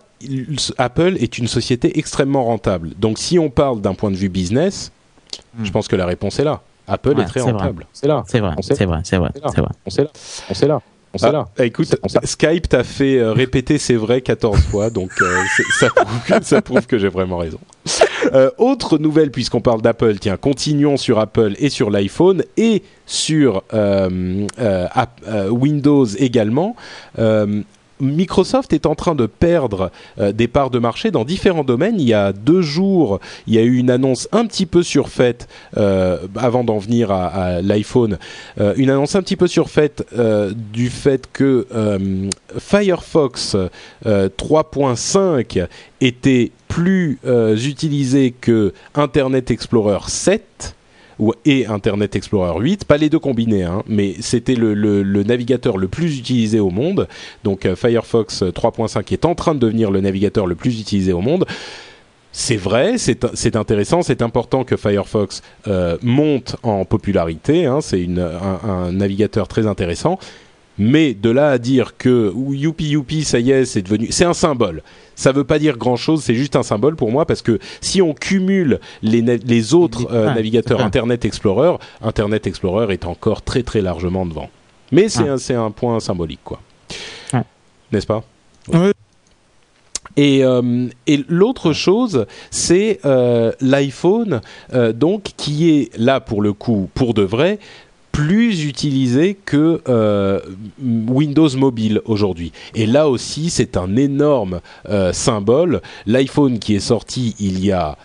Apple 0.78 1.16
est 1.20 1.38
une 1.38 1.48
société 1.48 1.98
extrêmement 1.98 2.44
rentable. 2.46 2.92
Donc, 3.00 3.18
si 3.18 3.40
on 3.40 3.50
parle 3.50 3.82
d'un 3.82 3.94
point 3.96 4.12
de 4.12 4.16
vue 4.18 4.30
business, 4.30 4.92
Hmm. 5.58 5.66
je 5.66 5.72
pense 5.72 5.88
que 5.88 5.96
la 5.96 6.06
réponse 6.06 6.40
est 6.40 6.44
là. 6.44 6.62
Apple 6.88 7.10
Ouais, 7.16 7.24
est 7.24 7.26
très 7.26 7.42
rentable. 7.42 7.86
C'est 7.94 8.08
là. 8.08 8.24
C'est 8.28 8.40
vrai, 8.40 8.52
On 8.58 8.62
sait- 8.62 8.76
c'est 8.76 8.86
vrai, 8.86 9.00
c'est 9.04 9.18
vrai, 9.18 9.30
c'est 9.34 9.62
vrai. 9.62 9.72
On 9.86 9.90
sait 9.90 10.04
là. 10.04 10.10
On 10.50 10.54
sait 10.54 10.68
là. 10.68 10.82
On 11.14 11.18
sait 11.20 11.26
Ah, 11.28 11.32
là. 11.32 11.48
Écoute, 11.60 11.96
on 12.04 12.08
Skype 12.26 12.68
t'a 12.70 12.84
fait 12.84 13.20
euh, 13.20 13.34
répéter 13.34 13.78
c'est 13.78 13.94
vrai 13.96 14.22
14 14.22 14.60
fois, 14.62 14.90
donc 14.90 15.12
euh, 15.22 15.44
c'est- 15.56 15.64
ça, 15.80 15.90
prouve 15.96 16.20
que, 16.40 16.44
ça 16.44 16.62
prouve 16.62 16.86
que 16.88 16.98
j'ai 16.98 17.08
vraiment 17.10 17.38
raison. 17.38 17.60
Euh, 18.34 18.50
autre 18.58 18.98
nouvelle, 18.98 19.32
puisqu'on 19.32 19.62
parle 19.62 19.82
d'Apple, 19.82 20.18
tiens, 20.20 20.38
continuons 20.38 20.98
sur 20.98 21.20
Apple 21.20 21.54
et 21.60 21.70
sur 21.70 21.90
l'iPhone 21.90 22.44
et 22.58 22.84
sur 23.06 23.64
euh, 23.74 24.48
euh, 24.60 25.50
Windows 25.50 26.06
également. 26.06 26.76
Microsoft 28.04 28.74
est 28.74 28.86
en 28.86 28.96
train 28.96 29.16
de 29.16 29.26
perdre 29.26 29.92
euh, 30.20 30.32
des 30.32 30.48
parts 30.48 30.70
de 30.70 30.80
marché 30.80 31.12
dans 31.12 31.26
différents 31.26 31.64
domaines. 31.64 32.00
Il 32.00 32.08
y 32.08 32.14
a 32.14 32.34
deux 32.34 32.62
jours, 32.62 33.20
il 33.48 33.54
y 33.54 33.58
a 33.58 33.62
eu 33.62 33.78
une 33.78 33.90
annonce 33.90 34.28
un 34.32 34.46
petit 34.46 34.66
peu 34.66 34.84
surfaite, 34.84 35.48
euh, 35.78 36.18
avant 36.36 36.64
d'en 36.64 36.78
venir 36.78 37.12
à, 37.12 37.62
l'iPhone, 37.62 38.18
euh, 38.60 38.74
une 38.78 38.90
annonce 38.90 39.16
un 39.16 39.22
petit 39.22 39.36
peu 39.36 39.48
surfaite 39.48 40.06
du 40.74 40.90
fait 40.90 41.30
que 41.32 41.68
Firefox 42.58 43.56
euh, 44.06 44.30
3.5 44.38 45.68
était 46.02 46.52
plus 46.68 47.20
utilisé 47.66 48.32
que 48.32 48.74
Internet 48.96 49.52
Explorer 49.52 50.00
7 50.08 50.76
ou, 50.82 50.83
et 51.46 51.66
Internet 51.66 52.16
Explorer 52.16 52.60
8, 52.60 52.86
pas 52.86 52.98
les 52.98 53.10
deux 53.10 53.20
combinés, 53.20 53.64
hein, 53.64 53.84
mais 53.88 54.16
c'était 54.20 54.56
le, 54.56 55.04
navigateur 55.24 55.78
le 55.78 55.88
plus 55.88 56.20
utilisé 56.20 56.60
au 56.60 56.70
monde. 56.70 57.08
Donc 57.44 57.66
euh, 57.66 57.76
Firefox 57.76 58.44
3.5 58.44 59.14
est 59.14 59.26
en 59.26 59.36
train 59.36 59.56
de 59.56 59.60
devenir 59.60 59.92
le 59.92 60.02
navigateur 60.02 60.46
le 60.46 60.56
plus 60.56 60.80
utilisé 60.80 61.14
au 61.14 61.22
monde. 61.22 61.46
C'est 62.36 62.58
vrai, 62.58 62.98
c'est 62.98 63.56
intéressant, 63.56 64.02
c'est 64.02 64.24
important 64.24 64.64
que 64.64 64.76
Firefox 64.76 65.44
euh, 65.68 65.98
monte 66.02 66.56
en 66.64 66.84
popularité. 66.84 67.68
Hein, 67.68 67.80
c'est 67.80 68.08
un 68.64 68.92
navigateur 68.92 69.48
très 69.48 69.68
intéressant. 69.68 70.18
Mais 70.80 71.14
de 71.14 71.30
là 71.30 71.50
à 71.52 71.58
dire 71.60 71.98
que 71.98 72.32
ou 72.34 72.54
youpi 72.54 72.86
youpi, 72.90 73.24
ça 73.24 73.40
y 73.40 73.52
est, 73.52 73.66
c'est 73.66 73.82
devenu, 73.84 74.08
c'est 74.12 74.26
un 74.26 74.34
symbole. 74.34 74.82
Ça 75.16 75.32
veut 75.32 75.44
pas 75.44 75.60
dire 75.60 75.78
grand 75.78 75.96
chose, 75.96 76.24
c'est 76.24 76.34
juste 76.34 76.56
un 76.56 76.64
symbole 76.64 76.96
pour 76.96 77.12
moi 77.12 77.26
parce 77.28 77.44
que 77.44 77.60
si 77.82 78.02
on 78.02 78.14
cumule 78.16 78.80
les, 79.04 79.22
les 79.22 79.74
autres 79.76 80.08
euh, 80.12 80.28
Ouais, 80.30 80.36
navigateurs. 80.36 80.82
Internet 80.86 81.26
Explorer, 81.26 81.78
Internet 82.02 82.48
Explorer 82.48 82.92
est 82.94 83.06
encore 83.06 83.44
très 83.44 83.62
très 83.62 83.82
largement 83.82 84.26
devant. 84.26 84.50
Mais 84.92 85.10
c'est 85.10 85.24
Ouais. 85.30 85.54
un, 85.56 85.66
un 85.66 85.72
point 85.72 86.00
symbolique, 86.00 86.42
quoi. 86.44 86.60
Ouais. 87.34 87.44
N'est-ce 87.92 88.08
pas? 88.08 88.24
Ouais. 88.72 88.92
Et, 90.16 90.44
euh, 90.44 90.88
et 91.08 91.24
l'autre 91.28 91.74
chose, 91.74 92.28
c'est 92.52 93.00
euh, 93.04 93.52
l'iPhone, 93.62 94.42
euh, 94.74 94.94
donc 94.94 95.24
qui 95.38 95.72
est 95.72 95.98
là 95.98 96.20
pour 96.20 96.42
le 96.44 96.54
coup, 96.54 96.88
pour 96.94 97.16
de 97.16 97.24
vrai, 97.24 97.58
plus 98.14 98.64
utilisé 98.64 99.34
que 99.34 99.82
euh, 99.90 100.40
Windows 100.82 101.50
Mobile 101.58 102.00
aujourd'hui. 102.06 102.54
Et 102.76 102.86
là 102.86 103.10
aussi, 103.10 103.50
c'est 103.50 103.76
un 103.76 103.98
énorme 103.98 104.62
euh, 104.88 105.12
symbole. 105.12 105.82
L'iPhone 106.06 106.60
qui 106.60 106.76
est 106.76 106.80
sorti 106.80 107.36
il 107.40 107.66
y 107.66 107.72
a 107.72 107.98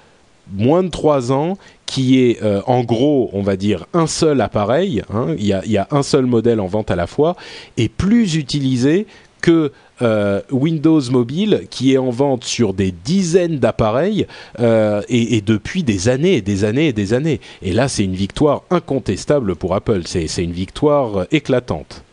moins 0.54 0.82
de 0.82 0.88
trois 0.88 1.30
ans, 1.30 1.58
qui 1.84 2.20
est 2.20 2.42
euh, 2.42 2.62
en 2.66 2.84
gros, 2.84 3.28
on 3.34 3.42
va 3.42 3.56
dire, 3.56 3.86
un 3.92 4.06
seul 4.06 4.40
appareil, 4.40 5.02
hein, 5.12 5.34
il 5.38 5.44
y 5.44 5.76
a 5.76 5.88
un 5.90 6.02
seul 6.02 6.24
modèle 6.24 6.58
en 6.58 6.66
vente 6.66 6.90
à 6.90 6.96
la 6.96 7.06
fois, 7.06 7.36
est 7.76 7.90
plus 7.90 8.34
utilisé 8.36 9.06
que 9.42 9.72
euh, 10.02 10.40
Windows 10.50 11.00
Mobile, 11.10 11.66
qui 11.70 11.92
est 11.94 11.98
en 11.98 12.10
vente 12.10 12.44
sur 12.44 12.74
des 12.74 12.92
dizaines 12.92 13.58
d'appareils, 13.58 14.26
euh, 14.60 15.02
et, 15.08 15.36
et 15.36 15.40
depuis 15.40 15.82
des 15.82 16.08
années 16.08 16.34
et 16.34 16.42
des 16.42 16.64
années 16.64 16.88
et 16.88 16.92
des 16.92 17.14
années. 17.14 17.40
Et 17.62 17.72
là, 17.72 17.88
c'est 17.88 18.04
une 18.04 18.14
victoire 18.14 18.62
incontestable 18.70 19.56
pour 19.56 19.74
Apple, 19.74 20.02
c'est 20.06 20.26
c'est 20.28 20.44
une 20.44 20.52
victoire 20.52 21.16
euh, 21.18 21.24
éclatante. 21.30 22.04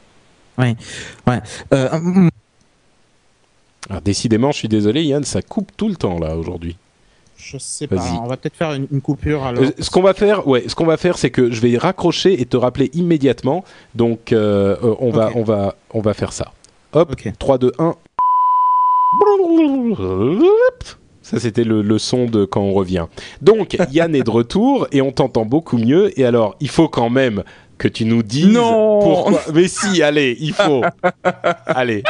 Ouais. 0.58 0.76
Euh, 1.73 1.90
hum, 1.92 2.29
Alors, 3.90 4.02
décidément, 4.02 4.52
je 4.52 4.58
suis 4.60 4.67
désolé, 4.69 5.04
Yann, 5.04 5.23
ça 5.23 5.42
coupe 5.42 5.71
tout 5.75 5.90
le 5.90 5.96
temps 5.96 6.17
là 6.19 6.38
aujourd'hui. 6.38 6.77
je 7.38 7.58
sais 7.58 7.88
pas. 7.88 7.98
Vas-y. 7.98 8.17
On 8.17 8.27
va 8.27 8.38
peut-être 8.38 8.56
faire 8.56 8.73
une, 8.73 8.88
une 8.92 9.02
coupure 9.02 9.44
alors. 9.44 9.63
Euh, 9.63 9.71
ce 9.79 9.90
qu'on 9.90 10.02
va 10.02 10.13
faire, 10.13 10.48
ouais, 10.48 10.63
ce 10.67 10.75
qu'on 10.75 10.86
va 10.86 10.98
faire, 10.98 11.17
c'est 11.17 11.29
que 11.29 11.52
je 11.52 11.62
vais 11.62 11.77
raccrocher 11.77 12.40
et 12.42 12.46
te 12.46 12.58
rappeler 12.58 12.90
immédiatement. 12.94 13.63
Donc, 13.94 14.31
euh, 14.31 14.77
on 15.00 15.12
va, 15.12 15.31
on 15.36 15.44
va, 15.44 15.75
on 15.92 16.02
va 16.02 16.13
faire 16.13 16.31
ça. 16.33 16.54
Hop, 16.96 17.12
Ok. 17.12 17.29
3, 17.37 17.58
2, 17.58 17.71
1. 17.77 17.96
Ça, 21.21 21.39
c'était 21.41 21.65
le, 21.65 21.81
le, 21.81 21.98
son 21.98 22.25
de 22.25 22.46
quand 22.46 22.62
on 22.62 22.71
revient. 22.71 23.08
Donc, 23.41 23.75
Yann 23.91 24.15
est 24.15 24.23
de 24.23 24.29
retour 24.29 24.87
et 24.93 25.02
on 25.02 25.12
t'entend 25.12 25.43
beaucoup 25.43 25.77
mieux. 25.77 26.17
Et 26.17 26.23
alors, 26.23 26.56
il 26.62 26.69
faut 26.69 26.87
quand 26.87 27.10
même 27.10 27.43
que 27.77 27.89
tu 27.89 28.06
nous 28.06 28.23
dises 28.23 28.48
non 28.48 29.02
pourquoi. 29.02 29.41
Mais 29.54 29.67
si, 29.67 30.02
allez, 30.02 30.37
il 30.39 30.54
faut. 30.54 30.83
allez. 31.65 32.04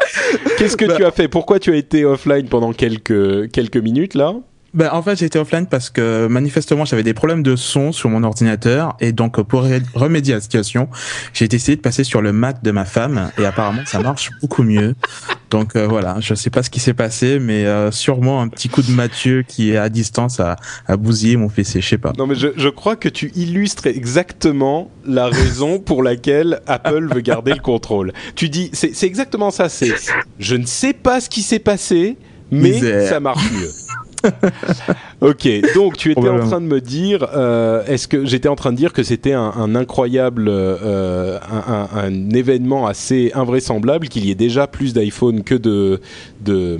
Qu'est-ce 0.59 0.77
que 0.77 0.86
bah... 0.86 0.95
tu 0.97 1.03
as 1.03 1.09
fait? 1.09 1.27
Pourquoi 1.27 1.59
tu 1.59 1.73
as 1.73 1.77
été 1.77 2.05
offline 2.05 2.47
pendant 2.47 2.71
quelques, 2.71 3.49
quelques 3.51 3.77
minutes 3.77 4.13
là? 4.13 4.36
Ben, 4.76 4.89
en 4.91 5.01
fait, 5.01 5.17
j'étais 5.17 5.39
offline 5.39 5.67
parce 5.67 5.89
que 5.89 6.28
manifestement, 6.28 6.84
j'avais 6.84 7.03
des 7.03 7.13
problèmes 7.13 7.43
de 7.43 7.55
son 7.55 7.93
sur 7.93 8.09
mon 8.09 8.23
ordinateur 8.23 8.95
et 8.99 9.13
donc 9.13 9.41
pour 9.41 9.65
remédier 9.93 10.34
à 10.34 10.38
la 10.38 10.41
situation, 10.41 10.89
j'ai 11.34 11.47
décidé 11.47 11.78
de 11.78 11.82
passer 11.82 12.03
sur 12.03 12.21
le 12.21 12.34
Mac 12.34 12.61
de 12.61 12.71
ma 12.71 12.84
femme 12.84 13.32
et 13.39 13.45
apparemment, 13.45 13.82
ça 13.86 13.99
marche 13.99 14.32
beaucoup 14.41 14.63
mieux. 14.63 14.93
Donc 15.49 15.78
euh, 15.78 15.88
voilà, 15.88 16.17
je 16.19 16.36
sais 16.36 16.49
pas 16.49 16.61
ce 16.61 16.69
qui 16.69 16.82
s'est 16.82 16.93
passé, 16.93 17.39
mais 17.39 17.65
euh, 17.65 17.89
sûrement 17.89 18.41
un 18.41 18.49
petit 18.49 18.67
coup 18.67 18.82
de 18.82 18.91
Mathieu 18.91 19.43
qui 19.47 19.71
est 19.71 19.78
à 19.78 19.88
distance 19.88 20.41
à, 20.41 20.57
à 20.88 20.97
bousiller 20.97 21.38
mon 21.38 21.47
PC, 21.47 21.80
je 21.80 21.88
sais 21.88 21.97
pas. 21.97 22.11
Non 22.17 22.28
mais 22.28 22.36
je, 22.36 22.49
je 22.57 22.67
crois 22.69 22.97
que 22.97 23.07
tu 23.07 23.32
illustres 23.36 23.88
exactement 23.88 24.91
la 25.05 25.28
raison 25.28 25.80
pour 25.80 26.03
laquelle 26.03 26.59
Apple 26.67 27.07
veut 27.13 27.21
garder 27.21 27.53
le 27.53 27.59
contrôle. 27.61 28.11
Tu 28.36 28.49
dis, 28.49 28.71
c'est 28.73 29.03
exactement 29.03 29.51
ça, 29.51 29.69
c'est 29.69 29.93
je 30.38 30.55
ne 30.55 30.65
sais 30.65 30.93
pas 30.93 31.21
ce 31.21 31.30
qui 31.30 31.43
s'est 31.43 31.59
passé, 31.59 32.17
mais 32.51 32.71
Misère. 32.71 33.07
ça 33.07 33.19
marche 33.21 33.49
mieux. 33.53 33.69
ok, 35.21 35.47
donc 35.76 35.97
tu 35.97 36.11
étais 36.11 36.30
en 36.30 36.39
train 36.39 36.61
de 36.61 36.65
me 36.65 36.82
dire, 36.82 37.28
euh, 37.34 37.84
est-ce 37.86 38.07
que 38.07 38.26
j'étais 38.26 38.49
en 38.49 38.55
train 38.55 38.71
de 38.71 38.78
dire 38.78 38.93
que 38.93 39.03
c'était 39.03 39.34
un, 39.34 39.51
un, 39.55 39.76
incroyable, 39.76 40.47
euh, 40.47 41.39
un, 41.49 41.73
un, 41.73 41.99
un, 42.03 42.30
événement 42.32 42.88
assez 42.88 43.32
invraisemblable, 43.34 44.07
qu'il 44.07 44.26
y 44.26 44.32
ait 44.32 44.36
déjà 44.36 44.67
plus 44.67 44.93
d'iPhone 44.93 45.43
que 45.43 45.55
de, 45.55 46.01
de, 46.41 46.80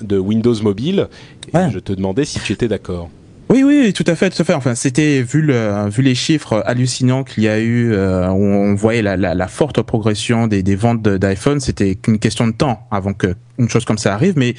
de, 0.00 0.18
Windows 0.18 0.54
Mobile. 0.62 1.08
Ouais. 1.52 1.70
je 1.72 1.78
te 1.78 1.92
demandais 1.92 2.24
si 2.24 2.40
tu 2.40 2.52
étais 2.52 2.68
d'accord. 2.68 3.10
Oui, 3.52 3.64
oui, 3.64 3.92
tout 3.92 4.04
à 4.06 4.14
fait, 4.14 4.30
tout 4.30 4.40
à 4.40 4.44
fait. 4.46 4.54
Enfin, 4.54 4.74
c'était 4.74 5.20
vu 5.20 5.42
le, 5.42 5.88
vu 5.90 6.02
les 6.02 6.14
chiffres 6.14 6.62
hallucinants 6.64 7.22
qu'il 7.22 7.42
y 7.42 7.48
a 7.48 7.60
eu, 7.60 7.92
euh, 7.92 8.30
où 8.30 8.42
on 8.42 8.74
voyait 8.74 9.02
la, 9.02 9.18
la, 9.18 9.34
la 9.34 9.46
forte 9.46 9.82
progression 9.82 10.46
des, 10.46 10.62
des 10.62 10.74
ventes 10.74 11.02
d'iPhone. 11.02 11.60
C'était 11.60 11.94
qu'une 11.96 12.18
question 12.18 12.46
de 12.46 12.52
temps 12.52 12.86
avant 12.90 13.12
que 13.12 13.34
une 13.58 13.68
chose 13.68 13.84
comme 13.84 13.98
ça 13.98 14.14
arrive. 14.14 14.34
Mais 14.38 14.54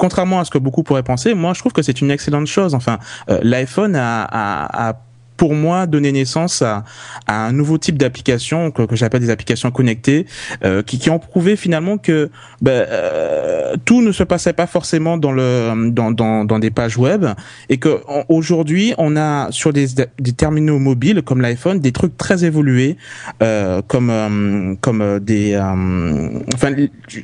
contrairement 0.00 0.40
à 0.40 0.44
ce 0.46 0.50
que 0.50 0.58
beaucoup 0.58 0.82
pourraient 0.82 1.02
penser, 1.02 1.34
moi 1.34 1.52
je 1.52 1.60
trouve 1.60 1.72
que 1.72 1.82
c'est 1.82 2.00
une 2.00 2.10
excellente 2.10 2.46
chose. 2.46 2.74
Enfin, 2.74 2.98
euh, 3.28 3.38
l'iPhone 3.42 3.94
a, 3.94 4.24
a, 4.24 4.88
a 4.88 4.94
pour 5.40 5.54
moi 5.54 5.86
donné 5.86 6.12
naissance 6.12 6.60
à, 6.60 6.84
à 7.26 7.46
un 7.46 7.52
nouveau 7.52 7.78
type 7.78 7.96
d'application 7.96 8.70
que, 8.70 8.82
que 8.82 8.94
j'appelle 8.94 9.22
des 9.22 9.30
applications 9.30 9.70
connectées, 9.70 10.26
euh, 10.64 10.82
qui, 10.82 10.98
qui, 10.98 11.08
ont 11.08 11.18
prouvé 11.18 11.56
finalement 11.56 11.96
que 11.96 12.30
ben, 12.60 12.86
euh, 12.90 13.74
tout 13.86 14.02
ne 14.02 14.12
se 14.12 14.22
passait 14.22 14.52
pas 14.52 14.66
forcément 14.66 15.16
dans 15.16 15.32
le 15.32 15.90
dans, 15.92 16.10
dans, 16.10 16.44
dans 16.44 16.58
des 16.58 16.70
pages 16.70 16.98
web 16.98 17.24
et 17.70 17.78
que 17.78 18.02
aujourd'hui 18.28 18.92
on 18.98 19.16
a 19.16 19.50
sur 19.50 19.72
des, 19.72 19.86
des 20.18 20.32
terminaux 20.32 20.78
mobiles 20.78 21.22
comme 21.22 21.40
l'iPhone 21.40 21.80
des 21.80 21.92
trucs 21.92 22.18
très 22.18 22.44
évolués 22.44 22.98
euh, 23.42 23.80
comme 23.88 24.10
euh, 24.10 24.74
comme 24.82 25.20
des 25.20 25.56
enfin 25.58 26.74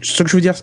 ce 0.03 0.22
que 0.22 0.29
je 0.31 0.37
veux 0.37 0.43
dire 0.43 0.55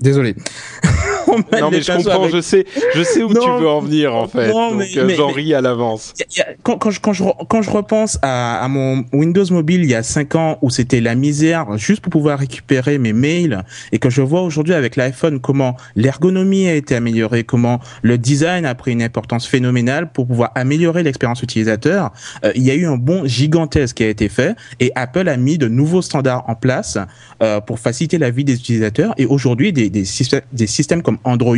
désolé 0.00 0.36
non 1.60 1.70
mais 1.70 1.82
je 1.82 1.92
comprends, 1.92 2.22
avec... 2.24 2.34
je 2.34 2.40
sais, 2.40 2.66
je 2.94 3.02
sais 3.02 3.22
où 3.22 3.32
non, 3.32 3.40
tu 3.40 3.62
veux 3.62 3.68
en 3.68 3.80
venir 3.80 4.14
en 4.14 4.28
fait. 4.28 4.48
Non, 4.48 4.74
mais, 4.74 4.92
donc 4.92 5.10
j'en 5.10 5.28
ris 5.28 5.54
à 5.54 5.60
l'avance. 5.60 6.14
Quand, 6.62 6.78
quand, 6.78 6.90
je, 6.90 7.00
quand, 7.00 7.12
je, 7.12 7.24
quand 7.48 7.62
je 7.62 7.70
repense 7.70 8.18
à, 8.22 8.62
à 8.62 8.68
mon 8.68 9.04
Windows 9.12 9.44
Mobile 9.50 9.84
il 9.84 9.90
y 9.90 9.94
a 9.94 10.02
5 10.02 10.34
ans 10.34 10.58
où 10.62 10.70
c'était 10.70 11.00
la 11.00 11.14
misère 11.14 11.76
juste 11.76 12.00
pour 12.00 12.10
pouvoir 12.10 12.38
récupérer 12.38 12.98
mes 12.98 13.12
mails 13.12 13.64
et 13.92 13.98
que 13.98 14.10
je 14.10 14.22
vois 14.22 14.42
aujourd'hui 14.42 14.74
avec 14.74 14.96
l'iPhone 14.96 15.40
comment 15.40 15.76
l'ergonomie 15.96 16.68
a 16.68 16.74
été 16.74 16.94
améliorée, 16.94 17.44
comment 17.44 17.80
le 18.02 18.18
design 18.18 18.66
a 18.66 18.74
pris 18.74 18.92
une 18.92 19.02
importance 19.02 19.46
phénoménale 19.46 20.10
pour 20.12 20.26
pouvoir 20.26 20.52
améliorer 20.54 21.02
l'expérience 21.02 21.42
utilisateur, 21.42 22.12
euh, 22.44 22.52
il 22.54 22.62
y 22.62 22.70
a 22.70 22.74
eu 22.74 22.86
un 22.86 22.96
bon 22.96 23.26
gigantesque 23.26 23.96
qui 23.96 24.04
a 24.04 24.08
été 24.08 24.28
fait 24.28 24.56
et 24.80 24.92
Apple 24.94 25.28
a 25.28 25.36
mis 25.36 25.58
de 25.58 25.68
nouveaux 25.68 26.02
standards 26.02 26.44
en 26.48 26.54
place 26.54 26.98
euh, 27.42 27.60
pour 27.60 27.78
faciliter 27.78 28.18
la 28.18 28.30
vie 28.30 28.44
des 28.44 28.54
utilisateurs 28.54 29.14
et 29.16 29.26
aujourd'hui 29.26 29.72
des, 29.72 29.90
des, 29.90 30.04
des 30.52 30.66
systèmes 30.66 31.02
comme 31.02 31.13
Android 31.24 31.56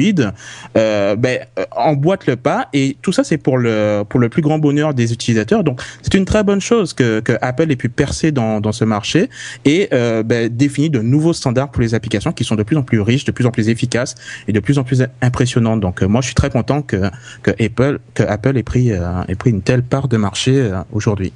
euh, 0.77 1.17
ben, 1.17 1.41
euh, 1.59 1.65
emboîte 1.73 2.27
le 2.27 2.37
pas 2.37 2.69
et 2.73 2.97
tout 3.03 3.13
ça 3.13 3.25
c'est 3.25 3.39
pour 3.39 3.59
le 3.59 4.05
pour 4.09 4.21
le 4.21 4.29
plus 4.29 4.43
grand 4.43 4.59
bonheur 4.59 4.95
des 4.95 5.13
utilisateurs. 5.13 5.65
Donc 5.65 5.81
c'est 6.03 6.15
une 6.15 6.25
très 6.25 6.45
bonne 6.45 6.61
chose 6.61 6.93
que, 6.93 7.21
que 7.21 7.33
Apple 7.41 7.71
ait 7.71 7.77
pu 7.77 7.89
percer 7.89 8.33
dans, 8.33 8.61
dans 8.61 8.73
ce 8.73 8.85
marché 8.85 9.31
et 9.65 9.89
euh, 9.93 10.23
ben, 10.23 10.49
définir 10.49 10.91
de 10.91 11.01
nouveaux 11.01 11.33
standards 11.33 11.71
pour 11.71 11.83
les 11.83 11.95
applications 11.95 12.33
qui 12.33 12.45
sont 12.45 12.57
de 12.57 12.63
plus 12.63 12.77
en 12.77 12.83
plus 12.83 13.01
riches, 13.01 13.25
de 13.25 13.33
plus 13.33 13.47
en 13.47 13.51
plus 13.51 13.69
efficaces 13.69 14.15
et 14.49 14.53
de 14.53 14.61
plus 14.61 14.79
en 14.79 14.85
plus 14.85 15.05
impressionnantes. 15.23 15.81
Donc 15.81 16.03
euh, 16.03 16.07
moi 16.07 16.21
je 16.21 16.27
suis 16.27 16.35
très 16.35 16.51
content 16.51 16.83
que 16.83 17.11
que 17.43 17.51
Apple 17.63 17.99
que 18.15 18.23
Apple 18.23 18.57
ait 18.57 18.63
pris 18.63 18.93
euh, 18.93 19.23
ait 19.29 19.35
pris 19.35 19.51
une 19.51 19.63
telle 19.63 19.83
part 19.83 20.09
de 20.09 20.17
marché 20.17 20.71
aujourd'hui. 20.93 21.33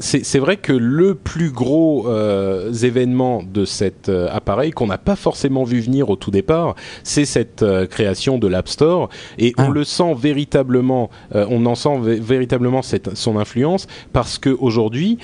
C'est 0.00 0.38
vrai 0.38 0.56
que 0.56 0.72
le 0.72 1.14
plus 1.14 1.50
gros 1.50 2.08
euh, 2.08 2.72
événement 2.72 3.42
de 3.42 3.64
cet 3.64 4.08
euh, 4.08 4.28
appareil 4.30 4.70
qu'on 4.70 4.86
n'a 4.86 4.98
pas 4.98 5.16
forcément 5.16 5.64
vu 5.64 5.80
venir 5.80 6.10
au 6.10 6.16
tout 6.16 6.30
départ, 6.30 6.74
c'est 7.02 7.24
cette 7.24 7.62
euh, 7.62 7.86
création 7.86 8.38
de 8.38 8.48
l'App 8.48 8.68
Store 8.68 9.08
et 9.38 9.52
ah. 9.56 9.64
on 9.66 9.70
le 9.70 9.84
sent 9.84 10.14
véritablement, 10.16 11.10
on 11.32 11.66
en 11.66 11.74
sent 11.74 11.98
véritablement 12.00 12.82
cette, 12.82 13.16
son 13.16 13.38
influence 13.38 13.86
parce 14.12 14.38
que 14.38 14.50
aujourd'hui 14.50 15.18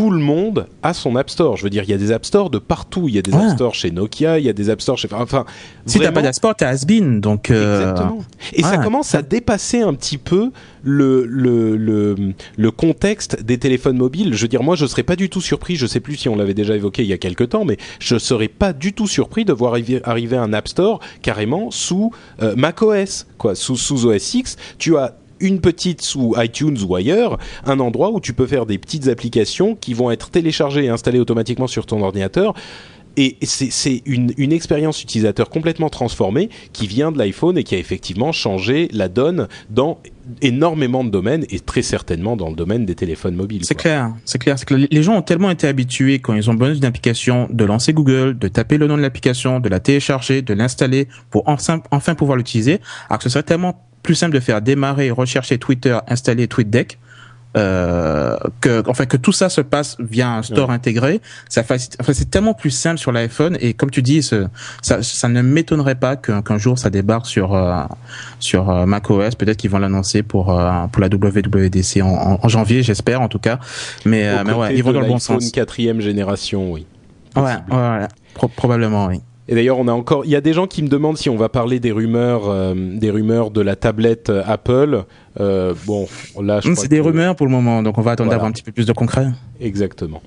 tout 0.00 0.10
le 0.10 0.18
monde 0.18 0.66
a 0.82 0.94
son 0.94 1.14
App 1.16 1.28
Store. 1.28 1.58
Je 1.58 1.64
veux 1.64 1.68
dire, 1.68 1.82
il 1.84 1.90
y 1.90 1.92
a 1.92 1.98
des 1.98 2.10
App 2.10 2.24
Store 2.24 2.48
de 2.48 2.58
partout. 2.58 3.06
Il 3.08 3.14
y 3.14 3.18
a 3.18 3.22
des. 3.22 3.34
App 3.34 3.50
Store 3.50 3.74
chez 3.74 3.90
Nokia, 3.90 4.38
il 4.38 4.46
y 4.46 4.48
a 4.48 4.54
des 4.54 4.70
App 4.70 4.80
Store 4.80 4.96
chez. 4.96 5.08
Enfin, 5.12 5.44
si 5.84 5.98
t'as 5.98 6.10
pas 6.10 6.22
d'App 6.22 6.34
Store, 6.34 6.54
t'as 6.56 6.68
Asbin. 6.68 7.18
Donc 7.20 7.50
euh... 7.50 7.80
exactement. 7.80 8.24
Et 8.54 8.62
ça 8.62 8.78
commence 8.78 9.14
à 9.14 9.20
dépasser 9.20 9.82
un 9.82 9.92
petit 9.92 10.16
peu 10.16 10.52
le, 10.82 11.26
le 11.26 11.76
le 11.76 12.14
le 12.56 12.70
contexte 12.70 13.42
des 13.42 13.58
téléphones 13.58 13.98
mobiles. 13.98 14.32
Je 14.34 14.42
veux 14.42 14.48
dire, 14.48 14.62
moi, 14.62 14.74
je 14.74 14.86
serais 14.86 15.02
pas 15.02 15.16
du 15.16 15.28
tout 15.28 15.42
surpris. 15.42 15.76
Je 15.76 15.86
sais 15.86 16.00
plus 16.00 16.16
si 16.16 16.30
on 16.30 16.36
l'avait 16.36 16.54
déjà 16.54 16.74
évoqué 16.74 17.02
il 17.02 17.08
y 17.08 17.12
a 17.12 17.18
quelque 17.18 17.44
temps, 17.44 17.66
mais 17.66 17.76
je 17.98 18.16
serais 18.18 18.48
pas 18.48 18.72
du 18.72 18.94
tout 18.94 19.06
surpris 19.06 19.44
de 19.44 19.52
voir 19.52 19.74
arriver 20.04 20.36
un 20.36 20.52
App 20.54 20.68
Store 20.68 21.00
carrément 21.20 21.70
sous 21.70 22.10
euh, 22.42 22.54
macOS, 22.56 23.26
quoi, 23.36 23.54
sous 23.54 23.76
sous 23.76 24.06
OS 24.06 24.34
X. 24.34 24.56
Tu 24.78 24.96
as 24.96 25.19
une 25.40 25.60
petite 25.60 26.02
sous 26.02 26.34
iTunes 26.38 26.78
ou 26.86 26.94
ailleurs, 26.94 27.38
un 27.64 27.80
endroit 27.80 28.10
où 28.10 28.20
tu 28.20 28.32
peux 28.32 28.46
faire 28.46 28.66
des 28.66 28.78
petites 28.78 29.08
applications 29.08 29.74
qui 29.74 29.94
vont 29.94 30.10
être 30.10 30.30
téléchargées 30.30 30.84
et 30.84 30.88
installées 30.88 31.20
automatiquement 31.20 31.66
sur 31.66 31.86
ton 31.86 32.02
ordinateur. 32.02 32.54
Et 33.16 33.36
c'est 33.42 34.02
une, 34.06 34.32
une, 34.36 34.52
expérience 34.52 35.02
utilisateur 35.02 35.50
complètement 35.50 35.88
transformée 35.88 36.48
qui 36.72 36.86
vient 36.86 37.10
de 37.10 37.18
l'iPhone 37.18 37.58
et 37.58 37.64
qui 37.64 37.74
a 37.74 37.78
effectivement 37.78 38.30
changé 38.30 38.88
la 38.92 39.08
donne 39.08 39.48
dans 39.68 39.98
énormément 40.42 41.02
de 41.02 41.10
domaines 41.10 41.44
et 41.50 41.58
très 41.58 41.82
certainement 41.82 42.36
dans 42.36 42.50
le 42.50 42.54
domaine 42.54 42.86
des 42.86 42.94
téléphones 42.94 43.34
mobiles. 43.34 43.64
C'est 43.64 43.74
clair, 43.74 44.14
c'est 44.24 44.38
clair, 44.38 44.58
c'est 44.58 44.64
que 44.64 44.74
les 44.74 45.02
gens 45.02 45.16
ont 45.16 45.22
tellement 45.22 45.50
été 45.50 45.66
habitués 45.66 46.20
quand 46.20 46.34
ils 46.34 46.48
ont 46.50 46.54
besoin 46.54 46.74
d'une 46.74 46.84
application 46.84 47.48
de 47.50 47.64
lancer 47.64 47.92
Google, 47.92 48.38
de 48.38 48.48
taper 48.48 48.78
le 48.78 48.86
nom 48.86 48.96
de 48.96 49.02
l'application, 49.02 49.58
de 49.58 49.68
la 49.68 49.80
télécharger, 49.80 50.40
de 50.42 50.54
l'installer 50.54 51.08
pour 51.30 51.48
enfin, 51.48 51.82
enfin 51.90 52.14
pouvoir 52.14 52.36
l'utiliser, 52.36 52.80
alors 53.08 53.18
que 53.18 53.24
ce 53.24 53.30
serait 53.30 53.42
tellement 53.42 53.89
plus 54.02 54.14
simple 54.14 54.34
de 54.34 54.40
faire 54.40 54.62
démarrer, 54.62 55.10
rechercher 55.10 55.58
Twitter, 55.58 55.98
installer 56.08 56.48
TweetDeck, 56.48 56.98
euh, 57.56 58.36
que 58.60 58.88
enfin 58.88 59.06
que 59.06 59.16
tout 59.16 59.32
ça 59.32 59.48
se 59.48 59.60
passe 59.60 59.96
via 59.98 60.30
un 60.30 60.42
store 60.42 60.68
ouais. 60.68 60.74
intégré. 60.76 61.20
Ça 61.48 61.64
facilite 61.64 61.96
enfin 62.00 62.12
c'est 62.12 62.30
tellement 62.30 62.54
plus 62.54 62.70
simple 62.70 62.98
sur 62.98 63.10
l'iPhone 63.10 63.56
et 63.60 63.74
comme 63.74 63.90
tu 63.90 64.02
dis 64.02 64.22
ça, 64.22 65.02
ça 65.02 65.28
ne 65.28 65.42
m'étonnerait 65.42 65.96
pas 65.96 66.14
qu'un 66.14 66.42
qu 66.42 66.58
jour 66.60 66.78
ça 66.78 66.90
débarque 66.90 67.26
sur 67.26 67.54
euh, 67.54 67.82
sur 68.38 68.70
euh, 68.70 68.86
macOS 68.86 69.34
peut-être 69.34 69.56
qu'ils 69.56 69.70
vont 69.70 69.80
l'annoncer 69.80 70.22
pour 70.22 70.56
euh, 70.56 70.86
pour 70.92 71.02
la 71.02 71.08
WWDC 71.08 72.02
en, 72.02 72.06
en, 72.06 72.38
en 72.40 72.48
janvier 72.48 72.84
j'espère 72.84 73.20
en 73.20 73.28
tout 73.28 73.40
cas. 73.40 73.58
Mais 74.04 74.28
euh, 74.28 74.44
mais 74.46 74.52
ouais 74.52 74.76
ils 74.76 74.84
vont 74.84 74.92
dans 74.92 75.00
le 75.00 75.08
bon 75.08 75.18
sens. 75.18 75.50
quatrième 75.50 76.00
génération 76.00 76.70
oui. 76.70 76.86
Ouais, 77.34 77.42
ouais, 77.42 77.76
ouais. 77.76 78.06
Pro 78.34 78.46
probablement 78.46 79.06
oui 79.06 79.20
et 79.48 79.54
d'ailleurs, 79.54 79.78
on 79.78 79.88
a 79.88 79.92
encore, 79.92 80.24
il 80.24 80.30
y 80.30 80.36
a 80.36 80.40
des 80.40 80.52
gens 80.52 80.66
qui 80.66 80.82
me 80.82 80.88
demandent 80.88 81.18
si 81.18 81.28
on 81.28 81.36
va 81.36 81.48
parler 81.48 81.80
des 81.80 81.90
rumeurs, 81.90 82.48
euh, 82.48 82.74
des 82.76 83.10
rumeurs 83.10 83.50
de 83.50 83.60
la 83.60 83.74
tablette 83.74 84.30
euh, 84.30 84.42
Apple. 84.46 85.04
Euh, 85.40 85.74
bon, 85.86 86.06
là, 86.40 86.60
c'est 86.62 86.88
des 86.88 86.98
que... 86.98 87.02
rumeurs 87.02 87.34
pour 87.34 87.46
le 87.46 87.52
moment, 87.52 87.82
donc 87.82 87.98
on 87.98 88.02
va 88.02 88.12
attendre 88.12 88.28
voilà. 88.28 88.36
d'avoir 88.36 88.48
un 88.48 88.52
petit 88.52 88.62
peu 88.62 88.72
plus 88.72 88.86
de 88.86 88.92
concret. 88.92 89.26
Exactement. 89.60 90.22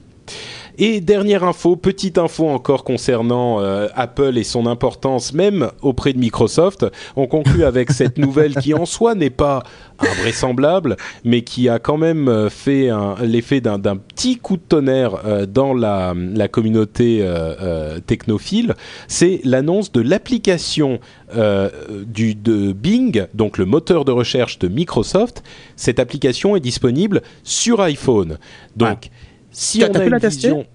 Et 0.78 1.02
dernière 1.02 1.44
info, 1.44 1.76
petite 1.76 2.18
info 2.18 2.48
encore 2.48 2.84
concernant 2.84 3.60
euh, 3.60 3.88
Apple 3.96 4.38
et 4.38 4.44
son 4.44 4.66
importance 4.66 5.34
même 5.34 5.70
auprès 5.82 6.14
de 6.14 6.20
Microsoft. 6.20 6.86
On 7.16 7.28
conclut 7.28 7.64
avec 7.64 7.92
cette 7.92 8.18
nouvelle 8.18 8.56
qui 8.56 8.74
en 8.74 8.86
soi 8.86 9.16
n'est 9.16 9.30
pas 9.30 9.64
invraisemblable, 10.00 10.98
mais 11.24 11.42
qui 11.44 11.70
a 11.70 11.80
quand 11.80 11.98
même 11.98 12.50
fait 12.50 12.90
l'effet 13.22 13.62
d'un 13.62 13.98
petit 13.98 14.38
coup 14.38 14.58
de 14.58 14.62
tonnerre 14.62 15.26
euh, 15.26 15.46
dans 15.46 15.74
la, 15.74 16.14
la 16.16 16.48
communauté 16.48 17.20
euh, 17.22 17.56
euh 17.62 18.00
technophile. 18.06 18.76
C'est 19.08 19.40
l'annonce 19.44 19.92
de 19.92 20.02
l'application 20.02 21.00
euh, 21.36 21.70
du 22.06 22.36
de 22.36 22.74
Bing, 22.74 23.26
donc 23.34 23.58
le 23.58 23.66
moteur 23.66 24.06
de 24.06 24.12
recherche 24.12 24.60
de 24.60 24.68
Microsoft. 24.68 25.44
Cette 25.76 26.00
application 26.00 26.56
est 26.56 26.60
disponible 26.60 27.22
sur 27.44 27.82
iPhone. 27.82 28.38
Donc, 28.76 28.90
ouais. 28.90 29.12
Si 29.54 29.84
on 29.90 29.94
a 29.94 30.04
une 30.04 30.18
vision... 30.18 30.66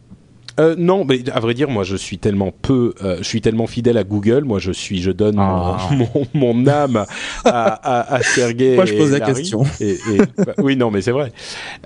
Euh, 0.60 0.74
non, 0.76 1.04
mais 1.04 1.20
à 1.32 1.38
vrai 1.38 1.54
dire, 1.54 1.70
moi, 1.70 1.84
je 1.84 1.94
suis 1.94 2.18
tellement 2.18 2.50
peu, 2.50 2.92
euh, 3.04 3.18
je 3.18 3.22
suis 3.22 3.40
tellement 3.40 3.68
fidèle 3.68 3.96
à 3.96 4.02
Google. 4.02 4.42
Moi, 4.42 4.58
je 4.58 4.72
suis, 4.72 5.00
je 5.00 5.12
donne 5.12 5.36
Ah. 5.38 5.78
mon, 5.92 6.08
mon, 6.34 6.54
mon 6.56 6.66
âme 6.66 7.04
à, 7.44 7.50
à, 7.74 8.14
à 8.16 8.22
Sergey. 8.24 8.74
Moi, 8.74 8.84
je 8.84 8.94
pose 8.94 9.12
la 9.12 9.18
Larry. 9.20 9.34
question. 9.34 9.62
Et, 9.80 9.90
et- 9.92 10.18
bah, 10.44 10.54
oui, 10.58 10.74
non, 10.74 10.90
mais 10.90 11.00
c'est 11.00 11.12
vrai. 11.12 11.32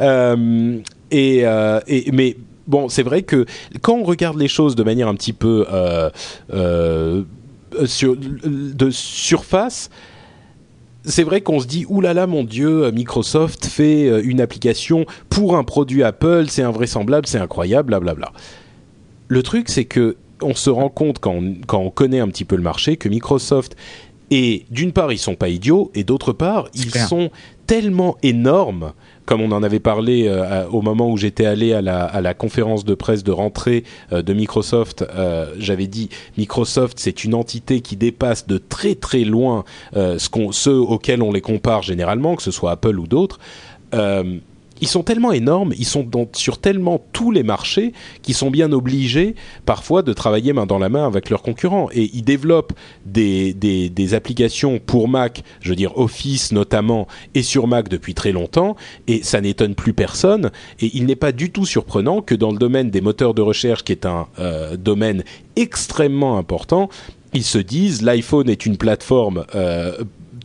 Euh, 0.00 0.78
et, 1.10 1.44
et 1.86 2.10
mais 2.14 2.34
bon, 2.66 2.88
c'est 2.88 3.02
vrai 3.02 3.20
que 3.24 3.44
quand 3.82 3.92
on 3.96 4.04
regarde 4.04 4.38
les 4.38 4.48
choses 4.48 4.74
de 4.74 4.82
manière 4.84 5.08
un 5.08 5.16
petit 5.16 5.34
peu 5.34 5.66
sur 7.84 8.16
de 8.16 8.90
surface. 8.90 9.90
C'est 11.04 11.24
vrai 11.24 11.40
qu'on 11.40 11.58
se 11.58 11.66
dit 11.66 11.84
oulala 11.88 12.26
mon 12.26 12.44
dieu 12.44 12.90
Microsoft 12.92 13.66
fait 13.66 14.08
euh, 14.08 14.22
une 14.24 14.40
application 14.40 15.04
pour 15.28 15.56
un 15.56 15.64
produit 15.64 16.02
Apple 16.02 16.46
c'est 16.48 16.62
invraisemblable 16.62 17.26
c'est 17.26 17.38
incroyable 17.38 17.88
blablabla 17.88 18.32
le 19.32 19.42
truc, 19.42 19.70
c'est 19.70 19.86
que 19.86 20.16
on 20.42 20.54
se 20.54 20.68
rend 20.68 20.90
compte 20.90 21.18
quand 21.20 21.32
on, 21.32 21.54
quand 21.66 21.78
on 21.78 21.90
connaît 21.90 22.20
un 22.20 22.28
petit 22.28 22.44
peu 22.44 22.54
le 22.56 22.62
marché 22.62 22.96
que 22.98 23.08
Microsoft 23.08 23.76
et 24.30 24.66
d'une 24.70 24.92
part 24.92 25.10
ils 25.10 25.18
sont 25.18 25.36
pas 25.36 25.48
idiots 25.48 25.90
et 25.94 26.04
d'autre 26.04 26.32
part 26.32 26.68
ils 26.74 26.90
clair. 26.90 27.08
sont 27.08 27.30
tellement 27.66 28.18
énormes 28.22 28.92
comme 29.26 29.40
on 29.40 29.52
en 29.52 29.62
avait 29.62 29.80
parlé 29.80 30.26
euh, 30.26 30.66
au 30.68 30.82
moment 30.82 31.10
où 31.10 31.16
j'étais 31.16 31.46
allé 31.46 31.72
à 31.72 31.80
la, 31.82 32.34
conférence 32.34 32.84
de 32.84 32.94
presse 32.94 33.22
de 33.22 33.32
rentrée 33.32 33.84
euh, 34.12 34.22
de 34.22 34.32
Microsoft, 34.32 35.04
euh, 35.14 35.52
j'avais 35.58 35.86
dit 35.86 36.08
Microsoft 36.36 36.98
c'est 36.98 37.24
une 37.24 37.34
entité 37.34 37.80
qui 37.80 37.96
dépasse 37.96 38.46
de 38.46 38.58
très 38.58 38.94
très 38.94 39.24
loin 39.24 39.64
ce 39.94 40.28
ceux 40.52 40.78
auxquels 40.78 41.22
on 41.22 41.32
les 41.32 41.40
compare 41.40 41.82
généralement, 41.82 42.36
que 42.36 42.42
ce 42.42 42.50
soit 42.50 42.72
Apple 42.72 42.98
ou 42.98 43.06
d'autres. 43.06 43.38
Ils 44.82 44.88
sont 44.88 45.04
tellement 45.04 45.32
énormes, 45.32 45.72
ils 45.78 45.86
sont 45.86 46.06
sur 46.34 46.58
tellement 46.58 47.02
tous 47.12 47.30
les 47.30 47.44
marchés 47.44 47.92
qu'ils 48.20 48.34
sont 48.34 48.50
bien 48.50 48.72
obligés 48.72 49.36
parfois 49.64 50.02
de 50.02 50.12
travailler 50.12 50.52
main 50.52 50.66
dans 50.66 50.80
la 50.80 50.88
main 50.88 51.06
avec 51.06 51.30
leurs 51.30 51.42
concurrents. 51.42 51.88
Et 51.92 52.10
ils 52.12 52.24
développent 52.24 52.72
des 53.06 54.14
applications 54.14 54.80
pour 54.80 55.08
Mac, 55.08 55.44
je 55.60 55.70
veux 55.70 55.76
dire 55.76 55.96
Office 55.96 56.52
notamment, 56.52 57.06
et 57.34 57.42
sur 57.42 57.66
Mac 57.68 57.88
depuis 57.88 58.14
très 58.14 58.32
longtemps, 58.32 58.76
et 59.06 59.22
ça 59.22 59.40
n'étonne 59.40 59.74
plus 59.74 59.92
personne. 59.92 60.50
Et 60.80 60.90
il 60.94 61.06
n'est 61.06 61.16
pas 61.16 61.32
du 61.32 61.50
tout 61.50 61.64
surprenant 61.64 62.20
que 62.20 62.34
dans 62.34 62.50
le 62.50 62.58
domaine 62.58 62.90
des 62.90 63.00
moteurs 63.00 63.34
de 63.34 63.42
recherche, 63.42 63.84
qui 63.84 63.92
est 63.92 64.04
un 64.04 64.26
euh, 64.38 64.76
domaine 64.76 65.22
extrêmement 65.56 66.38
important, 66.38 66.88
ils 67.34 67.44
se 67.44 67.58
disent 67.58 68.02
l'iPhone 68.02 68.50
est 68.50 68.66
une 68.66 68.76
plateforme 68.76 69.44
euh, 69.54 69.96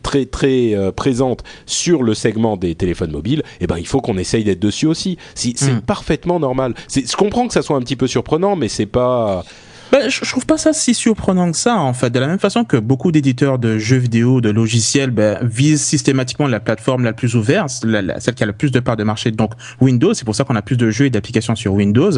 très 0.08 0.24
très 0.24 0.74
euh, 0.74 0.90
présente 0.90 1.44
sur 1.66 2.02
le 2.02 2.14
segment 2.14 2.56
des 2.56 2.74
téléphones 2.74 3.10
mobiles, 3.12 3.42
eh 3.60 3.66
ben 3.66 3.76
il 3.76 3.86
faut 3.86 4.00
qu'on 4.00 4.16
essaye 4.16 4.42
d'être 4.42 4.58
dessus 4.58 4.86
aussi. 4.86 5.18
Si, 5.34 5.52
c'est 5.54 5.72
Mm. 5.74 5.80
parfaitement 5.82 6.40
normal. 6.40 6.72
Je 6.94 7.14
comprends 7.14 7.46
que 7.46 7.52
ça 7.52 7.60
soit 7.60 7.76
un 7.76 7.80
petit 7.80 7.94
peu 7.96 8.06
surprenant, 8.06 8.56
mais 8.56 8.68
c'est 8.68 8.86
pas. 8.86 9.44
Ben, 9.90 10.10
je, 10.10 10.20
trouve 10.30 10.44
pas 10.44 10.58
ça 10.58 10.72
si 10.74 10.92
surprenant 10.92 11.50
que 11.50 11.56
ça, 11.56 11.76
en 11.78 11.94
fait. 11.94 12.10
De 12.10 12.18
la 12.18 12.26
même 12.26 12.38
façon 12.38 12.64
que 12.64 12.76
beaucoup 12.76 13.10
d'éditeurs 13.10 13.58
de 13.58 13.78
jeux 13.78 13.96
vidéo, 13.96 14.40
de 14.42 14.50
logiciels, 14.50 15.10
ben, 15.10 15.38
visent 15.42 15.80
systématiquement 15.82 16.46
la 16.46 16.60
plateforme 16.60 17.04
la 17.04 17.14
plus 17.14 17.34
ouverte, 17.36 17.84
la- 17.84 18.02
la- 18.02 18.20
celle 18.20 18.34
qui 18.34 18.42
a 18.42 18.46
le 18.46 18.52
plus 18.52 18.70
de 18.70 18.80
parts 18.80 18.96
de 18.98 19.04
marché, 19.04 19.30
donc 19.30 19.52
Windows. 19.80 20.12
C'est 20.12 20.24
pour 20.26 20.34
ça 20.34 20.44
qu'on 20.44 20.56
a 20.56 20.62
plus 20.62 20.76
de 20.76 20.90
jeux 20.90 21.06
et 21.06 21.10
d'applications 21.10 21.56
sur 21.56 21.72
Windows. 21.72 22.10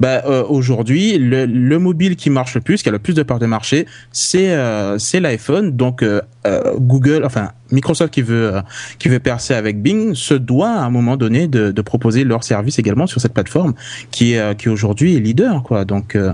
Ben, 0.00 0.20
euh, 0.26 0.42
aujourd'hui, 0.48 1.16
le, 1.18 1.46
le 1.46 1.78
mobile 1.78 2.16
qui 2.16 2.28
marche 2.28 2.54
le 2.54 2.60
plus, 2.60 2.82
qui 2.82 2.88
a 2.88 2.92
le 2.92 2.98
plus 2.98 3.14
de 3.14 3.22
parts 3.22 3.38
de 3.38 3.46
marché, 3.46 3.86
c'est 4.10 4.50
euh, 4.50 4.98
c'est 4.98 5.20
l'iPhone. 5.20 5.70
Donc 5.76 6.02
euh, 6.02 6.20
euh, 6.44 6.74
Google, 6.78 7.22
enfin 7.24 7.52
Microsoft 7.70 8.12
qui 8.12 8.22
veut 8.22 8.56
euh, 8.56 8.62
qui 8.98 9.08
veut 9.08 9.20
percer 9.20 9.54
avec 9.54 9.80
Bing 9.80 10.14
se 10.14 10.34
doit 10.34 10.70
à 10.70 10.80
un 10.84 10.90
moment 10.90 11.16
donné 11.16 11.46
de, 11.46 11.70
de 11.70 11.82
proposer 11.82 12.24
leur 12.24 12.42
service 12.44 12.78
également 12.80 13.06
sur 13.06 13.20
cette 13.20 13.32
plateforme 13.32 13.74
qui 14.10 14.32
est 14.32 14.38
euh, 14.40 14.54
qui 14.54 14.68
aujourd'hui 14.68 15.14
est 15.16 15.20
leader, 15.20 15.62
quoi. 15.62 15.84
Donc 15.84 16.16
euh, 16.16 16.32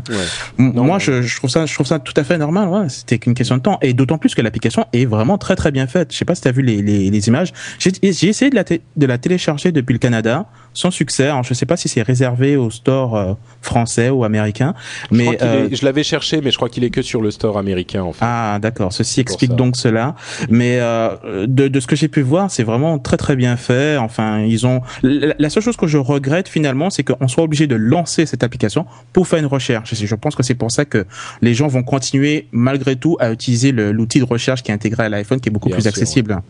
M- 0.59 0.73
Non, 0.79 0.85
Moi, 0.85 0.99
je, 0.99 1.23
je 1.23 1.37
trouve 1.37 1.51
ça, 1.51 1.67
je 1.67 1.75
trouve 1.75 1.87
ça 1.87 1.99
tout 1.99 2.15
à 2.17 2.25
fait 2.25 2.39
normal. 2.39 2.69
Ouais. 2.69 2.89
C'était 2.89 3.19
qu'une 3.19 3.35
question 3.35 3.57
de 3.57 3.63
temps, 3.63 3.79
et 3.83 3.95
d'autant 3.95 4.19
plus 4.19 4.35
que 4.35 4.43
l'application 4.43 4.87
est 4.93 5.07
vraiment 5.07 5.39
très 5.39 5.57
très 5.57 5.71
bien 5.73 5.87
faite. 5.87 6.13
Je 6.13 6.17
sais 6.17 6.25
pas 6.25 6.35
si 6.35 6.43
tu 6.43 6.49
as 6.49 6.53
vu 6.53 6.63
les, 6.63 6.83
les, 6.83 7.11
les 7.11 7.29
images. 7.29 7.53
J'ai 7.79 7.91
j'ai 8.03 8.29
essayé 8.29 8.51
de 8.51 8.55
la, 8.55 8.65
de 8.65 9.07
la 9.07 9.19
télécharger 9.19 9.73
depuis 9.73 9.93
le 9.93 9.99
Canada, 9.99 10.47
sans 10.75 10.91
succès. 10.91 11.25
Alors, 11.25 11.43
je 11.43 11.55
sais 11.55 11.67
pas 11.67 11.77
si 11.77 11.89
c'est 11.89 12.03
réservé 12.03 12.57
au 12.57 12.71
store 12.71 13.17
euh, 13.17 13.33
français 13.63 14.11
ou 14.11 14.25
américain, 14.25 14.75
Je, 15.11 15.17
mais 15.17 15.37
qu'il 15.37 15.39
euh, 15.47 15.69
est- 15.69 15.75
je 15.77 15.85
l'avais 15.85 16.03
cherché, 16.05 16.41
mais 16.41 16.51
je 16.51 16.57
crois 16.57 16.69
qu'il 16.69 16.85
est 16.85 16.91
que 16.91 17.03
sur 17.03 17.21
le 17.21 17.31
store 17.31 17.59
américain 17.59 18.03
en 18.03 18.13
fait. 18.13 18.25
ah, 18.25 18.59
d'accord. 18.61 18.93
Ceci 18.93 19.21
explique 19.21 19.51
ça. 19.51 19.57
donc 19.57 19.77
cela. 19.77 20.15
Mais 20.51 20.79
euh, 20.81 21.47
de, 21.47 21.69
de 21.69 21.81
ce 21.81 21.87
que 21.87 21.97
j'ai 21.97 22.09
pu 22.09 22.21
voir, 22.23 22.51
c'est 22.51 22.63
vraiment 22.63 22.99
très 22.99 23.17
très 23.17 23.37
bien 23.37 23.57
fait. 23.57 23.97
Enfin, 23.97 24.41
ils 24.41 24.67
ont. 24.67 24.81
La, 25.03 25.51
seule 25.51 25.63
chose 25.63 25.77
que 25.77 25.87
je 25.87 25.99
regrette 25.99 26.49
finalement, 26.49 26.91
c'est 26.91 27.03
qu'on 27.05 27.29
soit 27.29 27.45
obligé 27.45 27.67
de 27.67 27.75
lancer 27.77 28.27
cette 28.27 28.43
application 28.43 28.87
pour 29.13 29.27
faire 29.27 29.39
une 29.39 29.47
recherche. 29.47 29.95
Je 29.95 30.15
pense 30.15 30.35
que 30.37 30.43
c'est 30.43 30.55
pour 30.55 30.71
ça 30.71 30.85
que 30.85 31.07
les 31.43 31.55
gens 31.55 31.67
vont 31.67 31.83
continuer 31.83 32.47
malgré 32.53 32.97
tout 32.97 33.17
à 33.21 33.31
utiliser 33.33 33.73
l'outil 33.73 34.19
de 34.21 34.25
recherche 34.25 34.63
qui 34.63 34.71
est 34.71 34.75
intégré 34.75 35.05
à 35.05 35.09
l'iPhone, 35.09 35.41
qui 35.41 35.49
est 35.49 35.53
beaucoup 35.53 35.69
Bien 35.69 35.77
plus 35.77 35.83
sûr, 35.83 35.89
accessible. 35.91 36.41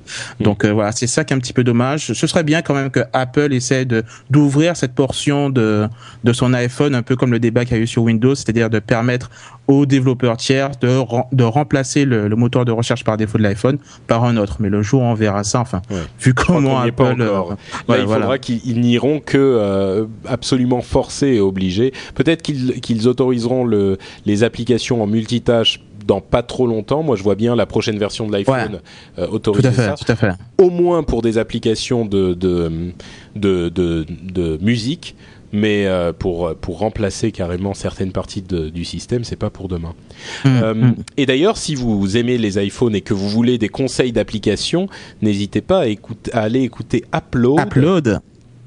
Donc 0.41 0.65
euh, 0.65 0.73
voilà, 0.73 0.93
c'est 0.93 1.07
ça 1.07 1.25
qui 1.25 1.33
est 1.33 1.37
un 1.37 1.41
petit 1.41 1.53
peu 1.53 1.65
dommage. 1.65 2.13
Ce 2.13 2.27
serait 2.27 2.45
bien 2.45 2.63
quand 2.63 2.75
même 2.75 2.91
que 2.91 3.01
Apple 3.13 3.53
essaie 3.53 3.85
de 3.85 4.05
d'ouvrir 4.31 4.77
cette 4.77 4.95
portion 4.95 5.51
de 5.51 5.87
de 6.25 6.33
son 6.33 6.53
iPhone, 6.55 6.95
un 6.95 7.03
peu 7.03 7.17
comme 7.17 7.31
le 7.33 7.39
débat 7.39 7.65
qu'il 7.65 7.77
y 7.77 7.81
a 7.81 7.83
eu 7.83 7.87
sur 7.87 8.03
Windows, 8.03 8.35
c'est-à-dire 8.35 8.71
de 8.71 8.79
permettre 8.79 9.31
aux 9.69 9.85
développeurs 9.87 10.37
tiers 10.39 10.71
de, 10.81 11.01
de 11.33 11.45
remplacer 11.45 12.05
le, 12.05 12.27
le 12.29 12.37
moteur 12.37 12.65
de 12.65 12.73
recherche 12.73 13.05
par 13.05 13.17
défaut 13.17 13.39
de 13.39 13.43
l'iPhone 13.43 13.79
par 14.07 14.25
un 14.25 14.37
autre. 14.37 14.57
Mais 14.61 14.69
le 14.71 14.83
jour 14.83 15.03
où 15.03 15.05
on 15.05 15.15
verra 15.15 15.45
ça, 15.45 15.61
enfin, 15.61 15.83
Ouais. 15.91 15.97
vu 16.21 16.33
comment 16.35 16.85
est 16.85 16.93
pas 16.93 17.11
Apple, 17.11 17.23
encore. 17.23 17.53
euh, 17.53 17.55
Là, 17.89 17.95
ouais, 17.95 18.01
il 18.01 18.07
voilà. 18.07 18.23
faudra 18.23 18.39
qu'ils 18.39 18.61
ils 18.65 18.81
n'iront 18.81 19.21
que 19.21 19.37
euh, 19.39 20.07
absolument 20.27 20.81
forcés 20.81 21.29
et 21.35 21.41
obligés. 21.41 21.93
Peut-être 22.15 22.43
qu'ils 22.43 22.81
qu'ils 22.81 23.09
autoriseront 23.09 23.65
le, 23.65 23.99
les 24.27 24.43
applications 24.43 25.03
en 25.03 25.07
multitâche 25.07 25.81
dans 26.09 26.21
pas 26.21 26.43
trop 26.43 26.67
longtemps. 26.67 27.05
Moi, 27.05 27.15
je 27.15 27.23
vois 27.23 27.37
bien 27.37 27.55
la 27.55 27.67
prochaine 27.67 27.99
version 27.99 28.27
de 28.27 28.33
l'iPhone 28.33 28.81
euh, 29.19 29.27
tout 29.29 29.35
autoriser 29.35 29.69
à 29.69 29.73
fait, 29.73 29.83
ça. 29.83 29.95
tout 29.95 30.11
à 30.11 30.17
fait. 30.17 30.33
Au 30.61 30.71
moins 30.71 31.05
pour 31.05 31.23
des 31.23 31.39
applications 31.39 32.05
de, 32.05 32.35
de, 32.35 32.93
de, 33.37 33.69
de, 33.69 34.05
de 34.33 34.59
musique. 34.61 35.15
Mais 35.51 35.87
euh, 35.87 36.13
pour, 36.13 36.55
pour 36.57 36.79
remplacer 36.81 37.33
carrément 37.33 37.73
certaines 37.73 38.13
parties 38.13 38.43
de- 38.43 38.69
du 38.69 38.85
système, 38.85 39.25
c'est 39.25 39.35
pas 39.37 39.49
pour 39.49 39.67
demain. 39.69 39.95
Mm, 40.45 40.49
Euh, 40.49 40.75
mm. 40.75 40.95
Et 41.17 41.25
d'ailleurs, 41.25 41.57
si 41.57 41.75
vous 41.75 42.19
aimez 42.19 42.37
les 42.37 42.63
iPhones 42.63 42.95
et 42.95 43.01
que 43.01 43.15
vous 43.15 43.31
voulez 43.31 43.57
des 43.57 43.71
conseils 43.71 44.13
d'application, 44.13 44.89
n'hésitez 45.23 45.63
pas 45.63 45.81
à, 45.81 45.87
écouter- 45.87 46.35
à 46.35 46.41
aller 46.43 46.61
écouter 46.61 47.05
Upload. 47.15 47.61
Upload. 47.61 48.21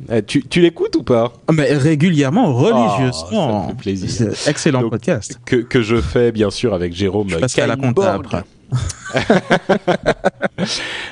Euh, 0.10 0.22
tu 0.26 0.44
tu 0.48 0.62
l'écoutes 0.62 0.96
ou 0.96 1.04
pas? 1.04 1.34
Mais 1.54 1.74
régulièrement, 1.74 2.54
religieusement. 2.54 3.22
Ah, 3.32 3.62
ça 3.62 3.64
me 3.64 3.68
fait 3.70 3.78
plaisir. 3.78 4.32
Excellent 4.48 4.82
Donc, 4.82 4.92
podcast. 4.92 5.40
que, 5.46 5.58
que 5.58 5.82
je 5.82 5.98
fais 5.98 6.32
bien 6.32 6.50
sûr 6.50 6.74
avec 6.74 6.94
Jérôme 6.94 7.30
Je 7.30 7.38
passerai 7.38 7.62
à 7.64 7.68
la 7.68 7.76
compta 7.76 8.14
après. 8.14 8.44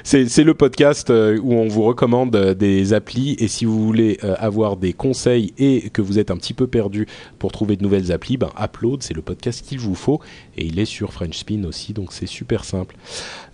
C'est 0.03 0.29
c'est 0.29 0.43
le 0.43 0.53
podcast 0.53 1.09
euh, 1.09 1.37
où 1.41 1.53
on 1.53 1.67
vous 1.67 1.83
recommande 1.83 2.35
euh, 2.35 2.53
des 2.53 2.93
applis 2.93 3.35
et 3.39 3.47
si 3.47 3.65
vous 3.65 3.83
voulez 3.83 4.17
euh, 4.23 4.35
avoir 4.37 4.77
des 4.77 4.93
conseils 4.93 5.53
et 5.57 5.89
que 5.89 6.01
vous 6.01 6.19
êtes 6.19 6.31
un 6.31 6.37
petit 6.37 6.53
peu 6.53 6.67
perdu 6.67 7.07
pour 7.39 7.51
trouver 7.51 7.75
de 7.75 7.83
nouvelles 7.83 8.11
applis, 8.11 8.37
ben 8.37 8.49
Upload 8.61 9.03
c'est 9.03 9.13
le 9.13 9.21
podcast 9.21 9.65
qu'il 9.65 9.79
vous 9.79 9.95
faut 9.95 10.21
et 10.57 10.65
il 10.65 10.79
est 10.79 10.85
sur 10.85 11.11
French 11.11 11.37
Spin 11.37 11.63
aussi 11.65 11.93
donc 11.93 12.13
c'est 12.13 12.27
super 12.27 12.63
simple. 12.63 12.95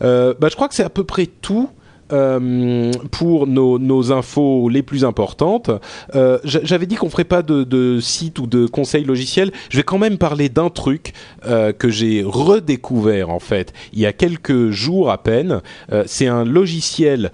Euh, 0.03 0.33
bah, 0.39 0.49
je 0.49 0.55
crois 0.55 0.67
que 0.67 0.75
c'est 0.75 0.83
à 0.83 0.89
peu 0.89 1.03
près 1.03 1.25
tout. 1.25 1.69
Euh, 2.11 2.91
pour 3.11 3.47
nos, 3.47 4.11
infos 4.11 4.69
les 4.69 4.83
plus 4.83 5.05
importantes. 5.05 5.71
Euh, 6.15 6.39
j'a- 6.43 6.63
J'avais 6.63 6.85
dit 6.85 6.95
qu'on 6.95 7.09
ferait 7.09 7.23
pas 7.23 7.41
de, 7.41 7.63
de 7.63 7.99
site 7.99 8.39
ou 8.39 8.47
de 8.47 8.67
conseils 8.67 9.03
logiciels. 9.03 9.51
Je 9.69 9.77
vais 9.77 9.83
quand 9.83 9.97
même 9.97 10.17
parler 10.17 10.49
d'un 10.49 10.69
truc 10.69 11.13
euh, 11.47 11.71
que 11.73 11.89
j'ai 11.89 12.23
redécouvert 12.25 13.29
en 13.29 13.39
fait 13.39 13.73
il 13.93 13.99
y 13.99 14.05
a 14.05 14.13
quelques 14.13 14.69
jours 14.71 15.09
à 15.11 15.17
peine. 15.17 15.61
C'est 16.05 16.27
un 16.27 16.43
logiciel 16.43 17.31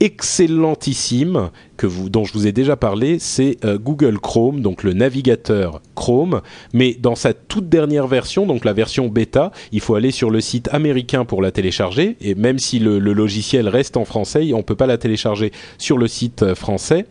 excellentissime 0.00 1.50
que 1.76 1.86
vous, 1.86 2.08
dont 2.08 2.24
je 2.24 2.32
vous 2.32 2.46
ai 2.46 2.52
déjà 2.52 2.76
parlé, 2.76 3.18
c'est 3.18 3.56
euh, 3.64 3.78
Google 3.78 4.18
Chrome, 4.18 4.60
donc 4.60 4.82
le 4.82 4.92
navigateur 4.92 5.80
Chrome, 5.94 6.40
mais 6.72 6.94
dans 6.94 7.14
sa 7.14 7.32
toute 7.32 7.68
dernière 7.68 8.06
version, 8.06 8.46
donc 8.46 8.64
la 8.64 8.72
version 8.72 9.08
bêta, 9.08 9.50
il 9.72 9.80
faut 9.80 9.94
aller 9.94 10.10
sur 10.10 10.30
le 10.30 10.40
site 10.40 10.68
américain 10.72 11.24
pour 11.24 11.42
la 11.42 11.50
télécharger, 11.50 12.16
et 12.20 12.34
même 12.34 12.58
si 12.58 12.78
le, 12.78 12.98
logiciel 12.98 13.68
reste 13.68 13.96
en 13.96 14.04
français, 14.04 14.52
on 14.52 14.62
peut 14.62 14.76
pas 14.76 14.86
la 14.86 14.98
télécharger 14.98 15.52
sur 15.78 15.98
le 15.98 16.06
site 16.08 16.42
euh, 16.42 16.54
français. 16.54 17.06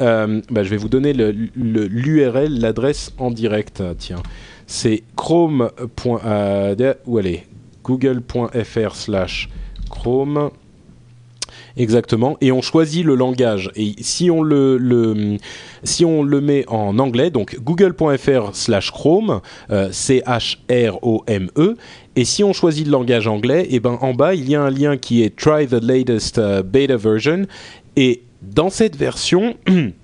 Euh, 0.00 0.40
bah, 0.50 0.62
je 0.62 0.70
vais 0.70 0.76
vous 0.76 0.88
donner 0.88 1.12
l'URL, 1.12 2.58
l'adresse 2.58 3.12
en 3.18 3.30
direct, 3.30 3.82
tiens. 3.98 4.22
C'est 4.66 5.02
chrome. 5.16 5.70
Est? 6.76 7.46
Google.fr 7.82 8.94
slash 8.94 9.48
chrome 9.90 10.50
Exactement. 11.76 12.36
Et 12.40 12.52
on 12.52 12.62
choisit 12.62 13.04
le 13.04 13.14
langage. 13.14 13.70
Et 13.76 13.94
si 14.00 14.30
on 14.30 14.42
le, 14.42 15.36
si 15.84 16.04
on 16.04 16.22
le 16.22 16.40
met 16.40 16.64
en 16.68 16.98
anglais, 16.98 17.30
donc 17.30 17.58
google.fr 17.60 18.54
slash 18.54 18.90
Chrome, 18.90 19.40
euh, 19.70 19.88
C-H-R-O-M-E. 19.92 21.76
Et 22.16 22.24
si 22.24 22.44
on 22.44 22.52
choisit 22.52 22.86
le 22.86 22.92
langage 22.92 23.26
anglais, 23.26 23.66
et 23.70 23.80
ben 23.80 23.98
en 24.00 24.14
bas 24.14 24.34
il 24.34 24.48
y 24.48 24.54
a 24.54 24.62
un 24.62 24.70
lien 24.70 24.96
qui 24.96 25.22
est 25.22 25.36
Try 25.36 25.66
the 25.66 25.82
latest 25.82 26.38
uh, 26.38 26.62
beta 26.64 26.96
version. 26.96 27.46
Et 27.96 28.22
dans 28.42 28.70
cette 28.70 28.96
version 28.96 29.54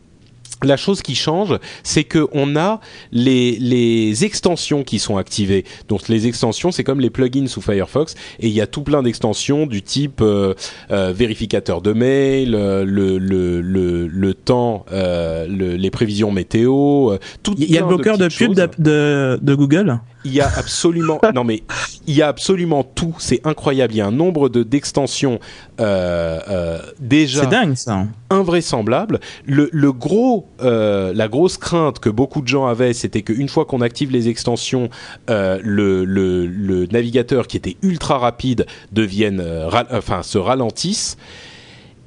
la 0.62 0.76
chose 0.76 1.02
qui 1.02 1.14
change, 1.14 1.58
c'est 1.82 2.04
que 2.04 2.26
on 2.32 2.56
a 2.56 2.80
les, 3.12 3.58
les 3.58 4.24
extensions 4.24 4.84
qui 4.84 4.98
sont 4.98 5.18
activées. 5.18 5.64
Donc 5.88 6.08
les 6.08 6.26
extensions, 6.26 6.70
c'est 6.72 6.84
comme 6.84 7.00
les 7.00 7.10
plugins 7.10 7.46
sous 7.46 7.60
Firefox, 7.60 8.14
et 8.40 8.48
il 8.48 8.54
y 8.54 8.60
a 8.60 8.66
tout 8.66 8.82
plein 8.82 9.02
d'extensions 9.02 9.66
du 9.66 9.82
type 9.82 10.20
euh, 10.22 10.54
euh, 10.90 11.12
vérificateur 11.14 11.82
de 11.82 11.92
mail, 11.92 12.54
euh, 12.54 12.84
le, 12.84 13.18
le, 13.18 13.60
le, 13.60 14.06
le 14.06 14.34
temps, 14.34 14.86
euh, 14.92 15.46
le, 15.46 15.76
les 15.76 15.90
prévisions 15.90 16.32
météo, 16.32 17.12
euh, 17.12 17.18
tout. 17.42 17.54
Il 17.58 17.70
y 17.70 17.76
a 17.76 17.82
le 17.82 17.88
bloqueur 17.88 18.16
de, 18.16 18.28
pub 18.28 18.54
de, 18.54 18.68
de, 18.78 19.38
de 19.42 19.54
Google? 19.54 20.00
Il 20.26 20.34
y 20.34 20.40
a 20.40 20.50
absolument 20.56 21.20
non 21.34 21.44
mais 21.44 21.62
il 22.06 22.14
y 22.14 22.22
a 22.22 22.28
absolument 22.28 22.82
tout. 22.84 23.14
C'est 23.18 23.40
incroyable. 23.44 23.94
Il 23.94 23.96
y 23.98 24.00
a 24.00 24.06
un 24.06 24.12
nombre 24.12 24.48
de 24.48 24.62
d'extensions 24.62 25.38
euh, 25.80 26.40
euh, 26.48 26.78
déjà. 27.00 27.42
C'est 27.42 27.50
dingue 27.50 27.74
ça. 27.74 28.06
Invraisemblable. 28.30 29.20
Le, 29.44 29.68
le 29.72 29.92
gros, 29.92 30.46
euh, 30.62 31.12
la 31.14 31.28
grosse 31.28 31.58
crainte 31.58 32.00
que 32.00 32.08
beaucoup 32.08 32.42
de 32.42 32.48
gens 32.48 32.66
avaient, 32.66 32.92
c'était 32.92 33.22
qu'une 33.22 33.48
fois 33.48 33.64
qu'on 33.64 33.80
active 33.80 34.10
les 34.10 34.28
extensions, 34.28 34.88
le, 35.28 35.58
le, 36.04 36.46
le, 36.46 36.86
navigateur 36.86 37.46
qui 37.46 37.56
était 37.56 37.76
ultra 37.82 38.18
rapide 38.18 38.66
devienne, 38.92 39.42
enfin, 39.90 40.22
se 40.22 40.38
ralentisse. 40.38 41.16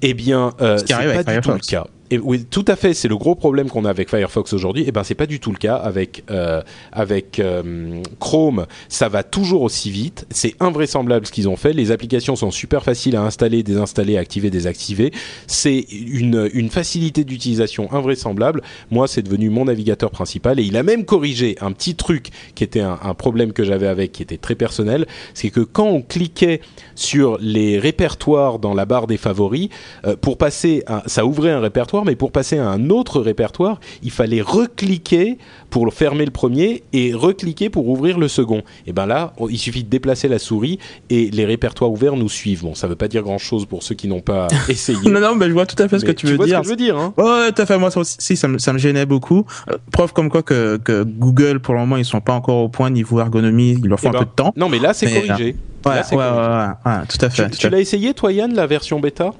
Eh 0.01 0.13
bien, 0.13 0.53
euh, 0.61 0.77
c'est 0.77 1.23
pas 1.23 1.33
du 1.33 1.41
tout 1.41 1.51
le 1.51 1.59
cas. 1.59 1.85
Et 2.11 2.17
oui, 2.17 2.43
tout 2.45 2.65
à 2.67 2.75
fait. 2.75 2.93
C'est 2.93 3.07
le 3.07 3.17
gros 3.17 3.35
problème 3.35 3.69
qu'on 3.69 3.85
a 3.85 3.89
avec 3.89 4.09
Firefox 4.09 4.53
aujourd'hui. 4.53 4.83
Et 4.83 4.89
eh 4.89 4.91
ben, 4.91 5.03
c'est 5.03 5.15
pas 5.15 5.27
du 5.27 5.39
tout 5.39 5.51
le 5.51 5.57
cas 5.57 5.75
avec 5.75 6.23
euh, 6.31 6.61
avec 6.91 7.39
euh, 7.39 8.01
Chrome. 8.19 8.65
Ça 8.87 9.09
va 9.09 9.23
toujours 9.23 9.61
aussi 9.61 9.91
vite. 9.91 10.25
C'est 10.31 10.55
invraisemblable 10.59 11.27
ce 11.27 11.31
qu'ils 11.31 11.47
ont 11.47 11.55
fait. 11.55 11.73
Les 11.73 11.91
applications 11.91 12.35
sont 12.35 12.51
super 12.51 12.83
faciles 12.83 13.15
à 13.15 13.21
installer, 13.21 13.61
désinstaller, 13.61 14.17
activer, 14.17 14.49
désactiver. 14.49 15.11
C'est 15.45 15.85
une 15.91 16.49
une 16.53 16.69
facilité 16.69 17.23
d'utilisation 17.23 17.91
invraisemblable. 17.93 18.63
Moi, 18.89 19.07
c'est 19.07 19.21
devenu 19.21 19.49
mon 19.49 19.65
navigateur 19.65 20.09
principal 20.09 20.59
et 20.59 20.63
il 20.63 20.77
a 20.77 20.83
même 20.83 21.05
corrigé 21.05 21.57
un 21.61 21.71
petit 21.71 21.95
truc 21.95 22.29
qui 22.55 22.63
était 22.63 22.81
un, 22.81 22.97
problème 23.13 23.53
que 23.53 23.63
j'avais 23.63 23.87
avec, 23.87 24.13
qui 24.13 24.23
était 24.23 24.37
très 24.37 24.55
personnel. 24.55 25.05
C'est 25.33 25.49
que 25.49 25.59
quand 25.59 25.87
on 25.87 26.01
cliquait 26.01 26.61
sur 26.95 27.37
les 27.39 27.77
répertoires 27.77 28.59
dans 28.59 28.73
la 28.73 28.85
barre 28.85 29.07
des 29.07 29.17
favoris, 29.17 29.69
euh, 30.05 30.15
pour 30.15 30.37
passer, 30.37 30.83
ça 31.05 31.25
ouvrait 31.25 31.51
un 31.51 31.59
répertoire 31.59 31.98
mais 32.05 32.15
pour 32.15 32.31
passer 32.31 32.57
à 32.57 32.67
un 32.69 32.89
autre 32.89 33.21
répertoire, 33.21 33.79
il 34.03 34.11
fallait 34.11 34.41
recliquer 34.41 35.37
pour 35.69 35.91
fermer 35.93 36.25
le 36.25 36.31
premier 36.31 36.83
et 36.93 37.13
recliquer 37.13 37.69
pour 37.69 37.87
ouvrir 37.87 38.17
le 38.17 38.27
second. 38.27 38.61
Et 38.87 38.93
ben 38.93 39.05
là, 39.05 39.33
il 39.49 39.57
suffit 39.57 39.83
de 39.83 39.89
déplacer 39.89 40.27
la 40.27 40.39
souris 40.39 40.79
et 41.09 41.29
les 41.29 41.45
répertoires 41.45 41.91
ouverts 41.91 42.15
nous 42.15 42.29
suivent. 42.29 42.63
Bon, 42.63 42.75
ça 42.75 42.87
veut 42.87 42.95
pas 42.95 43.07
dire 43.07 43.23
grand 43.23 43.37
chose 43.37 43.65
pour 43.65 43.83
ceux 43.83 43.95
qui 43.95 44.07
n'ont 44.07 44.21
pas 44.21 44.47
essayé. 44.69 44.97
non, 45.09 45.19
non, 45.19 45.35
mais 45.35 45.47
je 45.47 45.53
vois 45.53 45.65
tout 45.65 45.81
à 45.81 45.87
fait 45.87 45.99
ce 45.99 46.05
mais 46.05 46.13
que 46.13 46.19
tu, 46.19 46.25
tu 46.25 46.31
veux 46.31 46.37
vois 46.37 46.45
dire. 46.45 46.57
Ce 46.57 46.61
que 46.61 46.65
je 46.65 46.69
veux 46.71 46.75
dire, 46.75 46.97
hein 46.97 47.13
tout 47.17 47.61
à 47.61 47.65
fait. 47.65 47.77
Moi, 47.77 47.91
ça 47.91 47.99
aussi, 47.99 48.35
ça 48.35 48.47
me, 48.47 48.57
ça 48.57 48.73
me 48.73 48.77
gênait 48.79 49.05
beaucoup. 49.05 49.45
Euh, 49.69 49.77
preuve 49.91 50.13
comme 50.13 50.29
quoi 50.29 50.43
que, 50.43 50.77
que 50.77 51.03
Google, 51.03 51.59
pour 51.59 51.73
le 51.73 51.79
moment, 51.81 51.97
ils 51.97 52.05
sont 52.05 52.21
pas 52.21 52.33
encore 52.33 52.57
au 52.63 52.69
point 52.69 52.89
niveau 52.89 53.19
ergonomie. 53.19 53.77
Il 53.83 53.87
leur 53.89 53.99
faut 53.99 54.07
Eh 54.07 54.09
un 54.09 54.13
ben, 54.13 54.19
peu 54.19 54.25
de 54.25 54.31
temps. 54.31 54.53
Non, 54.55 54.69
mais 54.69 54.79
là, 54.79 54.93
c'est 54.93 55.05
corrigé. 55.07 55.55
Ouais, 55.85 55.95
Là, 55.95 56.03
c'est 56.03 56.15
ouais, 56.15 56.23
ouais, 56.23 56.29
corrigé. 56.29 56.49
ouais, 56.85 56.91
ouais, 56.91 57.05
tout 57.07 57.25
à 57.25 57.29
fait. 57.29 57.49
Tu, 57.51 57.69
l'as 57.69 57.79
essayé, 57.79 58.13
toi, 58.13 58.31
Yann, 58.31 58.53
la 58.53 58.67
version 58.67 58.99
bêta? 58.99 59.31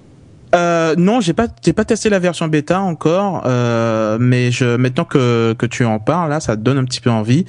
Euh, 0.55 0.95
non, 0.97 1.21
j'ai 1.21 1.33
pas, 1.33 1.47
j'ai 1.63 1.73
pas 1.73 1.85
testé 1.85 2.09
la 2.09 2.17
version 2.19 2.47
bêta 2.47 2.81
encore, 2.81 3.43
euh, 3.45 4.17
mais 4.19 4.51
je, 4.51 4.77
maintenant 4.77 5.05
que 5.05 5.53
que 5.57 5.65
tu 5.67 5.85
en 5.85 5.99
parles, 5.99 6.31
là, 6.31 6.39
ça 6.39 6.55
te 6.57 6.61
donne 6.61 6.77
un 6.79 6.85
petit 6.85 7.01
peu 7.01 7.11
envie, 7.11 7.45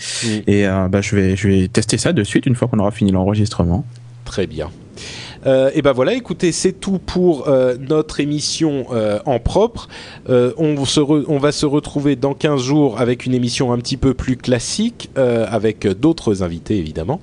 et 0.46 0.66
euh, 0.66 0.88
bah 0.88 1.00
je 1.00 1.16
vais, 1.16 1.34
je 1.36 1.48
vais 1.48 1.68
tester 1.68 1.96
ça 1.96 2.12
de 2.12 2.22
suite 2.24 2.44
une 2.44 2.54
fois 2.54 2.68
qu'on 2.68 2.78
aura 2.78 2.90
fini 2.90 3.10
l'enregistrement. 3.10 3.84
Très 4.26 4.46
bien. 4.46 4.70
Euh, 5.46 5.70
et 5.74 5.80
ben 5.80 5.92
voilà, 5.92 6.12
écoutez, 6.12 6.52
c'est 6.52 6.72
tout 6.72 6.98
pour 6.98 7.48
euh, 7.48 7.76
notre 7.88 8.20
émission 8.20 8.84
euh, 8.92 9.18
en 9.24 9.38
propre. 9.38 9.88
On, 10.28 10.84
se 10.84 11.00
re- 11.00 11.24
on 11.28 11.38
va 11.38 11.52
se 11.52 11.64
retrouver 11.64 12.16
dans 12.16 12.34
15 12.34 12.62
jours 12.62 13.00
avec 13.00 13.24
une 13.24 13.32
émission 13.32 13.72
un 13.72 13.78
petit 13.78 13.96
peu 13.96 14.12
plus 14.12 14.36
classique, 14.36 15.08
avec 15.16 15.86
d'autres 15.86 16.42
invités 16.42 16.76
évidemment. 16.76 17.20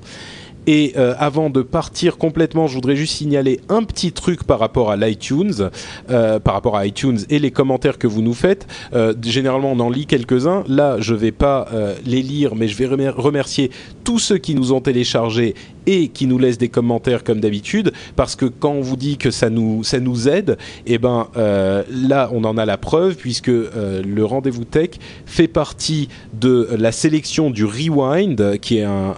Et 0.68 0.94
euh, 0.98 1.14
avant 1.18 1.50
de 1.50 1.62
partir 1.62 2.18
complètement, 2.18 2.68
je 2.68 2.76
voudrais 2.76 2.98
juste 2.98 3.16
signaler 3.16 3.62
un 3.70 3.84
petit 3.84 4.12
truc 4.12 4.44
par 4.44 4.60
rapport 4.60 4.92
à 4.92 4.98
l'iTunes, 4.98 5.70
euh, 6.10 6.40
par 6.40 6.54
rapport 6.54 6.76
à 6.76 6.86
iTunes 6.86 7.20
et 7.30 7.40
les 7.40 7.52
commentaires 7.52 7.98
que 7.98 8.06
vous 8.08 8.22
nous 8.22 8.34
faites. 8.34 8.68
Euh, 8.94 9.14
généralement, 9.24 9.72
on 9.72 9.80
en 9.80 9.90
lit 9.90 10.06
quelques-uns. 10.06 10.64
Là, 10.68 10.98
je 11.00 11.16
vais 11.16 11.32
pas 11.32 11.68
les 12.06 12.22
lire, 12.22 12.56
mais 12.56 12.68
je 12.68 12.76
vais 12.76 12.86
remer- 12.86 13.10
remercier 13.10 13.72
tous 14.04 14.20
ceux 14.20 14.38
qui 14.38 14.56
nous 14.56 14.74
ont 14.74 14.82
téléchargés 14.82 15.56
et 15.88 16.10
qui 16.10 16.28
nous 16.28 16.38
laissent 16.38 16.58
des 16.58 16.70
commentaires 16.70 17.24
comme 17.24 17.40
d'habitude, 17.40 17.92
parce 18.16 18.36
que 18.36 18.46
quand 18.46 18.72
on 18.72 18.82
vous 18.82 18.98
dit 18.98 19.18
que 19.18 19.32
ça 19.32 19.50
nous 19.50 19.84
ça 19.84 20.00
nous 20.00 20.28
aide, 20.28 20.58
et 20.86 20.98
ben 20.98 21.28
euh, 21.38 21.84
là, 21.90 22.30
on 22.34 22.44
en 22.44 22.58
a 22.58 22.66
la 22.66 22.78
preuve 22.78 23.16
puisque 23.16 23.50
euh, 23.50 24.04
le 24.04 24.26
rendez-vous 24.26 24.66
tech 24.66 24.92
fait 25.26 25.48
partie 25.48 26.10
de 26.34 26.68
la 26.78 26.92
sélection 26.92 27.50
du 27.50 27.66
Rewind, 27.66 28.60
qui 28.60 28.78
est 28.78 28.84
un, 28.84 29.16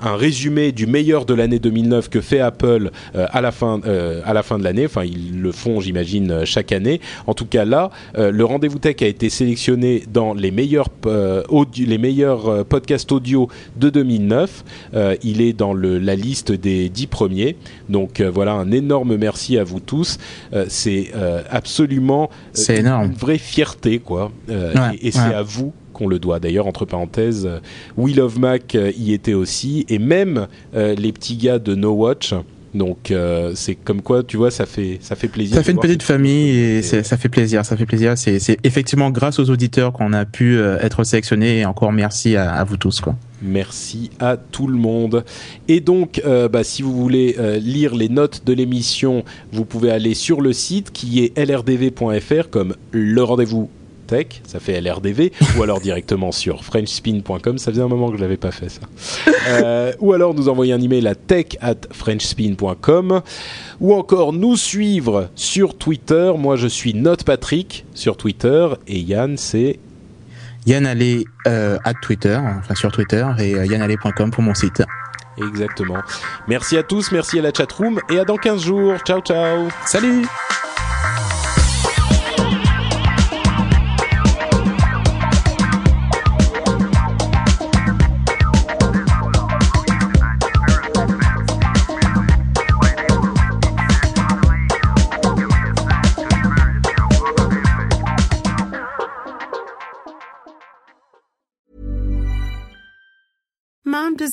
un, 0.00 0.16
résumé 0.16 0.72
du 0.72 0.86
meilleur 0.86 1.24
de 1.24 1.34
l'année 1.34 1.58
2009 1.58 2.10
que 2.10 2.20
fait 2.20 2.40
Apple 2.40 2.90
euh, 3.14 3.26
à 3.30 3.40
la 3.40 3.52
fin 3.52 3.80
à 4.24 4.32
la 4.32 4.42
fin 4.42 4.58
de 4.58 4.64
l'année. 4.64 4.86
Enfin, 4.86 5.04
ils 5.04 5.40
le 5.40 5.52
font, 5.52 5.80
j'imagine, 5.80 6.44
chaque 6.44 6.72
année. 6.72 7.00
En 7.26 7.34
tout 7.34 7.46
cas, 7.46 7.64
là, 7.64 7.90
le 8.16 8.44
rendez-vous 8.44 8.78
tech 8.78 8.96
a 9.00 9.06
été 9.06 9.30
sélectionné 9.30 10.02
dans 10.12 10.34
les 10.34 10.50
meilleurs 10.50 10.88
les 11.76 11.98
meilleurs 11.98 12.64
podcasts 12.64 13.12
audio 13.12 13.48
de 13.76 13.90
2009. 13.90 14.64
Euh, 14.94 15.16
il 15.22 15.40
est 15.40 15.43
dans 15.52 15.72
le, 15.74 15.98
la 15.98 16.14
liste 16.16 16.50
des 16.52 16.88
dix 16.88 17.06
premiers. 17.06 17.56
Donc 17.88 18.20
euh, 18.20 18.30
voilà, 18.30 18.52
un 18.54 18.70
énorme 18.72 19.16
merci 19.16 19.58
à 19.58 19.64
vous 19.64 19.80
tous. 19.80 20.18
Euh, 20.52 20.64
c'est 20.68 21.10
euh, 21.14 21.42
absolument 21.50 22.30
C'est 22.52 22.74
une- 22.74 22.86
énorme. 22.86 23.06
une 23.06 23.12
vraie 23.12 23.38
fierté, 23.38 23.98
quoi. 23.98 24.32
Ouais, 24.48 24.54
et 25.00 25.08
et 25.08 25.10
c'est 25.10 25.18
ouais. 25.28 25.34
à 25.34 25.42
vous 25.42 25.72
qu'on 25.92 26.08
le 26.08 26.18
doit. 26.18 26.40
D'ailleurs, 26.40 26.66
entre 26.66 26.84
parenthèses, 26.86 27.48
We 27.96 28.16
Love 28.16 28.40
Mac 28.40 28.76
y 28.98 29.12
était 29.12 29.34
aussi, 29.34 29.84
et 29.88 29.98
même 30.00 30.48
euh, 30.74 30.94
les 30.96 31.12
petits 31.12 31.36
gars 31.36 31.58
de 31.60 31.74
No 31.76 31.92
Watch. 31.92 32.34
Donc 32.74 33.10
euh, 33.10 33.52
c'est 33.54 33.74
comme 33.76 34.02
quoi, 34.02 34.22
tu 34.22 34.36
vois, 34.36 34.50
ça 34.50 34.66
fait 34.66 34.98
ça 35.00 35.14
fait 35.14 35.28
plaisir. 35.28 35.56
Ça 35.56 35.62
fait 35.62 35.72
une 35.72 35.78
petite 35.78 36.02
famille 36.02 36.50
et 36.50 36.82
ça 36.82 37.16
fait 37.16 37.28
plaisir, 37.28 37.64
ça 37.64 37.76
fait 37.76 37.86
plaisir. 37.86 38.18
C'est 38.18 38.58
effectivement 38.64 39.10
grâce 39.10 39.38
aux 39.38 39.48
auditeurs 39.50 39.92
qu'on 39.92 40.12
a 40.12 40.24
pu 40.24 40.56
euh, 40.56 40.78
être 40.80 41.04
sélectionnés 41.04 41.60
et 41.60 41.64
encore 41.64 41.92
merci 41.92 42.36
à, 42.36 42.52
à 42.52 42.64
vous 42.64 42.76
tous 42.76 43.00
quoi. 43.00 43.14
Merci 43.44 44.10
à 44.20 44.36
tout 44.38 44.66
le 44.66 44.76
monde. 44.76 45.24
Et 45.68 45.80
donc, 45.80 46.22
euh, 46.24 46.48
bah, 46.48 46.64
si 46.64 46.82
vous 46.82 46.94
voulez 46.94 47.36
euh, 47.38 47.58
lire 47.58 47.94
les 47.94 48.08
notes 48.08 48.42
de 48.46 48.54
l'émission, 48.54 49.22
vous 49.52 49.66
pouvez 49.66 49.90
aller 49.90 50.14
sur 50.14 50.40
le 50.40 50.52
site 50.54 50.90
qui 50.92 51.20
est 51.20 51.38
lrdv.fr 51.38 52.48
comme 52.50 52.74
le 52.90 53.22
rendez-vous 53.22 53.68
tech, 54.04 54.42
ça 54.46 54.60
fait 54.60 54.80
LRDV, 54.80 55.32
ou 55.56 55.62
alors 55.62 55.80
directement 55.80 56.32
sur 56.44 56.64
frenchspin.com, 56.64 57.58
ça 57.58 57.70
faisait 57.70 57.82
un 57.82 57.88
moment 57.88 58.10
que 58.10 58.16
je 58.16 58.22
l'avais 58.22 58.36
pas 58.36 58.50
fait 58.50 58.68
ça. 58.68 58.82
Euh, 59.48 59.92
ou 60.00 60.12
alors 60.12 60.34
nous 60.34 60.48
envoyer 60.48 60.72
un 60.72 60.80
email 60.80 61.06
à 61.06 61.14
tech 61.14 61.46
at 61.60 61.74
frenchspin.com, 61.90 63.22
ou 63.80 63.94
encore 63.94 64.32
nous 64.32 64.56
suivre 64.56 65.28
sur 65.34 65.76
Twitter. 65.76 66.32
Moi 66.38 66.56
je 66.56 66.66
suis 66.66 66.94
NotePatrick 66.94 67.84
sur 67.94 68.16
Twitter, 68.16 68.68
et 68.86 69.00
Yann 69.00 69.36
c'est 69.36 69.78
Yann 70.66 70.86
Allé 70.86 71.24
euh, 71.46 71.78
à 71.84 71.92
Twitter, 71.94 72.38
enfin 72.58 72.74
sur 72.74 72.90
Twitter 72.90 73.26
et 73.38 73.54
euh, 73.54 73.66
yannallé.com 73.66 74.30
pour 74.30 74.42
mon 74.42 74.54
site. 74.54 74.82
Exactement. 75.36 75.98
Merci 76.48 76.76
à 76.76 76.82
tous, 76.82 77.10
merci 77.12 77.38
à 77.38 77.42
la 77.42 77.52
chatroom 77.52 78.00
et 78.08 78.18
à 78.18 78.24
dans 78.24 78.36
15 78.36 78.62
jours. 78.62 78.98
Ciao 79.04 79.20
ciao. 79.20 79.68
Salut 79.86 80.24